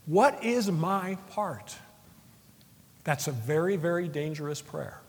What 0.07 0.45
is 0.45 0.71
my 0.71 1.17
part? 1.31 1.75
That's 3.05 3.29
a 3.29 3.33
very, 3.33 3.77
very 3.77 4.09
dangerous 4.09 4.61
prayer. 4.61 5.01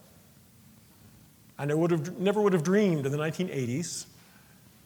And 1.57 1.71
I 1.71 1.75
would 1.75 1.91
have, 1.91 2.17
never 2.17 2.41
would 2.41 2.53
have 2.53 2.63
dreamed 2.63 3.05
in 3.05 3.11
the 3.11 3.17
1980s, 3.17 4.05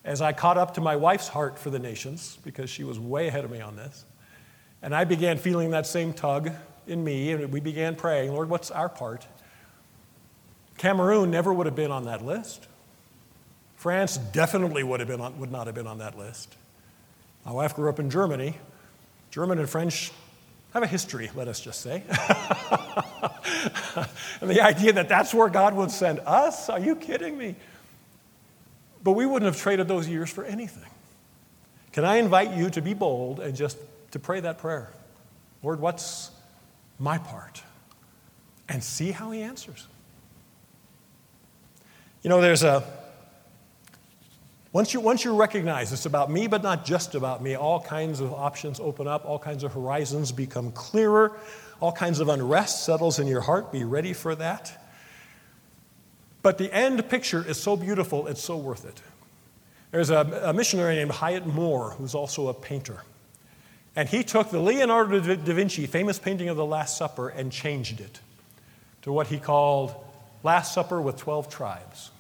as 0.04 0.22
I 0.22 0.34
caught 0.34 0.58
up 0.58 0.74
to 0.76 0.82
my 0.82 0.96
wife's 0.96 1.28
heart 1.28 1.58
for 1.58 1.70
the 1.70 1.80
nations, 1.80 2.38
because 2.44 2.70
she 2.70 2.84
was 2.84 3.00
way 3.00 3.28
ahead 3.28 3.46
of 3.46 3.52
me 3.52 3.62
on 3.62 3.76
this, 3.76 4.06
and 4.82 4.94
I 4.94 5.04
began 5.04 5.38
feeling 5.38 5.72
that 5.72 5.88
same 5.88 6.14
tug 6.14 6.52
in 6.88 7.04
me, 7.04 7.32
and 7.32 7.52
we 7.52 7.60
began 7.60 7.96
praying, 7.96 8.34
Lord, 8.34 8.50
what's 8.50 8.70
our 8.72 8.90
part? 8.90 9.26
Cameroon 10.78 11.32
never 11.32 11.54
would 11.54 11.66
have 11.66 11.76
been 11.76 11.92
on 11.92 12.06
that 12.06 12.24
list. 12.24 12.68
France 13.76 14.18
definitely 14.18 14.84
would, 14.84 15.00
have 15.00 15.10
been 15.10 15.22
on, 15.22 15.38
would 15.40 15.52
not 15.52 15.68
have 15.68 15.76
been 15.76 15.88
on 15.88 16.00
that 16.00 16.18
list. 16.18 16.56
My 17.46 17.52
wife 17.52 17.76
grew 17.76 17.90
up 17.90 18.00
in 18.00 18.10
Germany. 18.10 18.56
German 19.32 19.60
and 19.60 19.70
French 19.70 20.12
have 20.74 20.84
a 20.84 20.88
history, 20.88 21.30
let 21.36 21.48
us 21.48 21.60
just 21.60 21.82
say. 21.82 22.04
and 24.42 24.50
the 24.50 24.62
idea 24.62 24.94
that 24.94 25.08
that's 25.08 25.34
where 25.34 25.50
God 25.50 25.76
would 25.76 25.92
send 25.92 26.20
us, 26.20 26.70
are 26.70 26.80
you 26.80 26.96
kidding 26.96 27.38
me? 27.38 27.56
But 29.04 29.12
we 29.12 29.26
wouldn't 29.26 29.46
have 29.46 29.62
traded 29.62 29.88
those 29.88 30.08
years 30.08 30.30
for 30.30 30.44
anything. 30.44 30.90
Can 31.92 32.04
I 32.04 32.18
invite 32.18 32.58
you 32.58 32.70
to 32.72 32.82
be 32.82 32.94
bold 32.94 33.40
and 33.40 33.56
just 33.56 33.78
to 34.12 34.20
pray 34.20 34.40
that 34.42 34.58
prayer? 34.58 34.92
Lord, 35.64 35.80
what's 35.80 36.32
my 37.00 37.20
part? 37.20 37.62
And 38.68 38.84
see 38.84 39.12
how 39.12 39.32
he 39.32 39.42
answers. 39.42 39.88
You 42.22 42.30
know, 42.30 42.42
there's 42.42 42.64
a 42.64 42.84
once 44.76 44.94
you, 44.94 45.00
once 45.00 45.24
you 45.24 45.34
recognize 45.34 45.94
it's 45.94 46.06
about 46.06 46.30
me, 46.30 46.48
but 46.48 46.62
not 46.62 46.84
just 46.84 47.16
about 47.16 47.42
me, 47.42 47.56
all 47.56 47.80
kinds 47.80 48.20
of 48.20 48.34
options 48.34 48.78
open 48.82 49.08
up, 49.08 49.24
all 49.24 49.40
kinds 49.40 49.64
of 49.64 49.72
horizons 49.72 50.34
become 50.34 50.70
clearer, 50.74 51.32
all 51.80 51.94
kinds 51.94 52.20
of 52.20 52.28
unrest 52.28 52.84
settles 52.84 53.18
in 53.18 53.26
your 53.26 53.40
heart. 53.40 53.72
Be 53.72 53.86
ready 53.86 54.12
for 54.12 54.36
that. 54.36 54.86
But 56.42 56.58
the 56.58 56.70
end 56.74 57.08
picture 57.08 57.42
is 57.48 57.56
so 57.56 57.78
beautiful, 57.78 58.28
it's 58.28 58.44
so 58.44 58.58
worth 58.58 58.84
it. 58.84 59.02
There's 59.92 60.10
a, 60.10 60.42
a 60.44 60.52
missionary 60.52 60.96
named 60.96 61.12
Hyatt 61.12 61.48
Moore, 61.48 61.92
who's 61.92 62.14
also 62.14 62.50
a 62.50 62.54
painter. 62.54 63.04
And 63.96 64.10
he 64.10 64.26
took 64.26 64.50
the 64.50 64.60
Leonardo 64.60 65.22
da 65.22 65.54
Vinci 65.54 65.88
famous 65.88 66.20
painting 66.20 66.50
of 66.50 66.58
the 66.58 66.66
Last 66.66 66.98
Supper 66.98 67.30
and 67.30 67.50
changed 67.50 68.02
it 68.02 68.20
to 69.04 69.14
what 69.14 69.28
he 69.28 69.40
called 69.40 69.96
Last 70.44 70.74
Supper 70.74 71.00
with 71.00 71.16
12 71.16 71.50
tribes. 71.50 72.12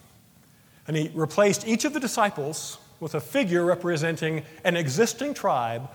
And 0.87 0.95
he 0.95 1.11
replaced 1.13 1.67
each 1.67 1.85
of 1.85 1.93
the 1.93 1.99
disciples 1.99 2.77
with 2.99 3.15
a 3.15 3.19
figure 3.19 3.63
representing 3.65 4.43
an 4.63 4.77
existing 4.77 5.33
tribe 5.33 5.89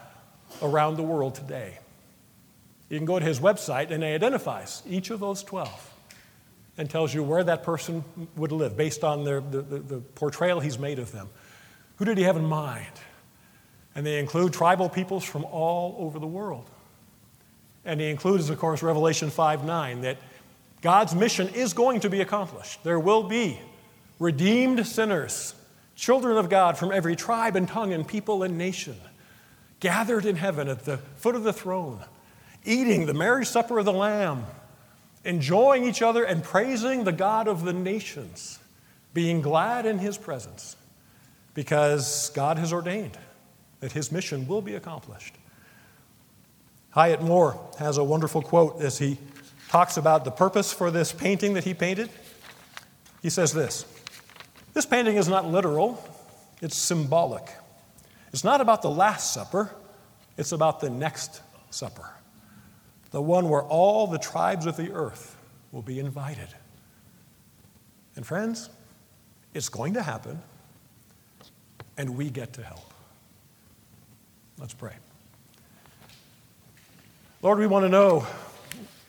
around 0.63 0.97
the 0.97 1.03
world 1.03 1.35
today. 1.35 1.79
You 2.89 2.99
can 2.99 3.07
go 3.07 3.19
to 3.19 3.25
his 3.25 3.41
website 3.41 3.91
and 3.91 4.03
he 4.03 4.11
identifies 4.11 4.83
each 4.89 5.11
of 5.11 5.21
those 5.21 5.43
12 5.45 5.95
and 6.77 6.91
tells 6.91 7.15
you 7.15 7.23
where 7.23 7.45
that 7.45 7.63
person 7.63 8.05
would 8.37 8.53
live 8.53 8.77
based 8.77 9.05
on 9.05 9.25
their, 9.25 9.41
the, 9.41 9.63
the, 9.63 9.79
the 9.79 10.01
portrayal 10.01 10.61
he's 10.61 10.79
made 10.79 10.99
of 10.99 11.13
them. 11.13 11.29
Who 11.97 12.05
did 12.05 12.19
he 12.19 12.25
have 12.25 12.37
in 12.37 12.45
mind? 12.45 12.87
And 13.95 14.07
they 14.07 14.19
include 14.19 14.53
tribal 14.53 14.89
peoples 14.89 15.25
from 15.25 15.45
all 15.45 15.97
over 15.99 16.19
the 16.19 16.27
world. 16.27 16.69
And 17.85 18.01
he 18.01 18.09
includes, 18.09 18.51
of 18.51 18.59
course, 18.59 18.83
Revelation 18.83 19.31
5 19.31 19.65
9, 19.65 20.01
that 20.03 20.19
God's 20.81 21.15
mission 21.15 21.49
is 21.49 21.73
going 21.73 22.01
to 22.01 22.11
be 22.11 22.21
accomplished. 22.21 22.83
There 22.85 22.99
will 22.99 23.25
be 23.25 23.59
redeemed 24.21 24.87
sinners, 24.87 25.55
children 25.97 26.37
of 26.37 26.49
God 26.49 26.79
from 26.79 26.93
every 26.93 27.17
tribe 27.17 27.57
and 27.57 27.67
tongue 27.67 27.93
and 27.93 28.07
people 28.07 28.45
and 28.45 28.57
nation, 28.57 28.95
gathered 29.81 30.27
in 30.27 30.37
heaven 30.37 30.69
at 30.69 30.85
the 30.85 30.99
foot 31.17 31.35
of 31.35 31.43
the 31.43 31.53
throne, 31.53 32.05
eating 32.65 33.07
the 33.07 33.15
marriage 33.15 33.49
supper 33.49 33.81
of 33.81 33.87
the 33.87 33.93
Lamb, 33.93 34.47
enjoying 35.25 35.85
each 35.85 36.03
other 36.03 36.23
and 36.23 36.45
praising 36.45 37.03
the 37.03 37.13
God 37.13 37.49
of 37.49 37.65
the 37.65 37.73
nations, 37.73 38.61
being 39.13 39.41
glad 39.41 39.87
in 39.87 39.99
his 39.99 40.17
presence, 40.17 40.77
because 41.55 42.31
God 42.31 42.59
has 42.59 42.73
ordained 42.73 43.19
that 43.81 43.93
his 43.93 44.13
mission 44.13 44.47
will 44.47 44.63
be 44.63 44.75
accomplished. 44.75 45.35
Hyatt 46.91 47.23
Moore 47.23 47.59
has 47.79 47.97
a 47.97 48.05
wonderful 48.05 48.43
quote 48.43 48.83
as 48.83 48.99
he 48.99 49.17
talks 49.69 49.97
about 49.97 50.25
the 50.25 50.31
purpose 50.31 50.73
for 50.73 50.91
this 50.91 51.13
painting 51.13 51.55
that 51.55 51.65
he 51.65 51.73
painted. 51.73 52.11
He 53.23 53.31
says 53.31 53.53
this 53.53 53.87
this 54.81 54.87
painting 54.87 55.17
is 55.17 55.29
not 55.29 55.45
literal, 55.45 56.03
it's 56.63 56.75
symbolic. 56.75 57.47
It's 58.33 58.45
not 58.45 58.63
about 58.63 58.81
the 58.81 58.89
Last 58.89 59.35
Supper, 59.35 59.71
it's 60.39 60.53
about 60.53 60.81
the 60.81 60.89
next 60.89 61.43
supper, 61.69 62.09
the 63.11 63.21
one 63.21 63.51
where 63.51 63.61
all 63.61 64.07
the 64.07 64.17
tribes 64.17 64.65
of 64.65 64.79
the 64.79 64.91
earth 64.93 65.37
will 65.71 65.83
be 65.83 66.01
invited. 66.01 66.49
And 68.17 68.25
friends, 68.25 68.71
it's 69.53 69.69
going 69.69 69.93
to 69.95 70.03
happen, 70.03 70.41
and 71.99 72.17
we 72.17 72.31
get 72.31 72.55
to 72.55 72.63
help. 72.63 72.95
Let's 74.59 74.73
pray. 74.73 74.95
Lord, 77.43 77.59
we 77.59 77.67
want 77.67 77.85
to 77.85 77.91
know 77.91 78.27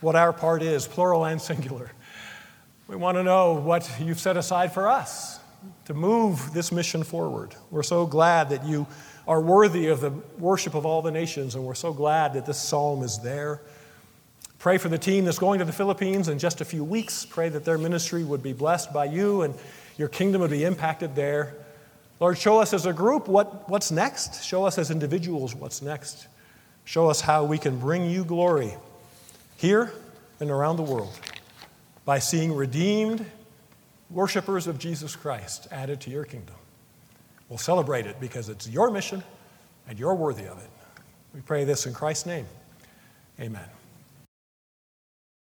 what 0.01 0.17
our 0.17 0.34
part 0.34 0.63
is, 0.63 0.86
plural 0.86 1.24
and 1.24 1.41
singular. 1.41 1.93
We 2.89 2.97
want 2.97 3.15
to 3.15 3.24
know 3.24 3.53
what 3.53 3.89
you've 4.01 4.19
set 4.19 4.36
aside 4.36 4.74
for 4.74 4.89
us 4.89 5.38
to 5.91 5.97
move 5.97 6.53
this 6.53 6.71
mission 6.71 7.03
forward. 7.03 7.53
We're 7.69 7.83
so 7.83 8.05
glad 8.05 8.49
that 8.51 8.65
you 8.65 8.87
are 9.27 9.41
worthy 9.41 9.87
of 9.87 9.99
the 9.99 10.11
worship 10.39 10.73
of 10.73 10.85
all 10.85 11.01
the 11.01 11.11
nations, 11.11 11.55
and 11.55 11.65
we're 11.65 11.75
so 11.75 11.91
glad 11.91 12.33
that 12.33 12.45
this 12.45 12.57
psalm 12.57 13.03
is 13.03 13.19
there. 13.19 13.59
Pray 14.57 14.77
for 14.77 14.87
the 14.87 14.97
team 14.97 15.25
that's 15.25 15.37
going 15.37 15.59
to 15.59 15.65
the 15.65 15.73
Philippines 15.73 16.29
in 16.29 16.39
just 16.39 16.61
a 16.61 16.65
few 16.65 16.85
weeks. 16.85 17.25
Pray 17.25 17.49
that 17.49 17.65
their 17.65 17.77
ministry 17.77 18.23
would 18.23 18.41
be 18.41 18.53
blessed 18.53 18.93
by 18.93 19.03
you 19.05 19.41
and 19.41 19.53
your 19.97 20.07
kingdom 20.07 20.39
would 20.39 20.51
be 20.51 20.63
impacted 20.63 21.13
there. 21.13 21.55
Lord, 22.21 22.37
show 22.37 22.59
us 22.59 22.73
as 22.73 22.85
a 22.85 22.93
group 22.93 23.27
what, 23.27 23.67
what's 23.69 23.91
next. 23.91 24.45
Show 24.45 24.63
us 24.63 24.77
as 24.77 24.91
individuals 24.91 25.53
what's 25.53 25.81
next. 25.81 26.27
Show 26.85 27.09
us 27.09 27.19
how 27.19 27.43
we 27.43 27.57
can 27.57 27.77
bring 27.79 28.09
you 28.09 28.23
glory 28.23 28.73
here 29.57 29.91
and 30.39 30.49
around 30.49 30.77
the 30.77 30.83
world 30.83 31.19
by 32.05 32.19
seeing 32.19 32.53
redeemed 32.53 33.25
worshipers 34.12 34.68
of 34.68 34.78
Jesus 34.78 35.16
Christ 35.16 35.68
added 35.72 36.01
to 36.01 36.09
your 36.09 36.26
kingdom. 36.26 36.55
We'll 37.49 37.57
celebrate 37.57 38.05
it 38.05 38.20
because 38.20 38.49
it's 38.49 38.68
your 38.68 38.91
mission 38.91 39.24
and 39.88 39.99
you're 39.99 40.16
worthy 40.16 40.45
of 40.45 40.57
it. 40.59 40.70
We 41.34 41.41
pray 41.41 41.64
this 41.64 41.86
in 41.86 41.93
Christ's 41.93 42.26
name. 42.26 42.45
Amen. 43.39 43.68